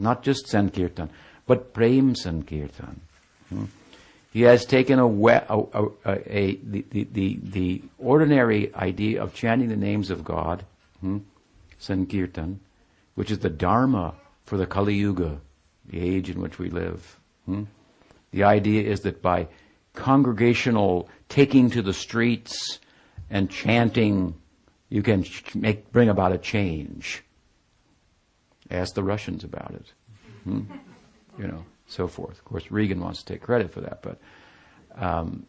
Not 0.00 0.22
just 0.22 0.48
Sankirtan, 0.48 1.10
but 1.46 1.74
Prem 1.74 2.14
Sankirtan. 2.14 3.00
Hmm? 3.50 3.64
He 4.32 4.42
has 4.42 4.64
taken 4.64 4.98
a, 4.98 5.06
a, 5.06 5.42
a, 5.48 5.88
a 6.06 6.56
the, 6.56 6.84
the, 7.12 7.38
the, 7.42 7.82
ordinary 7.98 8.74
idea 8.74 9.22
of 9.22 9.34
chanting 9.34 9.68
the 9.68 9.76
names 9.76 10.10
of 10.10 10.24
God, 10.24 10.64
hmm? 11.00 11.18
Sankirtan, 11.78 12.60
which 13.14 13.30
is 13.30 13.40
the 13.40 13.50
Dharma 13.50 14.14
for 14.44 14.56
the 14.56 14.66
Kali 14.66 14.94
Yuga, 14.94 15.40
the 15.88 16.00
age 16.00 16.30
in 16.30 16.40
which 16.40 16.58
we 16.58 16.70
live. 16.70 17.18
Hmm? 17.44 17.64
The 18.30 18.44
idea 18.44 18.88
is 18.88 19.00
that 19.00 19.20
by 19.20 19.48
congregational 19.94 21.08
taking 21.28 21.68
to 21.70 21.82
the 21.82 21.92
streets 21.92 22.78
and 23.28 23.50
chanting, 23.50 24.34
you 24.88 25.02
can 25.02 25.26
make, 25.54 25.92
bring 25.92 26.08
about 26.08 26.32
a 26.32 26.38
change. 26.38 27.22
Ask 28.70 28.94
the 28.94 29.02
Russians 29.02 29.44
about 29.44 29.72
it. 29.74 29.92
Hmm? 30.44 30.62
You 31.38 31.48
know, 31.48 31.64
so 31.86 32.06
forth. 32.06 32.38
Of 32.38 32.44
course, 32.44 32.70
Reagan 32.70 33.00
wants 33.00 33.22
to 33.22 33.32
take 33.32 33.42
credit 33.42 33.72
for 33.72 33.80
that, 33.80 34.02
but 34.02 34.18
um, 34.96 35.46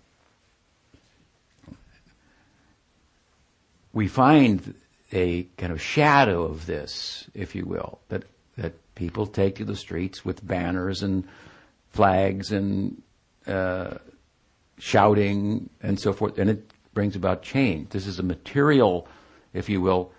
we 3.94 4.08
find 4.08 4.74
a 5.12 5.44
kind 5.58 5.72
of 5.72 5.82
shadow 5.82 6.44
of 6.44 6.66
this, 6.66 7.30
if 7.34 7.56
you 7.56 7.66
will, 7.66 8.00
that 8.10 8.24
that 8.58 8.74
people 8.96 9.26
take 9.26 9.56
to 9.56 9.66
the 9.66 9.76
streets 9.76 10.26
with 10.26 10.46
banners 10.46 11.04
and 11.04 11.28
flags 11.90 12.52
and 12.52 13.02
uh, 13.48 13.96
shouting 14.78 15.70
and 15.82 16.00
so 16.00 16.14
forth, 16.14 16.38
and 16.38 16.50
it 16.50 16.72
brings 16.94 17.16
about 17.16 17.44
change. 17.44 17.90
This 17.90 18.08
is 18.08 18.20
a 18.20 18.24
material, 18.24 19.08
if 19.54 19.70
you 19.70 19.82
will, 19.82 20.12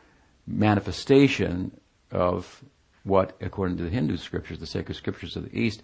manifestation 0.47 1.73
of 2.11 2.63
what, 3.05 3.37
according 3.41 3.77
to 3.79 3.85
the 3.85 3.91
Hindu 3.91 4.17
scriptures, 4.17 4.59
the 4.59 4.67
sacred 4.67 4.95
scriptures 4.95 5.37
of 5.37 5.45
the 5.45 5.59
East, 5.59 5.83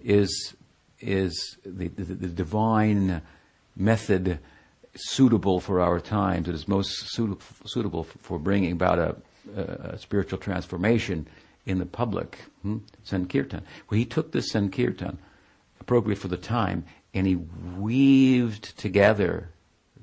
is 0.00 0.54
is 1.00 1.56
the, 1.64 1.88
the, 1.88 2.14
the 2.14 2.28
divine 2.28 3.22
method 3.74 4.38
suitable 4.94 5.60
for 5.60 5.80
our 5.80 6.00
times. 6.00 6.48
It 6.48 6.54
is 6.54 6.68
most 6.68 6.90
suitable, 7.10 7.42
suitable 7.64 8.04
for 8.04 8.38
bringing 8.38 8.72
about 8.72 8.98
a, 8.98 9.16
a, 9.56 9.98
spiritual 9.98 10.38
transformation 10.38 11.26
in 11.64 11.78
the 11.78 11.86
public. 11.86 12.38
Hmm? 12.62 12.78
Sankirtan. 13.02 13.62
Well, 13.88 13.98
he 13.98 14.04
took 14.04 14.32
this 14.32 14.50
Sankirtan, 14.50 15.18
appropriate 15.80 16.18
for 16.18 16.28
the 16.28 16.36
time, 16.36 16.84
and 17.14 17.26
he 17.26 17.36
weaved 17.36 18.76
together 18.78 19.50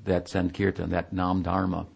that 0.04 0.28
Sankirtan, 0.28 0.90
that 0.90 1.12
Nam 1.12 1.42
Dharma, 1.42 1.86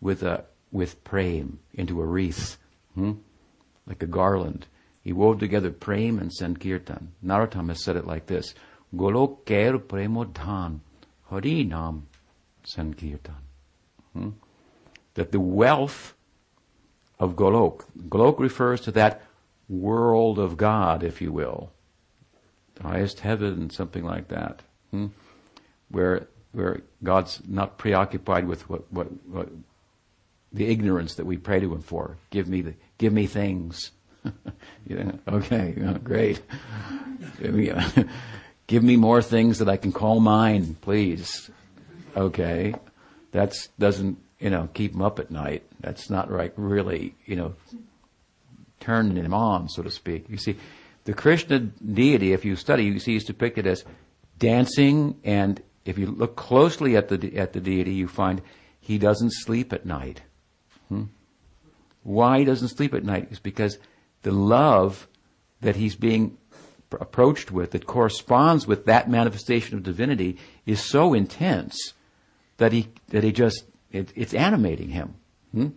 with 0.00 0.22
a 0.22 0.44
with 0.72 1.02
prem 1.04 1.60
into 1.72 2.02
a 2.02 2.04
wreath. 2.04 2.58
Hmm? 2.94 3.12
Like 3.86 4.02
a 4.02 4.06
garland. 4.06 4.66
He 5.02 5.12
wove 5.12 5.38
together 5.38 5.70
prem 5.70 6.18
and 6.18 6.32
sankirtan. 6.32 7.12
Narottam 7.24 7.68
has 7.68 7.82
said 7.82 7.96
it 7.96 8.06
like 8.06 8.26
this 8.26 8.54
Golok 8.94 9.44
ker 9.46 9.78
premodhan 9.78 10.80
hari 11.24 11.64
nam 11.64 12.06
sankirtan. 12.64 13.42
Hmm? 14.12 14.30
That 15.14 15.32
the 15.32 15.40
wealth 15.40 16.14
of 17.18 17.36
Golok, 17.36 17.84
Golok 18.08 18.38
refers 18.38 18.80
to 18.82 18.90
that 18.92 19.22
world 19.68 20.38
of 20.38 20.56
God, 20.56 21.02
if 21.02 21.20
you 21.20 21.32
will, 21.32 21.72
the 22.74 22.82
highest 22.82 23.20
heaven, 23.20 23.70
something 23.70 24.04
like 24.04 24.28
that, 24.28 24.62
hmm? 24.90 25.06
where 25.88 26.28
where 26.56 26.80
God's 27.02 27.42
not 27.46 27.76
preoccupied 27.76 28.48
with 28.48 28.68
what, 28.70 28.90
what, 28.90 29.08
what 29.26 29.50
the 30.54 30.66
ignorance 30.66 31.14
that 31.14 31.26
we 31.26 31.36
pray 31.36 31.60
to 31.60 31.74
Him 31.74 31.82
for. 31.82 32.16
Give 32.30 32.48
me 32.48 32.62
the 32.62 32.74
give 32.98 33.12
me 33.12 33.26
things. 33.26 33.90
yeah, 34.86 35.12
okay, 35.28 35.72
great. 36.04 36.42
give 38.66 38.82
me 38.82 38.96
more 38.96 39.22
things 39.22 39.58
that 39.58 39.68
I 39.68 39.76
can 39.76 39.92
call 39.92 40.20
mine, 40.20 40.76
please. 40.80 41.50
Okay, 42.16 42.74
that 43.32 43.54
doesn't 43.78 44.18
you 44.38 44.50
know 44.50 44.68
keep 44.74 44.94
him 44.94 45.02
up 45.02 45.18
at 45.18 45.30
night. 45.30 45.64
That's 45.80 46.10
not 46.10 46.30
right. 46.30 46.52
Really, 46.56 47.14
you 47.26 47.36
know, 47.36 47.54
turning 48.80 49.16
him 49.16 49.34
on, 49.34 49.68
so 49.68 49.82
to 49.82 49.90
speak. 49.90 50.26
You 50.28 50.38
see, 50.38 50.56
the 51.04 51.14
Krishna 51.14 51.60
deity, 51.60 52.32
if 52.32 52.44
you 52.44 52.56
study, 52.56 52.84
you 52.84 52.98
see, 52.98 53.16
is 53.16 53.24
depicted 53.24 53.66
as 53.66 53.84
dancing, 54.38 55.18
and 55.24 55.62
if 55.84 55.98
you 55.98 56.06
look 56.06 56.36
closely 56.36 56.96
at 56.96 57.08
the 57.08 57.36
at 57.36 57.52
the 57.52 57.60
deity, 57.60 57.92
you 57.92 58.08
find 58.08 58.42
he 58.80 58.98
doesn't 58.98 59.30
sleep 59.30 59.72
at 59.72 59.84
night. 59.84 60.22
Hmm? 60.88 61.04
Why 62.06 62.38
he 62.38 62.44
doesn't 62.44 62.68
sleep 62.68 62.94
at 62.94 63.02
night 63.02 63.32
is 63.32 63.40
because 63.40 63.78
the 64.22 64.30
love 64.30 65.08
that 65.60 65.74
he's 65.74 65.96
being 65.96 66.38
approached 66.92 67.50
with 67.50 67.72
that 67.72 67.84
corresponds 67.84 68.64
with 68.64 68.86
that 68.86 69.10
manifestation 69.10 69.76
of 69.76 69.82
divinity 69.82 70.38
is 70.66 70.80
so 70.80 71.14
intense 71.14 71.94
that 72.58 72.70
he 72.70 72.86
that 73.08 73.24
he 73.24 73.32
just 73.32 73.64
it, 73.90 74.12
it's 74.14 74.34
animating 74.34 74.90
him. 74.90 75.14
Hmm? 75.50 75.68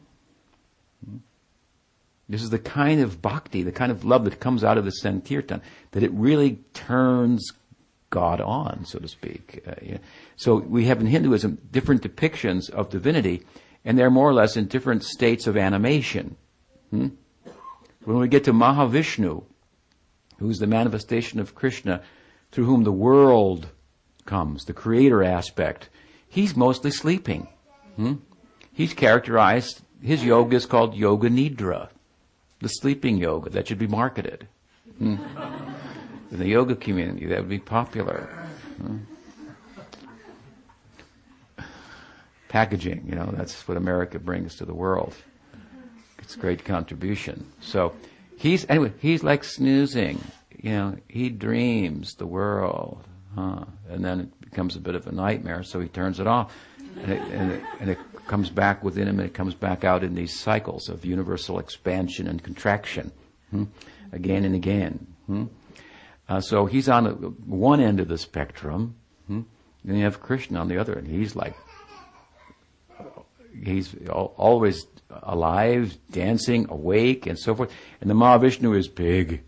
This 2.30 2.44
is 2.44 2.52
the 2.52 2.60
kind 2.60 3.02
of 3.02 3.24
bhakti, 3.24 3.64
the 3.64 3.72
kind 3.72 3.92
of 3.92 4.06
love 4.06 4.24
that 4.26 4.40
comes 4.40 4.64
out 4.64 4.78
of 4.78 4.86
the 4.86 4.92
Sankirtan, 4.92 5.64
that 5.92 6.04
it 6.04 6.12
really 6.12 6.60
turns 6.76 7.52
God 8.12 8.40
on, 8.40 8.86
so 8.86 9.00
to 9.00 9.08
speak. 9.08 9.64
Uh, 9.68 9.74
yeah. 9.82 9.98
So 10.36 10.58
we 10.58 10.86
have 10.86 11.02
in 11.02 11.08
Hinduism 11.08 11.58
different 11.72 12.04
depictions 12.04 12.70
of 12.70 12.92
divinity, 12.92 13.42
and 13.86 13.98
they're 13.98 14.10
more 14.10 14.30
or 14.30 14.34
less 14.34 14.58
in 14.58 14.68
different 14.68 15.04
states 15.04 15.48
of 15.48 15.58
animation. 15.58 16.36
Hmm? 16.90 17.08
When 18.04 18.18
we 18.18 18.28
get 18.28 18.44
to 18.46 18.54
Mahavishnu, 18.54 19.44
who's 20.38 20.60
the 20.60 20.68
manifestation 20.68 21.40
of 21.40 21.56
Krishna, 21.56 22.02
through 22.52 22.66
whom 22.66 22.84
the 22.84 22.92
world 22.92 23.68
comes, 24.26 24.66
the 24.66 24.74
creator 24.74 25.24
aspect, 25.24 25.90
he's 26.28 26.56
mostly 26.56 26.92
sleeping. 26.92 27.48
Hmm? 27.96 28.16
He's 28.72 28.94
characterized, 28.94 29.82
his 30.02 30.24
yoga 30.24 30.56
is 30.56 30.66
called 30.66 30.96
Yoga 30.96 31.30
Nidra 31.30 31.90
the 32.60 32.68
sleeping 32.68 33.18
yoga 33.18 33.50
that 33.52 33.68
should 33.68 33.80
be 33.80 33.88
marketed. 33.88 34.48
Hmm. 34.98 35.16
In 36.32 36.38
the 36.38 36.48
yoga 36.48 36.76
community, 36.76 37.26
that 37.28 37.40
would 37.40 37.50
be 37.50 37.60
popular. 37.60 38.30
Hmm. 38.78 38.98
Packaging, 42.50 43.06
you 43.08 43.16
know, 43.16 43.32
that's 43.32 43.68
what 43.68 43.78
America 43.78 44.20
brings 44.20 44.56
to 44.56 44.66
the 44.66 44.74
world. 44.74 45.16
It's 46.18 46.36
a 46.36 46.40
great 46.40 46.66
contribution. 46.66 47.46
So 47.62 47.94
he's 48.38 48.66
anyway, 48.70 48.92
he's 49.00 49.24
like 49.24 49.44
snoozing. 49.44 50.22
You 50.62 50.72
know, 50.72 50.98
he 51.08 51.30
dreams 51.30 52.16
the 52.16 52.26
world, 52.26 53.06
huh? 53.36 53.64
And 53.90 54.04
then 54.04 54.20
it 54.20 54.42
becomes 54.42 54.76
a 54.76 54.80
bit 54.80 54.96
of 54.96 55.08
a 55.08 55.12
nightmare, 55.12 55.64
so 55.64 55.80
he 55.80 55.88
turns 55.88 56.20
it 56.20 56.28
off, 56.28 56.54
and 57.02 57.12
it, 57.12 57.22
and 57.32 57.52
it, 57.52 57.64
and 57.80 57.90
it 57.90 58.00
comes 58.30 58.50
back 58.50 58.84
within 58.84 59.08
him 59.08 59.20
and 59.20 59.28
it 59.28 59.34
comes 59.34 59.56
back 59.56 59.84
out 59.84 60.04
in 60.04 60.14
these 60.14 60.40
cycles 60.40 60.88
of 60.88 61.04
universal 61.04 61.58
expansion 61.58 62.28
and 62.28 62.44
contraction, 62.44 63.12
hmm? 63.50 63.64
again 64.12 64.46
and 64.46 64.54
again. 64.54 65.08
Hmm? 65.26 65.46
Uh, 66.28 66.40
so 66.40 66.68
he's 66.68 66.88
on 66.88 67.08
a, 67.08 67.12
one 67.12 67.80
end 67.80 68.00
of 68.00 68.08
the 68.08 68.18
spectrum, 68.18 68.96
hmm? 69.28 69.42
and 69.88 69.98
you 69.98 70.04
have 70.04 70.22
Krishna 70.22 70.60
on 70.60 70.68
the 70.68 70.78
other 70.78 70.98
end. 70.98 71.08
He's 71.08 71.36
like, 71.36 71.56
he's 73.64 73.96
always 74.10 74.86
alive, 75.10 75.98
dancing, 76.12 76.68
awake, 76.70 77.26
and 77.26 77.38
so 77.38 77.56
forth. 77.56 77.72
And 78.02 78.10
the 78.10 78.14
Mahavishnu 78.14 78.78
is 78.78 78.88
big, 78.88 79.44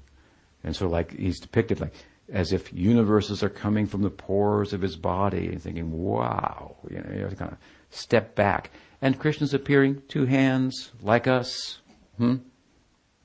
and 0.64 0.76
so 0.76 0.88
like 0.88 1.12
he's 1.12 1.40
depicted 1.40 1.80
like 1.80 1.94
as 2.32 2.54
if 2.54 2.72
universes 2.74 3.44
are 3.44 3.50
coming 3.50 3.86
from 3.86 4.02
the 4.02 4.10
pores 4.10 4.74
of 4.74 4.82
his 4.82 4.96
body, 4.96 5.48
and 5.48 5.62
thinking, 5.62 5.92
"Wow," 5.92 6.78
you 6.90 6.98
know, 6.98 7.12
you 7.14 7.36
kind 7.36 7.52
of 7.52 7.58
step 7.90 8.36
back. 8.36 8.72
And 9.02 9.20
Krishna's 9.20 9.54
appearing 9.54 10.02
two 10.08 10.26
hands 10.26 10.92
like 11.02 11.28
us. 11.28 11.80
Hmm? 12.18 12.38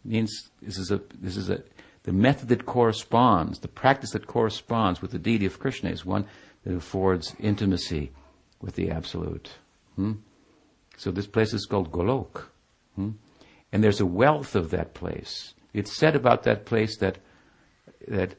Means 0.05 0.51
this 0.63 0.79
is 0.79 0.91
a 0.91 1.01
this 1.21 1.37
is 1.37 1.51
a 1.51 1.63
the 2.05 2.13
method 2.13 2.49
that 2.49 2.67
corresponds, 2.67 3.59
the 3.59 3.69
practice 3.69 4.13
that 4.13 4.29
corresponds 4.29 5.03
with 5.03 5.11
the 5.11 5.19
deity 5.19 5.45
of 5.45 5.59
Krishna 5.59 5.91
is 5.91 6.07
one 6.07 6.25
that 6.63 6.75
affords 6.75 7.35
intimacy 7.41 8.13
with 8.61 8.77
the 8.77 8.91
absolute. 8.91 9.51
Hmm? 9.97 10.13
So 10.97 11.11
this 11.11 11.27
place 11.27 11.53
is 11.53 11.67
called 11.67 11.93
Golok. 11.93 12.45
Hmm? 12.95 13.11
And 13.73 13.85
there's 13.85 14.01
a 14.01 14.07
wealth 14.07 14.55
of 14.55 14.71
that 14.71 14.95
place. 14.95 15.55
It's 15.75 15.97
said 15.97 16.17
about 16.17 16.45
that 16.45 16.65
place 16.65 16.97
that 16.99 17.19
that 18.09 18.37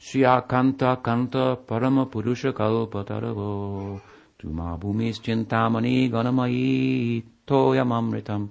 Shya 0.00 0.48
Kanta 0.48 1.02
Kanta 1.02 1.58
Parama 1.58 2.10
Purusha 2.10 2.52
Kalpataravo 2.52 4.00
Tuma 4.42 4.78
bhumischintamani 4.80 6.10
ganamayi 6.10 7.22
toyamamritam 7.46 8.48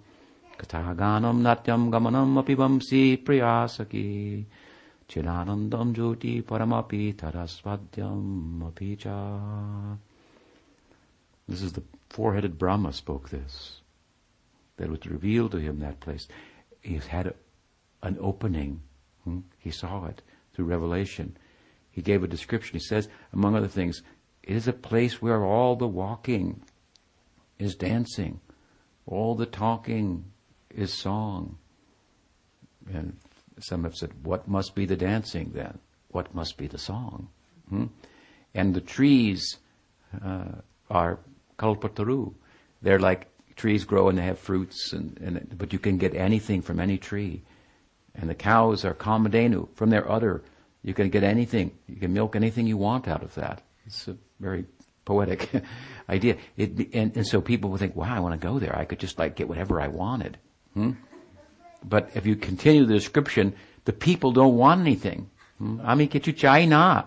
kathaganam 0.58 1.42
natyam 1.42 1.90
gamanam 1.92 2.38
apivamsi 2.42 3.18
priyasaki 3.26 4.46
chidanandam 5.10 5.94
jyoti 5.94 6.42
paramapi 6.44 7.14
tarasvadyam 7.14 8.62
apicha. 8.72 9.98
This 11.50 11.62
is 11.64 11.74
the 11.74 11.84
four-headed 12.12 12.58
Brahma 12.58 12.94
spoke 12.94 13.30
this. 13.30 13.82
That 14.78 14.90
was 14.90 15.06
revealed 15.06 15.52
to 15.52 15.58
him 15.60 15.80
that 15.80 16.00
place. 16.00 16.28
He 16.82 16.96
had 16.96 17.28
a, 17.28 17.34
an 18.02 18.18
opening. 18.20 18.82
Hmm? 19.24 19.40
He 19.60 19.72
saw 19.72 20.06
it 20.06 20.22
through 20.54 20.66
revelation. 20.66 21.38
He 21.92 22.02
gave 22.02 22.24
a 22.24 22.28
description. 22.28 22.74
He 22.74 22.80
says, 22.80 23.08
among 23.32 23.56
other 23.56 23.68
things, 23.68 24.02
it 24.44 24.56
is 24.56 24.68
a 24.68 24.74
place 24.74 25.22
where 25.22 25.44
all 25.44 25.76
the 25.76 25.88
walking 25.88 26.62
is 27.60 27.76
dancing, 27.76 28.40
all 29.06 29.36
the 29.36 29.46
talking 29.46 30.26
is 30.76 30.94
song. 30.94 31.58
And 32.92 33.18
some 33.60 33.84
have 33.84 33.96
said, 33.96 34.12
what 34.24 34.48
must 34.48 34.74
be 34.74 34.86
the 34.86 34.96
dancing 34.96 35.52
then? 35.54 35.78
What 36.10 36.34
must 36.34 36.58
be 36.58 36.68
the 36.68 36.80
song? 36.80 37.30
Hmm? 37.70 37.86
And 38.56 38.74
the 38.74 38.82
trees 38.82 39.58
uh, 40.26 40.62
are 40.90 41.20
kalpataru. 41.62 42.34
They're 42.82 43.00
like 43.00 43.28
trees 43.56 43.86
grow 43.86 44.10
and 44.10 44.18
they 44.18 44.24
have 44.24 44.40
fruits, 44.40 44.94
and, 44.94 45.18
and, 45.20 45.56
but 45.58 45.72
you 45.72 45.80
can 45.80 45.98
get 45.98 46.16
anything 46.16 46.62
from 46.62 46.80
any 46.80 46.98
tree. 46.98 47.44
And 48.16 48.30
the 48.30 48.36
cows 48.36 48.84
are 48.84 48.94
kamadenu 48.94 49.70
from 49.76 49.90
their 49.90 50.10
udder. 50.12 50.44
You 50.84 50.94
can 50.94 51.10
get 51.10 51.24
anything. 51.24 51.72
You 51.88 51.98
can 51.98 52.14
milk 52.14 52.36
anything 52.36 52.68
you 52.68 52.78
want 52.78 53.08
out 53.08 53.24
of 53.24 53.36
that. 53.36 53.62
It's 53.86 54.08
a 54.08 54.18
very 54.40 54.66
poetic 55.06 55.50
idea. 56.10 56.38
It, 56.58 56.94
and, 56.94 57.16
and, 57.16 57.28
so 57.28 57.40
people 57.40 57.70
would 57.70 57.80
think, 57.80 57.96
wow, 57.96 58.16
I 58.16 58.20
want 58.20 58.40
to 58.40 58.48
go 58.48 58.60
there. 58.60 58.76
I 58.76 58.86
could 58.86 59.00
just 59.00 59.20
like 59.20 59.36
get 59.36 59.48
whatever 59.48 59.80
I 59.80 59.88
wanted. 59.88 60.38
Hmm? 60.74 60.94
But 61.84 62.10
if 62.16 62.26
you 62.26 62.36
continue 62.36 62.86
the 62.86 62.94
description, 62.94 63.54
the 63.86 63.94
people 63.94 64.32
don't 64.32 64.58
want 64.58 64.82
anything. 64.82 65.30
Hmm? 65.60 65.80
Ami 65.84 66.08
kichu 66.08 66.36
chai 66.36 66.66
na. 66.66 67.04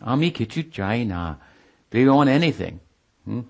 Ami 0.00 0.30
kichu 0.30 0.70
chai 0.70 1.04
na. 1.04 1.36
They 1.90 2.04
don't 2.04 2.16
want 2.16 2.30
anything. 2.30 2.80
Hmm? 3.24 3.40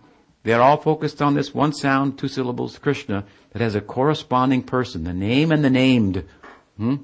They're 0.43 0.63
all 0.63 0.79
focused 0.79 1.21
on 1.21 1.35
this 1.35 1.55
one 1.55 1.73
sound, 1.73 2.19
two 2.19 2.29
syllables, 2.29 2.79
Krishna, 2.79 3.25
that 3.53 3.63
has 3.63 3.75
a 3.75 3.81
corresponding 3.81 4.63
person, 4.63 5.05
the 5.05 5.13
name 5.13 5.53
and 5.53 5.63
the 5.63 5.71
named. 5.71 6.25
Hmm? 6.79 6.97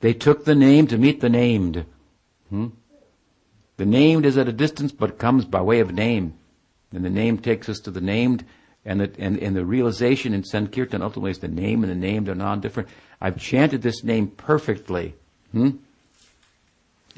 They 0.00 0.12
took 0.12 0.44
the 0.44 0.54
name 0.54 0.86
to 0.88 0.98
meet 0.98 1.20
the 1.20 1.30
named. 1.30 1.86
Hmm? 2.50 2.68
The 3.78 3.86
named 3.86 4.26
is 4.26 4.36
at 4.36 4.48
a 4.48 4.52
distance, 4.52 4.92
but 4.92 5.18
comes 5.18 5.44
by 5.44 5.62
way 5.62 5.80
of 5.80 5.92
name. 5.92 6.34
And 6.92 7.04
the 7.04 7.10
name 7.10 7.38
takes 7.38 7.68
us 7.68 7.80
to 7.80 7.90
the 7.90 8.00
named, 8.00 8.44
and 8.84 9.00
the, 9.00 9.12
and, 9.18 9.38
and 9.38 9.56
the 9.56 9.64
realization 9.64 10.32
in 10.32 10.44
Sankirtan 10.44 11.02
ultimately 11.02 11.30
is 11.30 11.38
the 11.38 11.48
name 11.48 11.82
and 11.82 11.90
the 11.90 11.96
named 11.96 12.28
are 12.28 12.34
non-different. 12.34 12.88
I've 13.20 13.38
chanted 13.38 13.82
this 13.82 14.04
name 14.04 14.28
perfectly. 14.28 15.14
Hmm? 15.52 15.70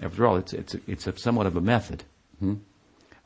After 0.01 0.27
all, 0.27 0.37
it's, 0.37 0.53
it's, 0.53 0.77
it's 0.87 1.07
a, 1.07 1.19
somewhat 1.19 1.47
of 1.47 1.57
a 1.57 1.61
method. 1.61 2.05
Hmm? 2.39 2.55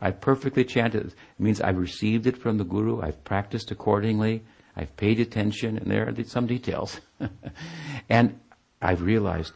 I've 0.02 0.20
perfectly 0.20 0.64
chanted 0.64 1.06
it. 1.06 1.14
Means 1.38 1.60
I've 1.60 1.78
received 1.78 2.26
it 2.26 2.36
from 2.36 2.58
the 2.58 2.64
Guru, 2.64 3.00
I've 3.00 3.24
practiced 3.24 3.70
accordingly, 3.70 4.42
I've 4.76 4.94
paid 4.96 5.20
attention, 5.20 5.78
and 5.78 5.90
there 5.90 6.06
are 6.06 6.24
some 6.24 6.46
details. 6.46 7.00
and 8.10 8.38
I've 8.82 9.02
realized 9.02 9.52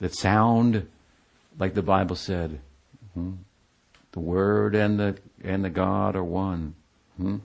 that 0.00 0.14
sound, 0.14 0.86
like 1.58 1.74
the 1.74 1.82
Bible 1.82 2.16
said, 2.16 2.60
Hmm? 3.16 3.32
The 4.12 4.20
Word 4.20 4.74
and 4.74 5.00
the 5.00 5.18
and 5.42 5.64
the 5.64 5.70
God 5.70 6.16
are 6.16 6.24
one. 6.24 6.74
Hmm? 7.16 7.36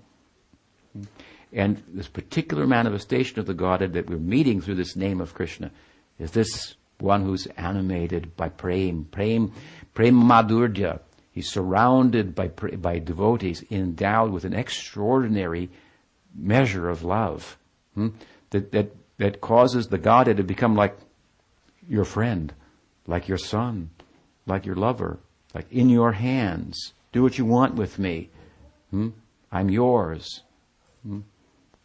And 1.54 1.82
this 1.88 2.08
particular 2.08 2.68
manifestation 2.68 3.39
of 3.39 3.45
the 3.45 3.54
Godhead 3.54 3.93
that 3.93 4.10
we're 4.10 4.18
meeting 4.18 4.62
through 4.62 4.76
this 4.76 4.95
name 4.95 5.22
of 5.22 5.34
Krishna 5.34 5.72
is 6.20 6.32
this 6.32 6.76
one 6.99 7.24
who's 7.24 7.47
animated 7.58 8.36
by 8.36 8.49
prem, 8.49 9.06
prem, 9.06 9.54
prem 9.93 10.14
madhurya. 10.14 10.99
He's 11.32 11.49
surrounded 11.49 12.36
by 12.36 12.49
by 12.49 12.99
devotees, 12.99 13.63
endowed 13.71 14.32
with 14.32 14.45
an 14.45 14.53
extraordinary 14.53 15.69
measure 16.36 16.89
of 16.89 17.03
love 17.03 17.57
hmm? 17.95 18.09
that 18.49 18.71
that 18.71 18.91
that 19.17 19.41
causes 19.41 19.88
the 19.88 19.97
Godhead 19.97 20.38
to 20.38 20.43
become 20.43 20.75
like 20.75 20.97
your 21.88 22.05
friend, 22.05 22.53
like 23.07 23.27
your 23.27 23.38
son, 23.38 23.91
like 24.45 24.65
your 24.65 24.75
lover, 24.75 25.19
like 25.53 25.71
in 25.71 25.89
your 25.89 26.11
hands. 26.11 26.93
Do 27.11 27.23
what 27.23 27.38
you 27.38 27.45
want 27.45 27.75
with 27.75 27.99
me. 27.99 28.29
Hmm? 28.89 29.09
I'm 29.51 29.69
yours. 29.69 30.41
Hmm? 31.03 31.21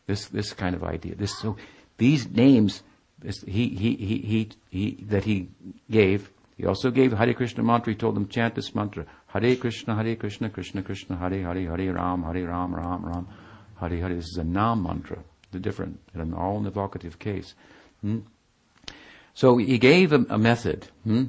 This 0.06 0.26
this 0.26 0.52
kind 0.52 0.74
of 0.74 0.82
idea. 0.82 1.14
This 1.14 1.38
so 1.38 1.56
these 1.98 2.28
names 2.28 2.82
this, 3.18 3.42
he, 3.42 3.68
he, 3.68 3.96
he, 3.96 4.50
he, 4.70 5.04
that 5.08 5.24
he 5.24 5.48
gave. 5.90 6.30
He 6.56 6.66
also 6.66 6.90
gave 6.90 7.12
Hare 7.12 7.34
Krishna 7.34 7.62
mantra. 7.62 7.92
He 7.92 7.98
told 7.98 8.14
them 8.14 8.28
chant 8.28 8.54
this 8.54 8.74
mantra: 8.74 9.06
Hare 9.26 9.56
Krishna, 9.56 9.94
Hare 9.94 10.16
Krishna, 10.16 10.50
Krishna 10.50 10.82
Krishna, 10.82 11.16
Hare 11.16 11.42
Hare, 11.42 11.76
Hare 11.76 11.92
Ram, 11.92 12.22
Hare 12.22 12.46
Ram, 12.46 12.74
Ram 12.74 13.04
Ram, 13.04 13.28
Hare 13.80 13.98
Hare. 13.98 14.14
This 14.14 14.26
is 14.26 14.38
a 14.38 14.44
Nam 14.44 14.82
mantra. 14.82 15.18
The 15.52 15.58
different, 15.58 16.00
in 16.14 16.34
all 16.34 16.56
in 16.58 16.64
the 16.64 16.70
vocative 16.70 17.18
case. 17.18 17.54
Hmm? 18.00 18.20
So 19.34 19.58
he 19.58 19.78
gave 19.78 20.12
a, 20.12 20.24
a 20.28 20.38
method. 20.38 20.88
Hmm? 21.04 21.26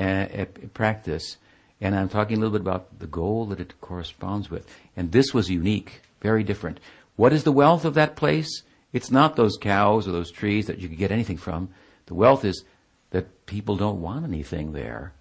uh, 0.00 0.44
practice. 0.74 1.36
And 1.80 1.94
I'm 1.94 2.08
talking 2.08 2.36
a 2.36 2.40
little 2.40 2.52
bit 2.52 2.60
about 2.60 2.98
the 2.98 3.06
goal 3.06 3.46
that 3.46 3.60
it 3.60 3.80
corresponds 3.80 4.50
with. 4.50 4.66
And 4.96 5.12
this 5.12 5.32
was 5.32 5.48
unique, 5.48 6.02
very 6.20 6.44
different. 6.44 6.80
What 7.16 7.32
is 7.32 7.44
the 7.44 7.52
wealth 7.52 7.84
of 7.84 7.94
that 7.94 8.16
place? 8.16 8.62
It's 8.92 9.10
not 9.10 9.36
those 9.36 9.56
cows 9.56 10.08
or 10.08 10.12
those 10.12 10.30
trees 10.30 10.66
that 10.66 10.78
you 10.78 10.88
could 10.88 10.98
get 10.98 11.12
anything 11.12 11.36
from. 11.36 11.70
The 12.06 12.14
wealth 12.14 12.44
is 12.44 12.64
that 13.10 13.46
people 13.46 13.76
don't 13.76 14.00
want 14.00 14.24
anything 14.24 14.72
there. 14.72 15.12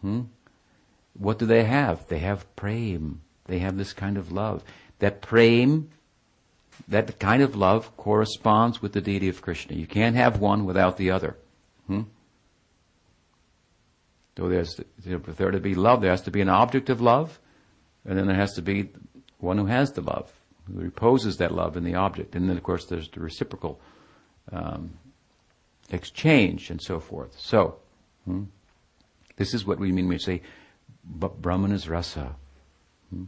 Hmm? 0.00 0.22
What 1.18 1.38
do 1.38 1.46
they 1.46 1.64
have? 1.64 2.06
They 2.08 2.20
have 2.20 2.54
prem. 2.56 3.20
They 3.46 3.58
have 3.58 3.76
this 3.76 3.92
kind 3.92 4.16
of 4.16 4.30
love. 4.30 4.62
That 5.00 5.20
prem, 5.20 5.90
that 6.86 7.18
kind 7.18 7.42
of 7.42 7.56
love 7.56 7.96
corresponds 7.96 8.80
with 8.80 8.92
the 8.92 9.00
deity 9.00 9.28
of 9.28 9.42
Krishna. 9.42 9.76
You 9.76 9.86
can't 9.86 10.16
have 10.16 10.40
one 10.40 10.64
without 10.64 10.96
the 10.96 11.10
other. 11.10 11.36
Hmm? 11.86 12.02
So 14.36 14.48
there's, 14.48 14.76
for 14.76 15.32
there 15.32 15.50
to 15.50 15.58
be 15.58 15.74
love, 15.74 16.00
there 16.00 16.12
has 16.12 16.22
to 16.22 16.30
be 16.30 16.40
an 16.40 16.48
object 16.48 16.88
of 16.90 17.00
love, 17.00 17.40
and 18.04 18.16
then 18.16 18.28
there 18.28 18.36
has 18.36 18.52
to 18.54 18.62
be 18.62 18.90
one 19.38 19.58
who 19.58 19.66
has 19.66 19.92
the 19.92 20.00
love, 20.00 20.32
who 20.66 20.80
reposes 20.80 21.38
that 21.38 21.52
love 21.52 21.76
in 21.76 21.82
the 21.82 21.96
object. 21.96 22.36
And 22.36 22.48
then, 22.48 22.56
of 22.56 22.62
course, 22.62 22.84
there's 22.84 23.08
the 23.08 23.20
reciprocal 23.20 23.80
um, 24.52 24.92
exchange 25.90 26.70
and 26.70 26.80
so 26.80 27.00
forth. 27.00 27.36
So, 27.36 27.78
hmm, 28.24 28.44
this 29.36 29.54
is 29.54 29.66
what 29.66 29.80
we 29.80 29.90
mean 29.90 30.06
when 30.06 30.14
we 30.14 30.18
say 30.18 30.42
Brahman 31.08 31.72
is 31.72 31.88
rasa. 31.88 32.36
Hmm? 33.10 33.24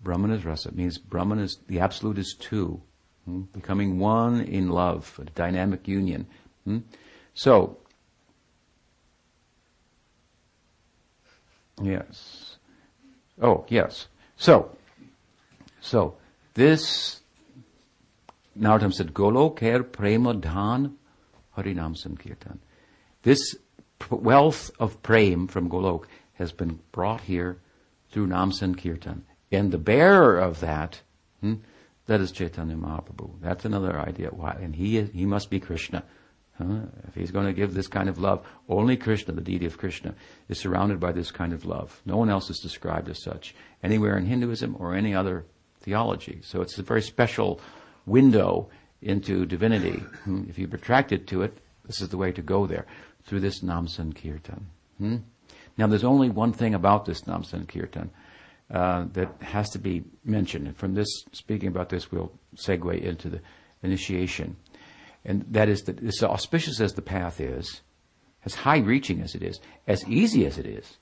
Brahman 0.00 0.30
is 0.30 0.44
rasa. 0.44 0.68
It 0.68 0.76
means 0.76 0.98
Brahman 0.98 1.40
is, 1.40 1.58
the 1.66 1.80
absolute 1.80 2.18
is 2.18 2.36
two. 2.38 2.80
Hmm? 3.24 3.42
Becoming 3.52 3.98
one 3.98 4.40
in 4.40 4.68
love, 4.68 5.18
a 5.20 5.24
dynamic 5.24 5.88
union. 5.88 6.26
Hmm? 6.64 6.78
So, 7.34 7.78
Yes. 11.82 12.56
Oh, 13.40 13.64
yes. 13.68 14.08
So, 14.36 14.76
so 15.80 16.16
this 16.54 17.20
Narottam 18.58 18.92
said, 18.92 19.14
Goloker 19.14 19.90
Prema 19.90 20.34
Dhan 20.34 20.94
Harinam 21.56 21.96
Sankirtan. 21.96 22.58
This 23.22 23.56
wealth 24.10 24.70
of 24.78 25.02
prem 25.02 25.48
from 25.48 25.68
Golok 25.68 26.04
has 26.38 26.52
been 26.52 26.78
brought 26.92 27.22
here 27.22 27.58
through 28.10 28.28
Nam 28.28 28.52
Sankirtan. 28.52 29.24
And 29.50 29.72
the 29.72 29.78
bearer 29.78 30.38
of 30.38 30.60
that, 30.60 31.00
hmm, 31.40 31.54
that 32.06 32.20
is 32.20 32.32
Chaitanya 32.32 32.76
Mahaprabhu. 32.76 33.40
That's 33.40 33.64
another 33.64 33.98
idea. 33.98 34.28
Why? 34.28 34.56
And 34.60 34.74
he, 34.74 34.98
is, 34.98 35.10
he 35.10 35.26
must 35.26 35.50
be 35.50 35.60
Krishna. 35.60 36.04
Huh? 36.56 36.86
If 37.06 37.14
he's 37.14 37.30
going 37.30 37.46
to 37.46 37.52
give 37.52 37.74
this 37.74 37.86
kind 37.86 38.08
of 38.08 38.18
love, 38.18 38.46
only 38.68 38.96
Krishna, 38.96 39.34
the 39.34 39.40
deity 39.40 39.66
of 39.66 39.78
Krishna, 39.78 40.14
is 40.48 40.58
surrounded 40.58 41.00
by 41.00 41.12
this 41.12 41.30
kind 41.30 41.52
of 41.52 41.64
love. 41.64 42.00
No 42.04 42.16
one 42.16 42.30
else 42.30 42.50
is 42.50 42.58
described 42.58 43.08
as 43.08 43.22
such 43.22 43.54
anywhere 43.82 44.16
in 44.16 44.26
Hinduism 44.26 44.76
or 44.78 44.94
any 44.94 45.14
other 45.14 45.44
theology. 45.80 46.40
So 46.42 46.60
it's 46.60 46.78
a 46.78 46.82
very 46.82 47.02
special 47.02 47.60
window 48.06 48.70
into 49.02 49.46
divinity. 49.46 50.02
Hmm? 50.24 50.44
If 50.48 50.58
you're 50.58 50.74
attracted 50.74 51.28
to 51.28 51.42
it, 51.42 51.58
this 51.84 52.00
is 52.00 52.08
the 52.08 52.16
way 52.16 52.32
to 52.32 52.42
go 52.42 52.66
there 52.66 52.86
through 53.24 53.40
this 53.40 53.62
Nam 53.62 53.86
Sankirtan. 53.86 54.66
Hmm? 54.98 55.16
Now, 55.78 55.86
there's 55.86 56.04
only 56.04 56.28
one 56.28 56.52
thing 56.52 56.74
about 56.74 57.04
this 57.04 57.26
Nam 57.26 57.44
Sankirtan 57.44 58.10
uh, 58.70 59.06
that 59.12 59.32
has 59.40 59.70
to 59.70 59.78
be 59.78 60.02
mentioned. 60.24 60.66
And 60.66 60.76
from 60.76 60.94
this, 60.94 61.08
speaking 61.32 61.68
about 61.68 61.88
this, 61.88 62.10
we'll 62.10 62.32
segue 62.56 63.00
into 63.00 63.30
the 63.30 63.40
initiation. 63.82 64.56
And 65.24 65.44
that 65.50 65.68
is 65.68 65.82
that 65.82 66.02
as 66.02 66.22
auspicious 66.22 66.80
as 66.80 66.94
the 66.94 67.02
path 67.02 67.40
is, 67.40 67.80
as 68.44 68.54
high 68.54 68.78
reaching 68.78 69.20
as 69.22 69.34
it 69.34 69.42
is, 69.42 69.60
as 69.86 70.06
easy 70.08 70.46
as 70.46 70.58
it 70.58 70.66
is, 70.66 70.98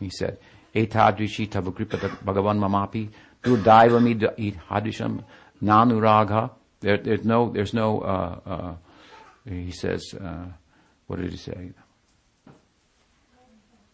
he 0.00 0.10
said, 0.10 0.38
Etadrishi 0.74 1.48
tavakripa 1.48 1.98
bhagavan 2.24 2.58
mamapi 2.58 3.10
durdaivami 3.42 4.58
hadisham 4.68 5.22
nanuraga. 5.62 6.50
There, 6.80 6.96
there's 6.96 7.24
no, 7.24 7.50
there's 7.50 7.74
no, 7.74 8.00
uh, 8.00 8.40
uh, 8.46 8.74
he 9.48 9.70
says, 9.70 10.14
uh, 10.14 10.46
what 11.06 11.20
did 11.20 11.30
he 11.30 11.36
say? 11.36 11.72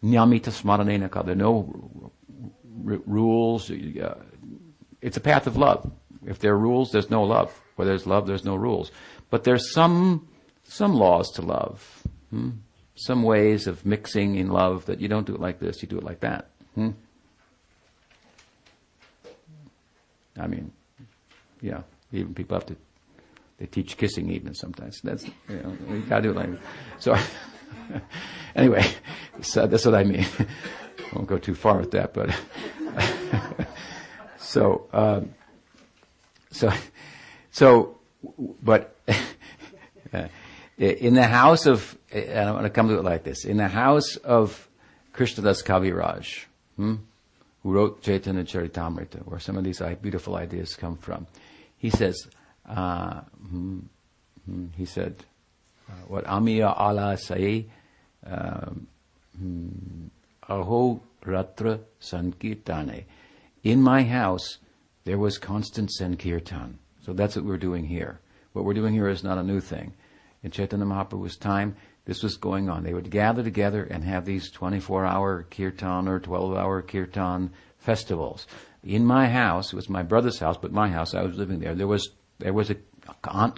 There 0.01 0.19
are 0.19 1.35
no 1.35 2.11
r- 2.87 3.01
rules. 3.05 3.69
Uh, 3.71 4.15
it's 5.01 5.17
a 5.17 5.21
path 5.21 5.47
of 5.47 5.57
love. 5.57 5.91
If 6.25 6.39
there 6.39 6.53
are 6.53 6.57
rules, 6.57 6.91
there's 6.91 7.09
no 7.09 7.23
love. 7.23 7.51
Where 7.75 7.87
there's 7.87 8.05
love, 8.05 8.27
there's 8.27 8.45
no 8.45 8.55
rules. 8.55 8.91
But 9.29 9.43
there's 9.43 9.73
some, 9.73 10.27
some 10.63 10.93
laws 10.93 11.31
to 11.31 11.41
love. 11.41 12.03
Hmm? 12.29 12.49
Some 12.95 13.23
ways 13.23 13.67
of 13.67 13.85
mixing 13.85 14.35
in 14.35 14.49
love 14.49 14.85
that 14.85 14.99
you 14.99 15.07
don't 15.07 15.25
do 15.25 15.33
it 15.33 15.41
like 15.41 15.59
this, 15.59 15.81
you 15.81 15.87
do 15.87 15.97
it 15.97 16.03
like 16.03 16.19
that. 16.19 16.49
Hmm? 16.75 16.91
I 20.37 20.47
mean, 20.47 20.71
yeah, 21.61 21.81
even 22.11 22.33
people 22.33 22.55
have 22.55 22.65
to, 22.67 22.75
they 23.57 23.65
teach 23.65 23.97
kissing 23.97 24.31
even 24.31 24.53
sometimes. 24.55 25.01
That's, 25.01 25.25
you 25.25 25.33
know, 25.49 25.77
you 25.89 26.01
gotta 26.01 26.23
do 26.23 26.29
it 26.31 26.35
like 26.35 26.49
So, 26.99 27.15
anyway, 28.55 28.85
so 29.41 29.67
that's 29.67 29.85
what 29.85 29.95
I 29.95 30.03
mean. 30.03 30.25
Won't 31.13 31.27
go 31.27 31.37
too 31.37 31.55
far 31.55 31.77
with 31.77 31.91
that, 31.91 32.13
but, 32.13 32.33
so, 34.37 34.87
um, 34.93 35.33
so, 36.51 36.71
so, 37.51 37.97
but 38.63 38.95
in 40.77 41.13
the 41.13 41.27
house 41.27 41.65
of, 41.65 41.97
and 42.11 42.39
I'm 42.39 42.53
going 42.53 42.63
to 42.63 42.69
come 42.69 42.87
to 42.89 42.97
it 42.97 43.03
like 43.03 43.23
this, 43.23 43.45
in 43.45 43.57
the 43.57 43.67
house 43.67 44.15
of 44.17 44.69
Krishnadas 45.13 45.63
Kaviraj, 45.63 46.45
hmm, 46.77 46.95
who 47.63 47.71
wrote 47.71 48.01
Chaitanya 48.01 48.43
Charitamrita, 48.43 49.25
where 49.25 49.39
some 49.39 49.57
of 49.57 49.63
these 49.63 49.81
beautiful 50.01 50.35
ideas 50.35 50.75
come 50.75 50.97
from, 50.97 51.27
he 51.77 51.89
says, 51.89 52.27
uh, 52.67 53.21
hmm, 53.49 53.79
hmm, 54.45 54.67
he 54.77 54.85
said, 54.85 55.25
what 56.07 56.25
Amiya 56.25 56.73
Allah 56.77 57.17
say, 57.17 57.67
um, 58.25 58.87
hmm, 59.37 60.07
Aho 60.47 61.01
Ratra 61.23 61.79
Sankirtane. 62.01 63.05
In 63.63 63.81
my 63.81 64.03
house, 64.03 64.57
there 65.05 65.17
was 65.17 65.37
constant 65.37 65.91
Sankirtan. 65.91 66.79
So 67.03 67.13
that's 67.13 67.35
what 67.35 67.45
we're 67.45 67.57
doing 67.57 67.85
here. 67.85 68.19
What 68.53 68.65
we're 68.65 68.73
doing 68.73 68.93
here 68.93 69.07
is 69.07 69.23
not 69.23 69.37
a 69.37 69.43
new 69.43 69.59
thing. 69.59 69.93
In 70.43 70.51
Chaitanya 70.51 70.85
Mahaprabhu's 70.85 71.37
time, 71.37 71.75
this 72.05 72.23
was 72.23 72.37
going 72.37 72.69
on. 72.69 72.83
They 72.83 72.93
would 72.93 73.11
gather 73.11 73.43
together 73.43 73.83
and 73.83 74.03
have 74.03 74.25
these 74.25 74.51
24 74.51 75.05
hour 75.05 75.43
kirtan 75.49 76.07
or 76.07 76.19
12 76.19 76.57
hour 76.57 76.81
kirtan 76.81 77.51
festivals. 77.77 78.47
In 78.83 79.05
my 79.05 79.29
house, 79.29 79.71
it 79.71 79.75
was 79.75 79.89
my 79.89 80.01
brother's 80.01 80.39
house, 80.39 80.57
but 80.57 80.71
my 80.71 80.89
house, 80.89 81.13
I 81.13 81.21
was 81.21 81.37
living 81.37 81.59
there, 81.59 81.75
there 81.75 81.87
was, 81.87 82.09
there 82.39 82.53
was 82.53 82.71
a 82.71 82.77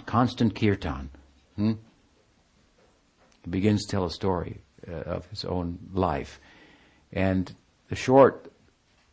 constant 0.04 0.54
kirtan. 0.54 1.10
Hmm? 1.56 1.72
He 3.44 3.50
begins 3.50 3.84
to 3.84 3.90
tell 3.90 4.04
a 4.04 4.10
story 4.10 4.60
uh, 4.88 4.92
of 4.92 5.26
his 5.28 5.44
own 5.44 5.78
life. 5.92 6.40
And 7.12 7.54
the 7.88 7.96
short 7.96 8.50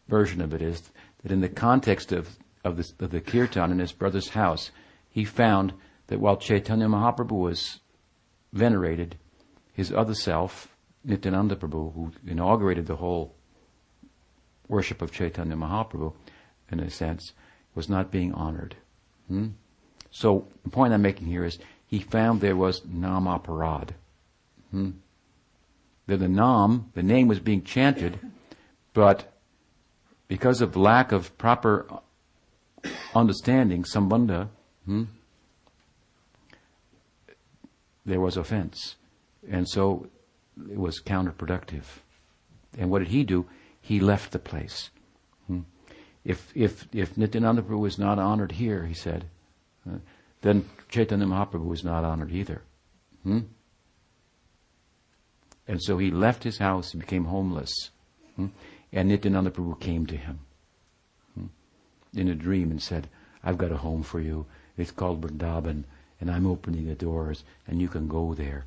version 0.07 0.41
of 0.41 0.53
it 0.53 0.61
is 0.61 0.91
that 1.21 1.31
in 1.31 1.41
the 1.41 1.49
context 1.49 2.11
of 2.11 2.27
of, 2.63 2.77
this, 2.77 2.93
of 2.99 3.11
the 3.11 3.21
kirtan 3.21 3.71
in 3.71 3.79
his 3.79 3.91
brother's 3.91 4.29
house, 4.29 4.71
he 5.09 5.25
found 5.25 5.73
that 6.07 6.19
while 6.19 6.37
Chaitanya 6.37 6.87
Mahaprabhu 6.87 7.31
was 7.31 7.79
venerated, 8.53 9.17
his 9.73 9.91
other 9.91 10.13
self, 10.13 10.67
Nityananda 11.03 11.55
Prabhu, 11.55 11.93
who 11.93 12.11
inaugurated 12.27 12.85
the 12.85 12.97
whole 12.97 13.35
worship 14.67 15.01
of 15.01 15.11
Chaitanya 15.11 15.55
Mahaprabhu, 15.55 16.13
in 16.71 16.79
a 16.79 16.89
sense, 16.89 17.33
was 17.73 17.89
not 17.89 18.11
being 18.11 18.33
honored. 18.33 18.75
Hmm? 19.27 19.49
So 20.11 20.47
the 20.63 20.69
point 20.69 20.93
I'm 20.93 21.01
making 21.01 21.27
here 21.27 21.45
is 21.45 21.57
he 21.85 21.99
found 21.99 22.41
there 22.41 22.55
was 22.55 22.81
namaparad. 22.81 23.89
Hmm? 24.71 24.91
That 26.07 26.17
the 26.17 26.27
nam, 26.27 26.91
the 26.93 27.03
name 27.03 27.27
was 27.27 27.39
being 27.39 27.63
chanted, 27.63 28.19
but 28.93 29.31
because 30.27 30.61
of 30.61 30.75
lack 30.75 31.11
of 31.11 31.37
proper 31.37 31.85
understanding, 33.13 33.83
sambandha, 33.83 34.47
hmm, 34.85 35.03
there 38.05 38.19
was 38.19 38.37
offense. 38.37 38.95
And 39.49 39.67
so 39.67 40.07
it 40.69 40.77
was 40.77 41.01
counterproductive. 41.01 41.83
And 42.77 42.89
what 42.89 42.99
did 42.99 43.09
he 43.09 43.23
do? 43.23 43.45
He 43.79 43.99
left 43.99 44.31
the 44.31 44.39
place. 44.39 44.89
Hmm. 45.47 45.61
If, 46.23 46.51
if, 46.55 46.87
if 46.93 47.17
Nityananda 47.17 47.63
Prabhu 47.63 47.79
was 47.79 47.97
not 47.97 48.19
honored 48.19 48.53
here, 48.53 48.85
he 48.85 48.93
said, 48.93 49.25
uh, 49.89 49.97
then 50.41 50.69
Chaitanya 50.89 51.25
Mahaprabhu 51.25 51.65
was 51.65 51.83
not 51.83 52.03
honored 52.03 52.31
either. 52.31 52.61
Hmm? 53.23 53.39
And 55.67 55.81
so 55.81 55.97
he 55.97 56.11
left 56.11 56.43
his 56.43 56.57
house, 56.57 56.91
he 56.91 56.97
became 56.97 57.25
homeless. 57.25 57.91
Hmm? 58.35 58.47
And 58.91 59.09
Nityananda 59.09 59.51
Prabhu 59.51 59.79
came 59.79 60.05
to 60.07 60.17
him 60.17 60.39
in 62.13 62.27
a 62.27 62.35
dream 62.35 62.71
and 62.71 62.81
said, 62.81 63.09
I've 63.43 63.57
got 63.57 63.71
a 63.71 63.77
home 63.77 64.03
for 64.03 64.19
you. 64.19 64.45
It's 64.77 64.91
called 64.91 65.21
Vrindavan, 65.21 65.83
and 66.19 66.31
I'm 66.31 66.45
opening 66.45 66.87
the 66.87 66.95
doors, 66.95 67.43
and 67.67 67.81
you 67.81 67.87
can 67.87 68.07
go 68.07 68.33
there. 68.33 68.65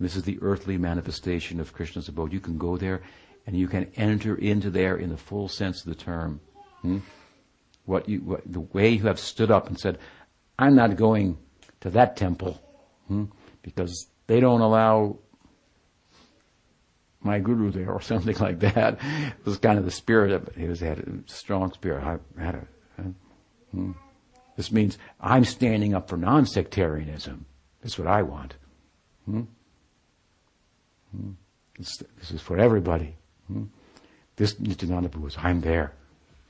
This 0.00 0.16
is 0.16 0.24
the 0.24 0.38
earthly 0.42 0.76
manifestation 0.76 1.60
of 1.60 1.72
Krishna's 1.72 2.08
abode. 2.08 2.32
You 2.32 2.40
can 2.40 2.58
go 2.58 2.76
there 2.76 3.02
and 3.46 3.56
you 3.56 3.68
can 3.68 3.90
enter 3.96 4.34
into 4.34 4.70
there 4.70 4.96
in 4.96 5.10
the 5.10 5.16
full 5.16 5.48
sense 5.48 5.80
of 5.80 5.86
the 5.86 5.94
term. 5.94 6.40
Hmm? 6.82 6.98
What 7.84 8.08
you, 8.08 8.18
what, 8.20 8.40
the 8.44 8.60
way 8.60 8.90
you 8.90 9.04
have 9.04 9.20
stood 9.20 9.50
up 9.50 9.68
and 9.68 9.78
said, 9.78 9.98
I'm 10.58 10.74
not 10.74 10.96
going 10.96 11.38
to 11.80 11.90
that 11.90 12.16
temple 12.16 12.60
hmm? 13.06 13.26
because 13.62 14.08
they 14.26 14.40
don't 14.40 14.62
allow 14.62 15.18
my 17.24 17.38
guru 17.38 17.70
there 17.70 17.90
or 17.90 18.00
something 18.12 18.36
like 18.38 18.60
that. 18.60 18.94
It 18.94 19.46
was 19.46 19.58
kind 19.58 19.78
of 19.78 19.84
the 19.84 19.90
spirit 19.90 20.30
of 20.30 20.48
it. 20.48 20.56
He 20.56 20.68
was 20.68 20.80
had 20.80 20.98
a 20.98 21.12
strong 21.26 21.72
spirit. 21.72 22.04
I 22.04 22.42
had 22.42 22.54
a, 22.54 23.02
hmm? 23.72 23.92
This 24.56 24.70
means 24.70 24.98
I'm 25.20 25.44
standing 25.44 25.94
up 25.94 26.08
for 26.08 26.16
non-sectarianism. 26.16 27.44
That's 27.82 27.98
what 27.98 28.06
I 28.06 28.22
want. 28.22 28.54
Hmm? 29.26 29.42
Hmm? 31.10 31.30
This, 31.78 31.96
this, 32.18 32.30
is 32.30 32.40
for 32.40 32.58
everybody. 32.58 33.16
Hmm? 33.48 33.64
This 34.36 34.58
Nityananda 34.60 35.18
was, 35.18 35.36
I'm 35.38 35.60
there. 35.60 35.92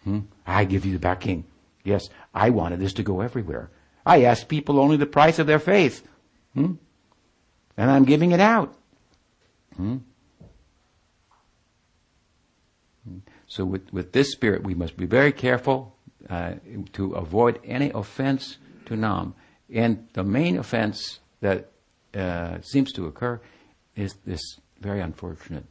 Hmm? 0.04 0.20
I 0.46 0.64
give 0.64 0.84
you 0.84 0.92
the 0.92 0.98
backing. 0.98 1.44
Yes, 1.82 2.08
I 2.34 2.50
wanted 2.50 2.80
this 2.80 2.92
to 2.94 3.02
go 3.02 3.20
everywhere. 3.20 3.70
I 4.04 4.24
ask 4.24 4.48
people 4.48 4.78
only 4.78 4.96
the 4.96 5.06
price 5.06 5.38
of 5.38 5.46
their 5.46 5.58
faith. 5.58 6.06
Hmm? 6.54 6.74
And 7.76 7.90
I'm 7.90 8.04
giving 8.04 8.32
it 8.32 8.40
out. 8.40 8.76
Hmm? 9.76 9.96
hmm? 13.08 13.18
So 13.54 13.64
with, 13.64 13.92
with 13.92 14.10
this 14.10 14.32
spirit, 14.32 14.64
we 14.64 14.74
must 14.74 14.96
be 14.96 15.06
very 15.06 15.30
careful 15.30 15.96
uh, 16.28 16.54
to 16.94 17.12
avoid 17.12 17.60
any 17.62 17.92
offense 17.94 18.58
to 18.86 18.96
Nam. 18.96 19.32
And 19.72 20.08
the 20.14 20.24
main 20.24 20.58
offense 20.58 21.20
that 21.40 21.70
uh, 22.14 22.60
seems 22.62 22.90
to 22.94 23.06
occur 23.06 23.40
is 23.94 24.16
this 24.26 24.40
very 24.80 25.00
unfortunate 25.00 25.66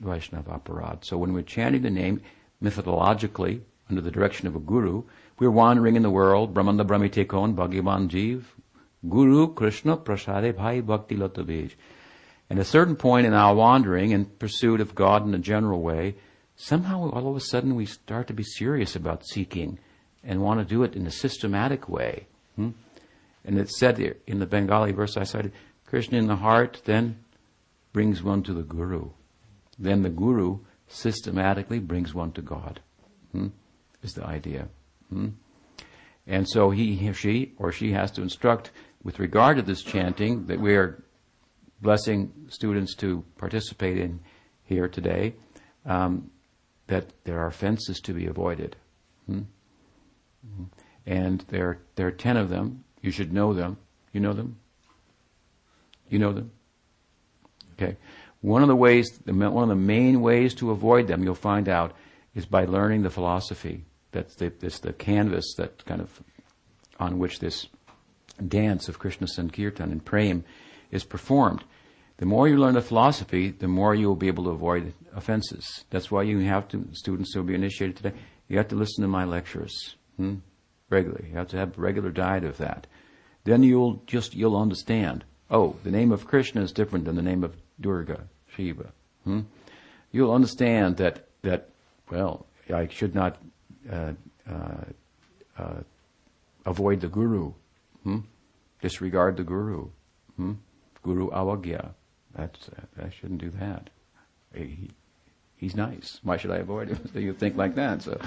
Vaishnava 0.00 0.60
aparad. 0.60 1.06
So 1.06 1.16
when 1.16 1.32
we're 1.32 1.40
chanting 1.40 1.80
the 1.80 1.88
name 1.88 2.20
methodologically 2.62 3.62
under 3.88 4.02
the 4.02 4.10
direction 4.10 4.46
of 4.46 4.54
a 4.54 4.60
guru, 4.60 5.04
we're 5.38 5.50
wandering 5.50 5.96
in 5.96 6.02
the 6.02 6.10
world, 6.10 6.52
Brahmanda 6.52 6.84
Brahmite 6.84 7.26
Kon, 7.30 7.56
Bhagavan 7.56 8.10
Jeev, 8.10 8.42
Guru 9.08 9.54
Krishna 9.54 9.96
Prasade 9.96 10.54
Bhai 10.54 10.80
Bhakti 10.80 11.16
Latabij. 11.16 11.70
At 12.50 12.58
a 12.58 12.64
certain 12.64 12.94
point 12.94 13.26
in 13.26 13.32
our 13.32 13.54
wandering 13.54 14.10
in 14.10 14.26
pursuit 14.26 14.82
of 14.82 14.94
God 14.94 15.26
in 15.26 15.34
a 15.34 15.38
general 15.38 15.80
way, 15.80 16.16
somehow 16.56 17.10
all 17.10 17.28
of 17.28 17.36
a 17.36 17.40
sudden 17.40 17.74
we 17.74 17.86
start 17.86 18.26
to 18.28 18.34
be 18.34 18.42
serious 18.42 18.96
about 18.96 19.26
seeking 19.26 19.78
and 20.24 20.42
want 20.42 20.60
to 20.60 20.64
do 20.64 20.82
it 20.82 20.94
in 20.94 21.06
a 21.06 21.10
systematic 21.10 21.88
way. 21.88 22.26
Hmm? 22.56 22.70
And 23.44 23.58
it's 23.58 23.78
said 23.78 24.16
in 24.26 24.38
the 24.38 24.46
Bengali 24.46 24.92
verse 24.92 25.16
I 25.16 25.24
cited, 25.24 25.52
Krishna 25.86 26.18
in 26.18 26.26
the 26.26 26.36
heart 26.36 26.82
then 26.84 27.18
brings 27.92 28.22
one 28.22 28.42
to 28.44 28.54
the 28.54 28.62
Guru. 28.62 29.10
Then 29.78 30.02
the 30.02 30.10
Guru 30.10 30.60
systematically 30.88 31.78
brings 31.78 32.14
one 32.14 32.32
to 32.32 32.42
God. 32.42 32.80
Hmm? 33.32 33.48
Is 34.02 34.12
the 34.12 34.26
idea. 34.26 34.68
Hmm? 35.10 35.28
And 36.26 36.48
so 36.48 36.70
he, 36.70 37.08
or 37.08 37.14
she, 37.14 37.52
or 37.58 37.72
she 37.72 37.92
has 37.92 38.10
to 38.12 38.22
instruct 38.22 38.70
with 39.02 39.18
regard 39.18 39.56
to 39.56 39.62
this 39.62 39.82
chanting 39.82 40.46
that 40.46 40.60
we 40.60 40.76
are 40.76 41.02
blessing 41.80 42.32
students 42.48 42.94
to 42.96 43.24
participate 43.36 43.98
in 43.98 44.20
here 44.64 44.88
today, 44.88 45.34
um, 45.84 46.30
that 46.86 47.12
there 47.24 47.40
are 47.40 47.50
fences 47.50 48.00
to 48.00 48.12
be 48.12 48.26
avoided. 48.26 48.76
Hmm? 49.26 49.42
Mm-hmm. 50.46 50.64
And 51.06 51.44
there, 51.48 51.78
there 51.96 52.06
are 52.06 52.12
ten 52.12 52.36
of 52.36 52.48
them. 52.48 52.84
You 53.00 53.10
should 53.10 53.32
know 53.32 53.54
them. 53.54 53.78
You 54.12 54.20
know 54.20 54.32
them? 54.32 54.58
You 56.08 56.18
know 56.18 56.32
them? 56.32 56.50
Okay. 57.74 57.96
One 58.40 58.62
of 58.62 58.68
the 58.68 58.76
ways, 58.76 59.20
one 59.24 59.62
of 59.62 59.68
the 59.68 59.74
main 59.74 60.20
ways 60.20 60.54
to 60.54 60.70
avoid 60.70 61.06
them, 61.06 61.22
you'll 61.22 61.34
find 61.34 61.68
out, 61.68 61.94
is 62.34 62.44
by 62.44 62.64
learning 62.64 63.02
the 63.02 63.10
philosophy. 63.10 63.84
That's 64.10 64.34
the, 64.34 64.50
the 64.50 64.92
canvas 64.92 65.54
that 65.56 65.84
kind 65.84 66.00
of 66.00 66.22
on 66.98 67.18
which 67.18 67.38
this 67.38 67.68
dance 68.46 68.88
of 68.88 68.98
Krishna 68.98 69.26
Sankirtan 69.26 69.90
and 69.90 70.04
Prem 70.04 70.44
is 70.90 71.04
performed. 71.04 71.64
The 72.22 72.26
more 72.26 72.46
you 72.46 72.56
learn 72.56 72.74
the 72.74 72.80
philosophy, 72.80 73.50
the 73.50 73.66
more 73.66 73.96
you 73.96 74.06
will 74.06 74.14
be 74.14 74.28
able 74.28 74.44
to 74.44 74.50
avoid 74.50 74.94
offenses. 75.12 75.84
That's 75.90 76.08
why 76.08 76.22
you 76.22 76.38
have 76.38 76.68
to, 76.68 76.86
students 76.92 77.34
who 77.34 77.40
will 77.40 77.48
be 77.48 77.56
initiated 77.56 77.96
today, 77.96 78.12
you 78.46 78.58
have 78.58 78.68
to 78.68 78.76
listen 78.76 79.02
to 79.02 79.08
my 79.08 79.24
lectures 79.24 79.96
hmm? 80.18 80.36
regularly. 80.88 81.30
You 81.30 81.36
have 81.38 81.48
to 81.48 81.56
have 81.56 81.76
a 81.76 81.80
regular 81.80 82.10
diet 82.12 82.44
of 82.44 82.58
that. 82.58 82.86
Then 83.42 83.64
you'll 83.64 84.04
just, 84.06 84.36
you'll 84.36 84.56
understand. 84.56 85.24
Oh, 85.50 85.74
the 85.82 85.90
name 85.90 86.12
of 86.12 86.28
Krishna 86.28 86.62
is 86.62 86.70
different 86.70 87.06
than 87.06 87.16
the 87.16 87.22
name 87.22 87.42
of 87.42 87.56
Durga, 87.80 88.20
Shiva. 88.54 88.92
Hmm? 89.24 89.40
You'll 90.12 90.32
understand 90.32 90.98
that, 90.98 91.26
that, 91.42 91.70
well, 92.08 92.46
I 92.72 92.86
should 92.86 93.16
not 93.16 93.38
uh, 93.90 94.12
uh, 94.48 94.84
uh, 95.58 95.80
avoid 96.66 97.00
the 97.00 97.08
guru. 97.08 97.52
Hmm? 98.04 98.18
Disregard 98.80 99.38
the 99.38 99.42
guru. 99.42 99.88
Hmm? 100.36 100.52
Guru 101.02 101.28
avagya. 101.30 101.94
That's, 102.36 102.70
I 102.98 103.10
shouldn't 103.10 103.40
do 103.40 103.50
that. 103.60 103.90
He, 104.54 104.90
he's 105.56 105.76
nice. 105.76 106.18
Why 106.22 106.36
should 106.36 106.50
I 106.50 106.58
avoid 106.58 106.88
him? 106.88 107.08
so 107.12 107.18
you 107.18 107.32
think 107.32 107.56
like 107.56 107.74
that. 107.76 108.02
So 108.02 108.20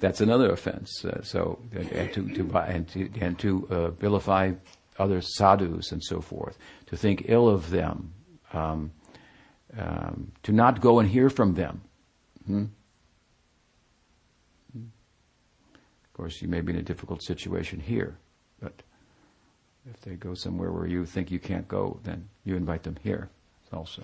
that's 0.00 0.20
another 0.20 0.50
offense. 0.50 1.04
Uh, 1.04 1.22
so 1.22 1.58
and 1.72 2.12
to, 2.14 2.28
to 2.28 2.58
and 2.58 2.88
to 2.88 3.10
and 3.20 3.38
to 3.38 3.68
uh, 3.70 3.90
vilify 3.90 4.52
other 4.98 5.20
sadhus 5.20 5.92
and 5.92 6.02
so 6.02 6.20
forth. 6.20 6.58
To 6.86 6.96
think 6.96 7.24
ill 7.26 7.48
of 7.48 7.70
them. 7.70 8.12
Um, 8.52 8.92
um, 9.76 10.32
to 10.44 10.52
not 10.52 10.80
go 10.80 10.98
and 10.98 11.08
hear 11.08 11.28
from 11.28 11.54
them. 11.54 11.82
Hmm? 12.46 12.64
Of 14.74 16.12
course, 16.14 16.40
you 16.42 16.48
may 16.48 16.62
be 16.62 16.72
in 16.72 16.78
a 16.78 16.82
difficult 16.82 17.22
situation 17.22 17.78
here, 17.78 18.16
but 18.60 18.82
if 19.88 20.00
they 20.00 20.14
go 20.14 20.34
somewhere 20.34 20.72
where 20.72 20.86
you 20.86 21.04
think 21.04 21.30
you 21.30 21.38
can't 21.38 21.68
go, 21.68 22.00
then 22.02 22.28
you 22.44 22.56
invite 22.56 22.82
them 22.82 22.96
here. 23.02 23.30
Also 23.72 24.02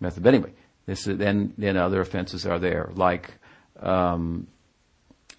method. 0.00 0.22
But 0.22 0.34
anyway, 0.34 0.52
this 0.86 1.06
is, 1.06 1.18
then 1.18 1.52
then 1.58 1.76
other 1.76 2.00
offenses 2.00 2.46
are 2.46 2.58
there, 2.58 2.90
like 2.94 3.32
um, 3.80 4.46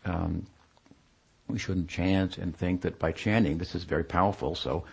um, 0.06 0.46
we 1.48 1.60
shouldn't 1.60 1.90
chant 1.90 2.38
and 2.38 2.56
think 2.56 2.82
that 2.82 3.00
by 3.00 3.12
chanting 3.12 3.58
this 3.58 3.76
is 3.76 3.84
very 3.84 4.04
powerful, 4.04 4.56
so 4.56 4.84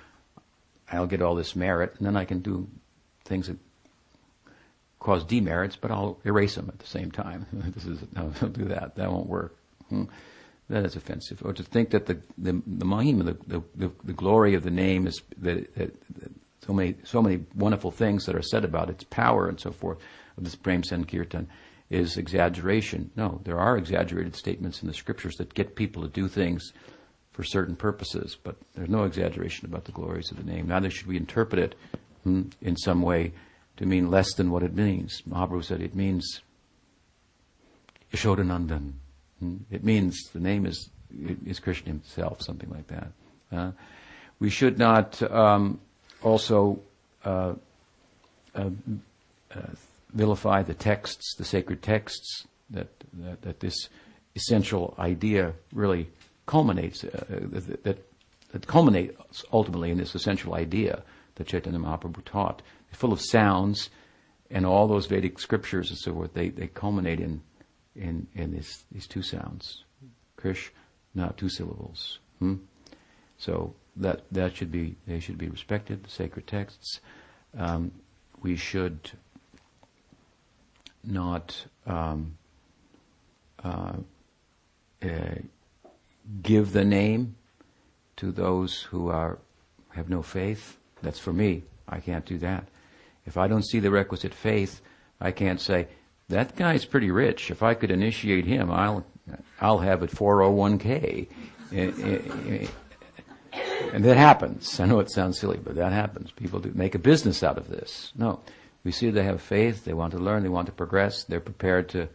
I'll 0.91 1.07
get 1.07 1.23
all 1.23 1.35
this 1.35 1.57
merit, 1.57 1.95
and 1.99 2.07
then 2.07 2.17
I 2.17 2.25
can 2.25 2.41
do 2.41 2.69
things 3.25 3.47
that 3.47 3.57
cause 4.99 5.25
demerits, 5.25 5.77
but 5.77 5.91
I'll 5.91 6.19
erase 6.25 6.55
them 6.55 6.69
at 6.69 6.79
the 6.79 6.87
same 6.87 7.11
time. 7.11 7.47
this 7.53 7.85
is 7.85 8.01
no, 8.15 8.33
don't 8.41 8.57
do 8.57 8.67
that. 8.67 8.97
That 8.97 9.11
won't 9.11 9.27
work. 9.27 9.57
Hmm. 9.89 10.05
That 10.69 10.87
is 10.87 10.97
offensive. 10.97 11.43
Or 11.45 11.53
to 11.53 11.63
think 11.63 11.91
that 11.91 12.07
the 12.07 12.15
the, 12.39 12.53
the 12.67 12.87
mahima, 12.87 13.25
the, 13.47 13.63
the, 13.77 13.91
the, 14.05 14.13
glory 14.13 14.55
of 14.55 14.63
the 14.63 14.71
name 14.71 15.07
is 15.07 15.21
that, 15.39 15.75
that, 15.75 15.95
so 16.65 16.73
many 16.73 16.95
so 17.05 17.23
many 17.23 17.45
wonderful 17.55 17.91
things 17.91 18.25
that 18.27 18.37
are 18.37 18.43
said 18.43 18.65
about 18.65 18.91
its 18.91 19.05
power 19.05 19.49
and 19.49 19.59
so 19.59 19.73
forth 19.73 19.99
of 20.37 20.45
this 20.45 20.55
Prem 20.55 20.83
Sankirtan 20.83 21.49
is 21.91 22.17
exaggeration. 22.17 23.11
No, 23.17 23.41
there 23.45 23.59
are 23.59 23.77
exaggerated 23.77 24.35
statements 24.35 24.81
in 24.81 24.89
the 24.89 24.95
scriptures 24.95 25.37
that 25.37 25.53
get 25.55 25.77
people 25.77 26.03
to 26.03 26.09
do 26.09 26.27
things 26.27 26.73
for 27.33 27.45
certain 27.45 27.77
purposes, 27.77 28.37
but 28.43 28.57
there's 28.75 28.89
no 28.89 29.05
exaggeration 29.05 29.67
about 29.67 29.85
the 29.85 29.93
glories 29.93 30.31
of 30.31 30.37
the 30.39 30.51
name. 30.51 30.69
Neither 30.69 30.91
should 30.91 31.07
we 31.07 31.17
interpret 31.17 31.61
it 31.63 31.75
hmm, 32.25 32.43
in 32.61 32.77
some 32.77 33.03
way 33.03 33.33
to 33.77 33.87
mean 33.87 34.11
less 34.11 34.33
than 34.35 34.51
what 34.51 34.63
it 34.63 34.75
means. 34.75 35.23
Mahaprabhu 35.29 35.65
said 35.65 35.81
it 35.83 35.95
means 35.95 36.43
Yashodanandan. 38.13 38.93
Hmm? 39.39 39.57
It 39.71 39.85
means 39.85 40.31
the 40.33 40.41
name 40.41 40.67
is 40.67 40.89
is 41.47 41.61
Krishna 41.61 41.89
himself, 41.89 42.41
something 42.41 42.71
like 42.71 42.87
that. 42.87 43.09
Uh, 43.51 43.73
we 44.39 44.49
should 44.49 44.79
not 44.79 45.23
um, 45.31 45.79
also 46.23 46.81
uh, 47.25 47.55
uh, 48.55 48.71
uh, 49.55 49.61
vilify 50.13 50.63
the 50.63 50.75
texts, 50.75 51.35
the 51.37 51.45
sacred 51.45 51.83
texts 51.83 52.47
that 52.71 52.89
that, 53.15 53.43
that 53.43 53.61
this 53.61 53.89
essential 54.35 54.95
idea 54.99 55.53
really 55.73 56.09
culminates 56.47 57.05
uh, 57.05 57.25
that, 57.29 57.99
that 58.53 58.67
culminates 58.67 59.45
ultimately 59.53 59.91
in 59.91 59.99
this 59.99 60.15
essential 60.15 60.55
idea 60.55 61.03
that 61.35 61.47
Chaitanya 61.47 61.79
Mahaprabhu 61.79 62.25
taught 62.25 62.63
full 62.93 63.13
of 63.13 63.21
sounds, 63.21 63.91
and 64.51 64.67
all 64.67 64.87
those 64.87 65.07
Vedic 65.07 65.39
scriptures 65.39 65.91
and 65.91 65.99
so 65.99 66.13
forth, 66.13 66.35
they, 66.35 66.51
they 66.51 66.67
culminate 66.67 67.21
in, 67.21 67.43
in, 67.97 68.27
in 68.35 68.53
this, 68.53 68.85
these 68.93 69.07
two 69.07 69.23
sounds. 69.23 69.85
Krish, 70.39 70.69
not 71.15 71.37
two 71.37 71.49
syllables. 71.49 72.19
Hmm? 72.39 72.57
So 73.39 73.75
that, 73.97 74.23
that 74.31 74.57
should 74.57 74.73
be, 74.73 74.97
they 75.07 75.21
should 75.21 75.39
be 75.39 75.49
respected, 75.49 76.05
the 76.05 76.11
sacred 76.11 76.47
texts. 76.47 77.01
Um, 77.57 77.93
we 78.41 78.57
should 78.57 79.11
not 81.05 81.67
um, 81.87 82.37
uh, 83.63 83.93
uh, 85.03 85.35
give 86.43 86.73
the 86.73 86.85
name 86.85 87.37
to 88.17 88.33
those 88.33 88.83
who 88.83 89.09
are 89.09 89.39
have 89.91 90.09
no 90.09 90.23
faith. 90.23 90.79
That's 91.03 91.19
for 91.19 91.33
me. 91.33 91.65
I 91.89 92.01
can't 92.01 92.25
do 92.25 92.39
that. 92.39 92.67
If 93.27 93.37
I 93.37 93.47
don't 93.47 93.65
see 93.65 93.79
the 93.79 93.91
requisite 93.91 94.35
faith, 94.35 94.81
I 95.21 95.31
can't 95.31 95.61
say, 95.61 95.89
that 96.29 96.57
guy's 96.57 96.85
pretty 96.85 97.11
rich. 97.11 97.51
If 97.51 97.63
I 97.63 97.75
could 97.75 97.91
initiate 97.91 98.47
him, 98.47 98.71
I'll, 98.71 99.05
I'll 99.61 99.79
have 99.79 100.03
a 100.03 100.07
401k. 100.07 101.29
And 103.93 104.05
that 104.05 104.17
happens. 104.17 104.81
I 104.81 104.87
know 104.87 105.01
it 105.01 105.11
sounds 105.11 105.39
silly, 105.39 105.61
but 105.63 105.75
that 105.75 105.93
happens. 105.93 106.31
People 106.33 106.61
do 106.61 106.73
make 106.75 106.95
a 106.95 106.99
business 106.99 107.43
out 107.43 107.59
of 107.59 107.69
this. 107.69 108.13
No. 108.17 108.41
We 108.85 108.91
see 108.91 109.11
they 109.11 109.23
have 109.23 109.41
faith, 109.41 109.85
they 109.85 109.93
want 109.93 110.13
to 110.13 110.19
learn, 110.19 110.43
they 110.43 110.49
want 110.49 110.67
to 110.67 110.73
progress, 110.73 111.23
they're 111.25 111.41
prepared 111.41 111.89
to 111.91 112.09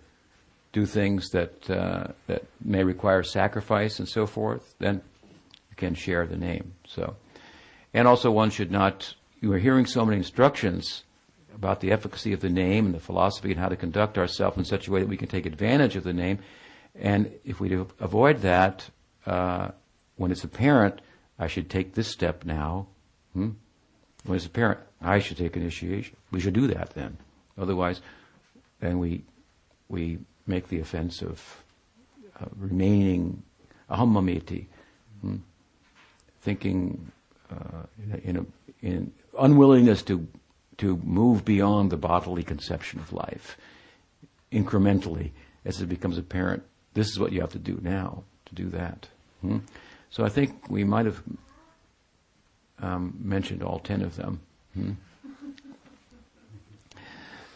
do 0.74 0.86
things 0.86 1.30
that, 1.30 1.70
uh, 1.70 2.08
that 2.28 2.44
may 2.64 2.84
require 2.84 3.24
sacrifice 3.24 4.00
and 4.00 4.08
so 4.08 4.26
forth, 4.26 4.76
then 4.80 4.96
you 5.70 5.76
can 5.78 5.94
share 5.96 6.26
the 6.26 6.36
name. 6.36 6.74
So, 6.86 7.16
and 7.94 8.08
also 8.08 8.32
one 8.32 8.50
should 8.50 8.72
not, 8.72 9.14
you 9.40 9.54
are 9.54 9.60
hearing 9.60 9.86
so 9.86 10.06
many 10.06 10.18
instructions 10.18 11.04
about 11.56 11.80
the 11.80 11.92
efficacy 11.92 12.34
of 12.34 12.42
the 12.42 12.50
name 12.50 12.86
and 12.86 12.94
the 12.94 13.00
philosophy 13.00 13.52
and 13.52 13.60
how 13.60 13.70
to 13.70 13.78
conduct 13.78 14.18
ourselves 14.18 14.58
in 14.58 14.66
such 14.66 14.88
a 14.88 14.92
way 14.92 15.00
that 15.00 15.10
we 15.10 15.18
can 15.18 15.30
take 15.30 15.46
advantage 15.46 15.96
of 15.96 16.04
the 16.04 16.14
name. 16.14 16.40
And 17.00 17.32
if 17.46 17.60
we 17.60 17.74
avoid 18.00 18.42
that, 18.42 18.90
uh, 19.26 19.70
when 20.18 20.32
it's 20.32 20.44
apparent, 20.44 21.02
I 21.40 21.48
should 21.48 21.70
take 21.70 21.94
this 21.94 22.08
step 22.08 22.46
now. 22.46 22.88
Hmm? 23.34 23.52
When 24.26 24.36
it's 24.36 24.46
apparent, 24.46 24.80
I 25.02 25.20
should 25.20 25.38
take 25.38 25.56
initiation. 25.56 26.18
We 26.32 26.40
should 26.40 26.54
do 26.54 26.68
that 26.68 26.92
then. 26.92 27.18
Otherwise, 27.58 28.02
then 28.80 29.00
we 29.00 29.24
we 29.90 30.20
make 30.46 30.68
the 30.68 30.80
offense 30.80 31.22
of 31.22 31.64
uh, 32.40 32.46
remaining 32.58 33.44
ahammameti, 33.90 34.66
hmm? 35.22 35.38
thinking 36.42 37.12
uh, 37.52 37.84
in, 38.24 38.38
a, 38.38 38.86
in 38.86 39.14
unwillingness 39.40 40.02
to 40.04 40.28
to 40.78 40.98
move 40.98 41.44
beyond 41.44 41.92
the 41.92 41.98
bodily 41.98 42.44
conception 42.44 43.00
of 43.00 43.12
life 43.12 43.58
incrementally 44.52 45.32
as 45.66 45.82
it 45.82 45.88
becomes 45.88 46.18
apparent. 46.18 46.64
This 46.94 47.08
is 47.08 47.20
what 47.20 47.32
you 47.32 47.42
have 47.42 47.52
to 47.52 47.60
do 47.60 47.80
now 47.82 48.24
to 48.46 48.56
do 48.56 48.70
that. 48.70 49.08
Hmm? 49.42 49.60
So 50.10 50.24
I 50.24 50.30
think 50.30 50.70
we 50.70 50.84
might 50.84 51.05
have 51.05 51.22
um, 52.80 53.16
mentioned 53.20 53.64
all 53.64 53.80
ten 53.80 54.01
of 54.01 54.16
them. 54.16 54.39
Hmm? 54.74 54.91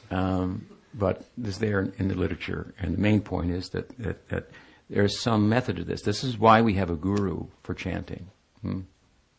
Um, 0.10 0.68
but 0.94 1.24
this 1.38 1.58
there 1.58 1.94
in 1.98 2.10
the 2.10 2.16
literature, 2.16 2.74
and 2.80 2.96
the 2.96 3.02
main 3.02 3.22
point 3.22 3.52
is 3.52 3.70
that, 3.70 3.98
that, 4.00 4.28
that 4.30 4.50
there's 4.90 5.20
some 5.20 5.48
method 5.48 5.78
to 5.78 5.84
this. 5.86 6.02
This 6.02 6.24
is 6.24 6.38
why 6.38 6.62
we 6.62 6.74
have 6.74 6.90
a 6.90 6.96
guru 6.96 7.46
for 7.64 7.74
chanting. 7.74 8.28
Hmm? 8.62 8.82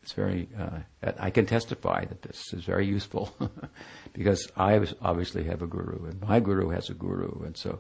It's 0.02 0.12
very. 0.14 0.48
Uh, 0.58 0.80
I 1.18 1.30
can 1.30 1.46
testify 1.46 2.06
that 2.06 2.22
this 2.22 2.52
is 2.52 2.64
very 2.64 2.86
useful 2.86 3.32
because 4.14 4.50
I 4.56 4.80
obviously 5.00 5.44
have 5.44 5.62
a 5.62 5.66
guru, 5.66 6.06
and 6.06 6.20
my 6.20 6.40
guru 6.40 6.70
has 6.70 6.90
a 6.90 6.94
guru, 6.94 7.44
and 7.44 7.56
so 7.56 7.78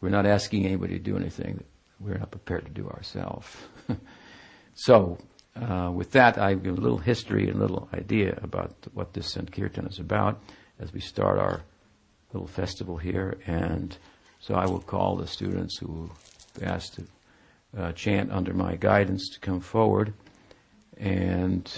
we're 0.00 0.10
not 0.10 0.26
asking 0.26 0.64
anybody 0.66 0.94
to 0.94 1.00
do 1.00 1.16
anything 1.16 1.56
that 1.56 1.66
we're 1.98 2.18
not 2.18 2.30
prepared 2.30 2.66
to 2.66 2.70
do 2.70 2.88
ourselves. 2.88 3.48
so, 4.74 5.18
uh, 5.56 5.90
with 5.92 6.12
that, 6.12 6.38
I 6.38 6.54
give 6.54 6.78
a 6.78 6.80
little 6.80 6.98
history 6.98 7.48
and 7.48 7.56
a 7.56 7.60
little 7.60 7.88
idea 7.92 8.38
about 8.42 8.74
what 8.94 9.12
this 9.12 9.32
Sankirtan 9.32 9.86
is 9.86 9.98
about 9.98 10.40
as 10.78 10.92
we 10.92 11.00
start 11.00 11.38
our 11.38 11.62
little 12.32 12.48
festival 12.48 12.96
here. 12.96 13.38
And 13.46 13.96
so 14.40 14.54
I 14.54 14.66
will 14.66 14.80
call 14.80 15.16
the 15.16 15.26
students 15.26 15.78
who 15.78 16.10
asked 16.62 16.94
to 16.94 17.06
uh, 17.76 17.92
chant 17.92 18.32
under 18.32 18.54
my 18.54 18.76
guidance 18.76 19.28
to 19.30 19.40
come 19.40 19.60
forward. 19.60 20.12
And 20.96 21.70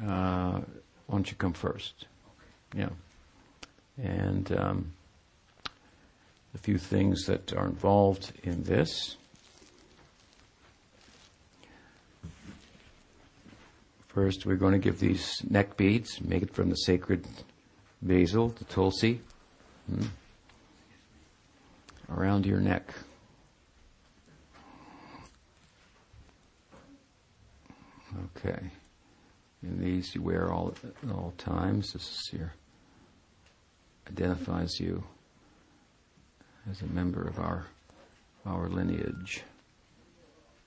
uh, 0.00 0.60
why 1.06 1.10
don't 1.10 1.30
you 1.30 1.36
come 1.36 1.52
first? 1.52 2.06
Yeah. 2.74 2.90
And 4.02 4.50
um, 4.58 4.92
a 6.54 6.58
few 6.58 6.78
things 6.78 7.26
that 7.26 7.52
are 7.52 7.66
involved 7.66 8.32
in 8.42 8.62
this. 8.64 9.16
First, 14.14 14.46
we're 14.46 14.54
going 14.54 14.74
to 14.74 14.78
give 14.78 15.00
these 15.00 15.42
neck 15.50 15.76
beads, 15.76 16.20
make 16.20 16.44
it 16.44 16.54
from 16.54 16.70
the 16.70 16.76
sacred 16.76 17.26
basil, 18.00 18.50
the 18.50 18.64
tulsi, 18.64 19.20
hmm, 19.90 20.06
around 22.08 22.46
your 22.46 22.60
neck. 22.60 22.94
Okay. 28.36 28.70
And 29.62 29.80
these 29.80 30.14
you 30.14 30.22
wear 30.22 30.52
all 30.52 30.72
at 30.84 31.10
all 31.10 31.34
times. 31.36 31.92
This 31.92 32.08
is 32.08 32.28
here. 32.30 32.52
Identifies 34.08 34.78
you 34.78 35.02
as 36.70 36.82
a 36.82 36.86
member 36.86 37.26
of 37.26 37.40
our 37.40 37.66
our 38.46 38.68
lineage 38.68 39.42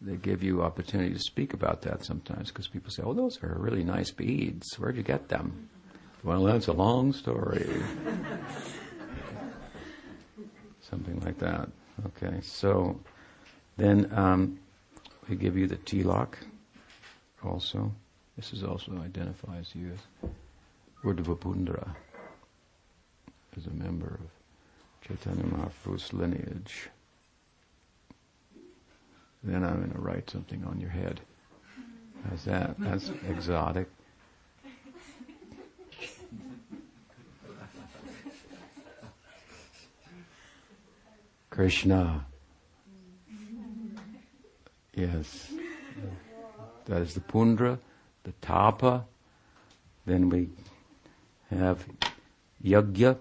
they 0.02 0.16
give 0.16 0.44
you 0.44 0.62
opportunity 0.62 1.14
to 1.14 1.20
speak 1.20 1.54
about 1.54 1.82
that 1.82 2.06
sometimes 2.06 2.50
because 2.50 2.68
people 2.68 2.92
say, 2.92 3.04
"Oh, 3.04 3.14
those 3.14 3.42
are 3.44 3.58
really 3.60 3.84
nice 3.84 4.12
beads. 4.12 4.78
Where'd 4.78 4.98
you 4.98 5.04
get 5.04 5.30
them?" 5.30 5.70
Well, 6.24 6.44
that's 6.44 6.68
a 6.68 6.74
long 6.74 7.14
story. 7.14 7.68
Something 10.82 11.20
like 11.22 11.38
that. 11.40 11.70
Okay, 12.06 12.40
so 12.42 13.00
then 13.78 14.12
um, 14.14 14.60
we 15.28 15.36
give 15.36 15.58
you 15.58 15.68
the 15.68 15.78
tilak 15.78 16.36
also. 17.44 17.92
This 18.36 18.54
is 18.54 18.64
also 18.64 18.92
identifies 19.04 19.72
you 19.74 19.94
as 19.94 20.30
Urdhva 21.04 21.96
as 23.58 23.66
a 23.66 23.72
member 23.72 24.20
of 24.24 24.30
Chaitanya 25.08 25.44
Mahaprabhu's 25.44 26.14
lineage. 26.14 26.90
Then 29.48 29.64
I'm 29.64 29.78
going 29.78 29.94
to 29.94 30.00
write 30.02 30.30
something 30.30 30.66
on 30.66 30.78
your 30.82 30.90
head. 30.90 31.22
How's 32.30 32.44
that? 32.44 32.76
That's 32.78 33.10
exotic. 33.30 33.88
Krishna. 41.50 42.26
Yes. 44.94 45.50
That 46.86 47.02
is 47.02 47.14
the 47.14 47.22
pundra, 47.22 47.80
the 48.24 48.34
tapa. 48.42 49.06
Then 50.06 50.28
we 50.28 50.50
have 51.50 51.86
yajna, 52.62 53.18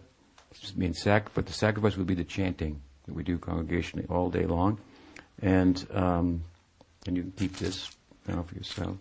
means 0.74 1.00
sac, 1.02 1.32
but 1.34 1.46
the 1.46 1.52
sacrifice 1.52 1.96
would 1.96 2.08
be 2.08 2.14
the 2.14 2.24
chanting 2.24 2.80
that 3.06 3.14
we 3.14 3.22
do 3.22 3.38
congregationally 3.38 4.10
all 4.10 4.28
day 4.28 4.44
long. 4.44 4.80
And 5.42 5.86
um, 5.92 6.42
and 7.06 7.16
you 7.16 7.22
can 7.22 7.32
keep 7.32 7.56
this 7.56 7.90
now 8.26 8.42
for 8.42 8.54
yourself. 8.54 8.96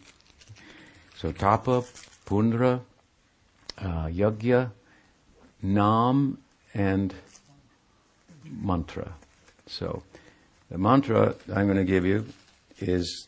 So 1.18 1.32
tapa, 1.32 1.84
pundra, 2.26 2.82
uh, 3.78 4.06
yajna, 4.08 4.72
nam, 5.62 6.38
and 6.74 7.14
mantra. 8.46 9.14
So 9.66 10.04
the 10.70 10.78
mantra 10.78 11.36
I'm 11.54 11.66
going 11.66 11.78
to 11.78 11.84
give 11.84 12.06
you 12.06 12.26
is 12.80 13.28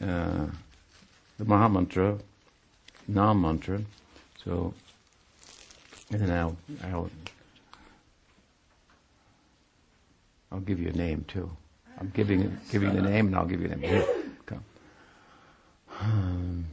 uh, 0.00 0.46
the 1.38 1.44
Maha 1.44 1.68
Mantra, 1.68 2.18
Nam 3.08 3.40
Mantra. 3.40 3.80
So, 4.44 4.74
and 6.10 6.20
then 6.20 6.30
I'll, 6.30 6.56
I'll, 6.84 7.10
I'll 10.50 10.60
give 10.60 10.80
you 10.80 10.88
a 10.88 10.92
name 10.92 11.24
too. 11.26 11.50
I'm 12.02 12.10
giving 12.14 12.58
giving 12.68 12.94
the 12.94 13.00
name, 13.00 13.28
and 13.28 13.36
I'll 13.36 13.46
give 13.46 13.60
you 13.60 13.66
a 13.66 13.76
name. 13.76 13.88
Here, 13.88 14.06
come. 14.44 14.64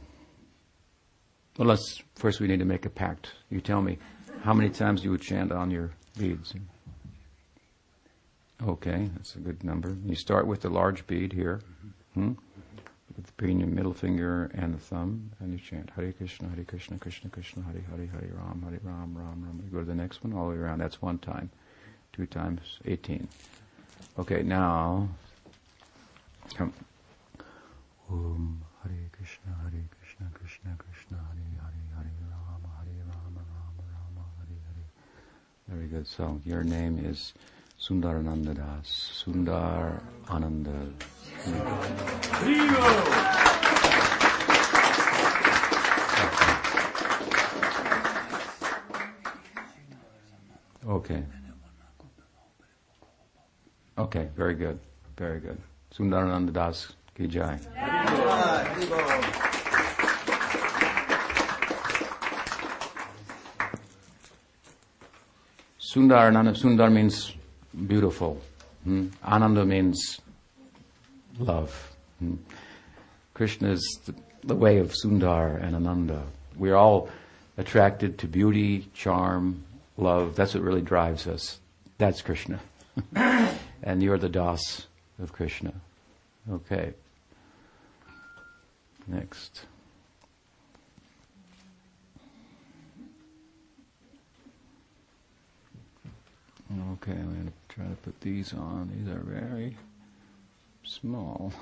Well, 1.58 1.68
let's 1.68 2.02
first 2.14 2.40
we 2.40 2.48
need 2.48 2.60
to 2.60 2.64
make 2.64 2.86
a 2.86 2.90
pact. 2.90 3.32
You 3.50 3.60
tell 3.60 3.82
me 3.82 3.98
how 4.42 4.54
many 4.54 4.70
times 4.70 5.04
you 5.04 5.10
would 5.10 5.20
chant 5.20 5.52
on 5.52 5.70
your 5.70 5.90
beads. 6.18 6.54
Okay, 8.66 9.10
that's 9.14 9.34
a 9.34 9.40
good 9.40 9.62
number. 9.62 9.94
You 10.06 10.14
start 10.14 10.46
with 10.46 10.62
the 10.62 10.70
large 10.70 11.06
bead 11.06 11.34
here, 11.34 11.60
hmm? 12.14 12.32
between 13.36 13.60
your 13.60 13.68
middle 13.68 13.92
finger 13.92 14.50
and 14.54 14.72
the 14.72 14.78
thumb, 14.78 15.32
and 15.40 15.52
you 15.52 15.58
chant 15.58 15.90
Hare 15.94 16.12
Krishna, 16.12 16.48
Hare 16.48 16.64
Krishna, 16.64 16.98
Krishna 16.98 17.28
Krishna, 17.28 17.62
Hare 17.62 17.82
Hare, 17.90 18.06
Hare 18.06 18.32
Ram, 18.34 18.64
Hare 18.66 18.80
Ram, 18.82 19.14
Ram 19.14 19.44
Ram. 19.44 19.62
You 19.62 19.70
go 19.70 19.80
to 19.80 19.84
the 19.84 19.94
next 19.94 20.24
one 20.24 20.32
all 20.32 20.48
the 20.48 20.54
way 20.54 20.60
around. 20.60 20.78
That's 20.78 21.02
one 21.02 21.18
time. 21.18 21.50
Two 22.14 22.26
times, 22.26 22.78
18. 22.86 23.28
Okay, 24.20 24.42
now, 24.42 25.08
come. 26.52 26.74
Um, 28.10 28.60
Hare 28.82 29.08
Krishna, 29.16 29.50
Hare 29.62 29.82
Krishna, 29.96 30.26
Krishna 30.34 30.76
Krishna, 30.76 31.16
Hare 31.16 31.40
Hare, 31.56 31.72
Hare 31.96 32.12
Rama, 32.28 32.68
Hare 32.84 33.00
Rama, 33.08 33.40
Rama 33.48 33.84
Rama, 33.88 34.24
Hare 34.36 34.60
Hare. 34.68 34.84
Very 35.68 35.88
good. 35.88 36.06
So 36.06 36.38
your 36.44 36.62
name 36.62 37.02
is 37.02 37.32
Sundar 37.80 38.20
Sundarananda 38.20 38.54
Das. 38.54 39.24
Sundar 39.24 40.02
Ananda. 40.28 40.92
Okay 50.86 51.24
very 53.96 54.54
good. 54.54 54.78
Very 55.16 55.40
good. 55.40 55.58
Sundarananda 55.92 56.52
Das 56.52 56.92
ki 57.14 57.26
jai. 57.26 57.58
Sundar, 65.80 66.30
Sundar 66.54 66.92
means 66.92 67.34
beautiful. 67.88 68.40
Hmm? 68.84 69.08
Ananda 69.24 69.64
means 69.64 70.20
love. 71.38 71.92
Hmm? 72.20 72.36
Krishna 73.34 73.72
is 73.72 74.00
the, 74.06 74.14
the 74.44 74.54
way 74.54 74.78
of 74.78 74.92
Sundar 74.92 75.60
and 75.62 75.74
Ananda. 75.74 76.22
We're 76.56 76.76
all 76.76 77.08
attracted 77.58 78.18
to 78.18 78.28
beauty, 78.28 78.88
charm, 78.94 79.64
love. 79.96 80.36
That's 80.36 80.54
what 80.54 80.62
really 80.62 80.82
drives 80.82 81.26
us. 81.26 81.58
That's 81.98 82.22
Krishna. 82.22 82.60
and 83.82 84.02
you're 84.02 84.18
the 84.18 84.28
Das 84.28 84.86
of 85.18 85.32
Krishna. 85.32 85.72
Okay. 86.50 86.92
Next. 89.06 89.66
Okay, 96.92 97.12
I'm 97.12 97.34
going 97.34 97.46
to 97.46 97.74
try 97.74 97.84
to 97.86 97.96
put 97.96 98.20
these 98.20 98.52
on. 98.52 98.90
These 98.94 99.12
are 99.12 99.20
very 99.20 99.76
small. 100.84 101.52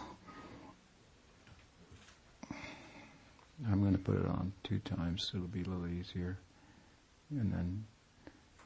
I'm 3.70 3.80
going 3.80 3.92
to 3.92 3.98
put 3.98 4.16
it 4.16 4.26
on 4.26 4.52
two 4.62 4.78
times 4.80 5.30
so 5.30 5.38
it'll 5.38 5.48
be 5.48 5.62
a 5.62 5.64
little 5.64 5.88
easier. 5.88 6.36
And 7.30 7.52
then 7.52 7.84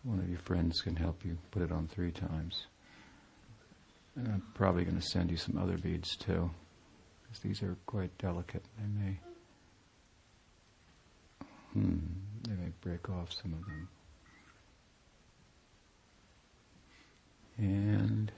one 0.02 0.18
of 0.18 0.28
your 0.28 0.40
friends 0.40 0.80
can 0.80 0.96
help 0.96 1.24
you 1.24 1.38
put 1.50 1.62
it 1.62 1.70
on 1.70 1.88
three 1.88 2.10
times. 2.10 2.66
And 4.16 4.28
I'm 4.28 4.42
probably 4.54 4.84
going 4.84 5.00
to 5.00 5.06
send 5.06 5.30
you 5.30 5.36
some 5.36 5.56
other 5.58 5.78
beads 5.78 6.16
too, 6.16 6.50
because 7.22 7.38
these 7.40 7.62
are 7.62 7.76
quite 7.86 8.16
delicate. 8.18 8.64
They 8.78 9.04
may, 9.04 9.18
hmm, 11.72 11.98
they 12.42 12.52
may 12.52 12.72
break 12.82 13.08
off 13.08 13.32
some 13.32 13.54
of 13.54 13.60
them. 13.60 13.88
And 17.56 18.32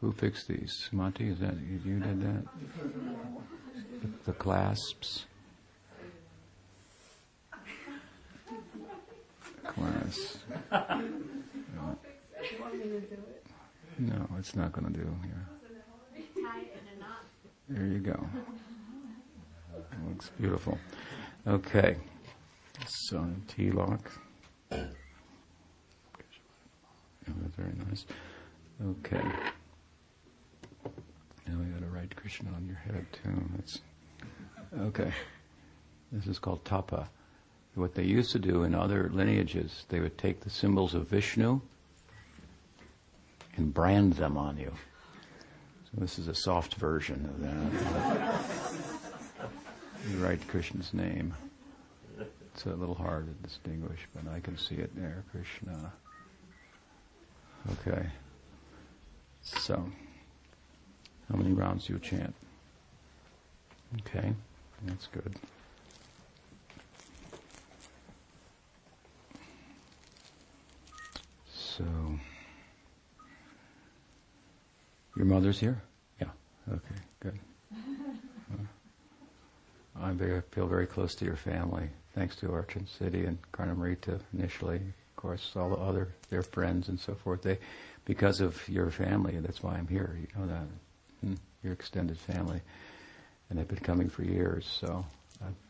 who 0.00 0.12
fixed 0.12 0.48
these? 0.48 0.88
Monty, 0.92 1.28
is 1.28 1.40
that 1.40 1.54
you, 1.60 1.80
you 1.84 2.00
did 2.00 2.22
that? 2.22 2.44
The, 4.02 4.08
the 4.26 4.32
clasps. 4.32 5.26
Class. 9.64 10.38
No. 11.74 11.98
No, 13.98 14.28
it's 14.38 14.54
not 14.54 14.72
going 14.72 14.92
to 14.92 14.98
do 14.98 15.08
here. 15.22 15.48
There 17.68 17.86
you 17.86 17.98
go. 17.98 18.28
looks 20.08 20.30
beautiful. 20.38 20.78
Okay. 21.46 21.96
So 22.86 23.26
tilak. 23.48 24.00
Oh, 24.70 24.86
very 27.56 27.72
nice. 27.88 28.04
Okay. 28.84 29.22
Now 31.46 31.58
we 31.58 31.64
got 31.64 31.80
to 31.80 31.86
write 31.86 32.14
Krishna 32.14 32.50
on 32.54 32.66
your 32.66 32.76
head 32.76 33.06
too. 33.12 33.48
That's 33.56 33.80
okay. 34.80 35.10
This 36.12 36.26
is 36.26 36.38
called 36.38 36.64
tapa. 36.64 37.08
What 37.74 37.94
they 37.94 38.04
used 38.04 38.32
to 38.32 38.38
do 38.38 38.62
in 38.64 38.74
other 38.74 39.10
lineages, 39.12 39.86
they 39.88 40.00
would 40.00 40.16
take 40.18 40.40
the 40.40 40.50
symbols 40.50 40.94
of 40.94 41.08
Vishnu 41.08 41.60
and 43.56 43.72
brand 43.72 44.14
them 44.14 44.36
on 44.36 44.58
you. 44.58 44.72
So 45.84 46.00
this 46.00 46.18
is 46.18 46.28
a 46.28 46.34
soft 46.34 46.74
version 46.74 47.24
of 47.24 47.40
that. 47.42 48.40
you 50.10 50.18
write 50.18 50.46
Krishna's 50.48 50.92
name. 50.92 51.34
It's 52.54 52.64
a 52.64 52.70
little 52.70 52.94
hard 52.94 53.26
to 53.26 53.48
distinguish, 53.48 54.00
but 54.14 54.30
I 54.32 54.40
can 54.40 54.56
see 54.56 54.76
it 54.76 54.96
there, 54.96 55.24
Krishna. 55.30 55.92
Okay. 57.72 58.06
So, 59.42 59.90
how 61.30 61.36
many 61.36 61.52
rounds 61.52 61.86
do 61.86 61.92
you 61.92 61.98
chant? 61.98 62.34
Okay, 64.00 64.32
that's 64.84 65.06
good. 65.06 65.36
So, 71.52 71.84
your 75.16 75.26
mother's 75.26 75.58
here? 75.58 75.82
Yeah. 76.20 76.28
Okay, 76.68 76.94
good. 77.20 77.38
I 79.98 80.12
feel 80.50 80.66
very 80.66 80.86
close 80.86 81.14
to 81.16 81.24
your 81.24 81.36
family, 81.36 81.88
thanks 82.14 82.36
to 82.36 82.52
Archon 82.52 82.86
City 82.86 83.24
and 83.24 83.38
Karnamrita 83.52 84.20
initially. 84.34 84.76
Of 84.76 85.16
course, 85.16 85.52
all 85.56 85.70
the 85.70 85.76
other 85.76 86.08
their 86.28 86.42
friends 86.42 86.88
and 86.88 87.00
so 87.00 87.14
forth. 87.14 87.42
They, 87.42 87.58
because 88.04 88.40
of 88.40 88.68
your 88.68 88.90
family, 88.90 89.38
that's 89.40 89.62
why 89.62 89.74
I'm 89.74 89.88
here. 89.88 90.18
You 90.20 90.40
know 90.40 90.46
that 90.48 90.66
hmm, 91.22 91.34
your 91.62 91.72
extended 91.72 92.18
family, 92.18 92.60
and 93.48 93.58
they've 93.58 93.66
been 93.66 93.78
coming 93.78 94.10
for 94.10 94.22
years. 94.22 94.66
So 94.80 95.04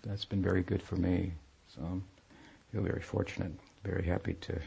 that's 0.03 0.25
been 0.25 0.43
very 0.43 0.63
good 0.63 0.83
for 0.83 0.97
me. 0.97 1.33
So 1.69 1.83
I 1.83 2.73
feel 2.73 2.83
very 2.83 3.03
fortunate, 3.03 3.53
very 3.85 4.05
happy 4.05 4.35
to 4.35 4.61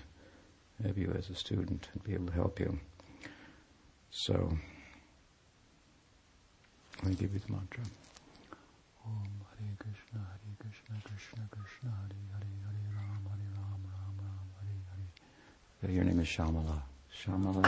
have 0.83 0.97
you 0.97 1.13
as 1.17 1.29
a 1.29 1.35
student 1.35 1.89
and 1.93 2.03
be 2.03 2.13
able 2.13 2.27
to 2.27 2.33
help 2.33 2.59
you. 2.59 2.79
So 4.11 4.33
let 6.97 7.09
me 7.09 7.15
give 7.15 7.33
you 7.33 7.39
the 7.39 7.51
mantra. 7.51 7.83
Om 9.05 9.29
Hare 9.57 9.75
Krishna, 9.77 10.19
Hare 10.19 10.55
Krishna, 10.59 10.95
Krishna 11.03 11.47
Krishna, 11.51 11.89
Hare 11.89 12.17
Hare, 12.33 12.49
Hare 12.65 12.83
Ram, 12.95 13.23
Hare 13.29 13.49
Ram, 13.55 13.81
Ram 13.85 14.15
Ram, 14.19 14.47
Hare 14.59 14.77
Hare. 15.81 15.91
Your 15.95 16.03
name 16.03 16.19
is 16.19 16.27
Shamala. 16.27 16.81
Shamala. 17.15 17.63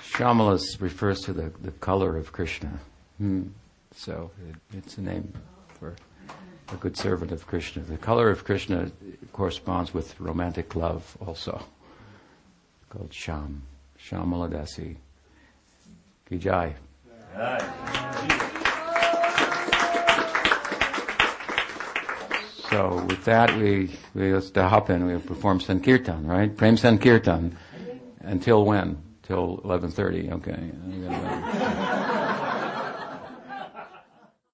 Shamala 0.00 0.80
refers 0.80 1.20
to 1.20 1.32
the, 1.32 1.52
the 1.60 1.72
color 1.72 2.16
of 2.16 2.32
Krishna. 2.32 2.80
Hmm. 3.18 3.48
So 3.94 4.30
it, 4.48 4.56
it's 4.78 4.98
a 4.98 5.02
name 5.02 5.32
for 5.78 5.94
a 6.72 6.76
good 6.76 6.96
servant 6.96 7.32
of 7.32 7.46
Krishna. 7.46 7.82
The 7.82 7.98
color 7.98 8.30
of 8.30 8.44
Krishna 8.44 8.90
corresponds 9.32 9.92
with 9.92 10.18
romantic 10.20 10.74
love 10.74 11.16
also, 11.24 11.62
called 12.88 13.12
Sham. 13.12 13.62
Shamaladasi. 13.98 14.96
Kijai. 16.30 16.74
So 22.70 23.04
with 23.06 23.24
that, 23.26 23.54
we, 23.56 23.94
we 24.14 24.32
let's 24.32 24.50
hop 24.54 24.88
in. 24.90 25.06
We 25.06 25.18
perform 25.18 25.60
Sankirtan, 25.60 26.26
right? 26.26 26.56
Prem 26.56 26.76
Sankirtan. 26.76 27.56
Until 28.20 28.64
when? 28.64 29.02
Till 29.22 29.58
11.30, 29.58 30.32
okay. 30.32 31.88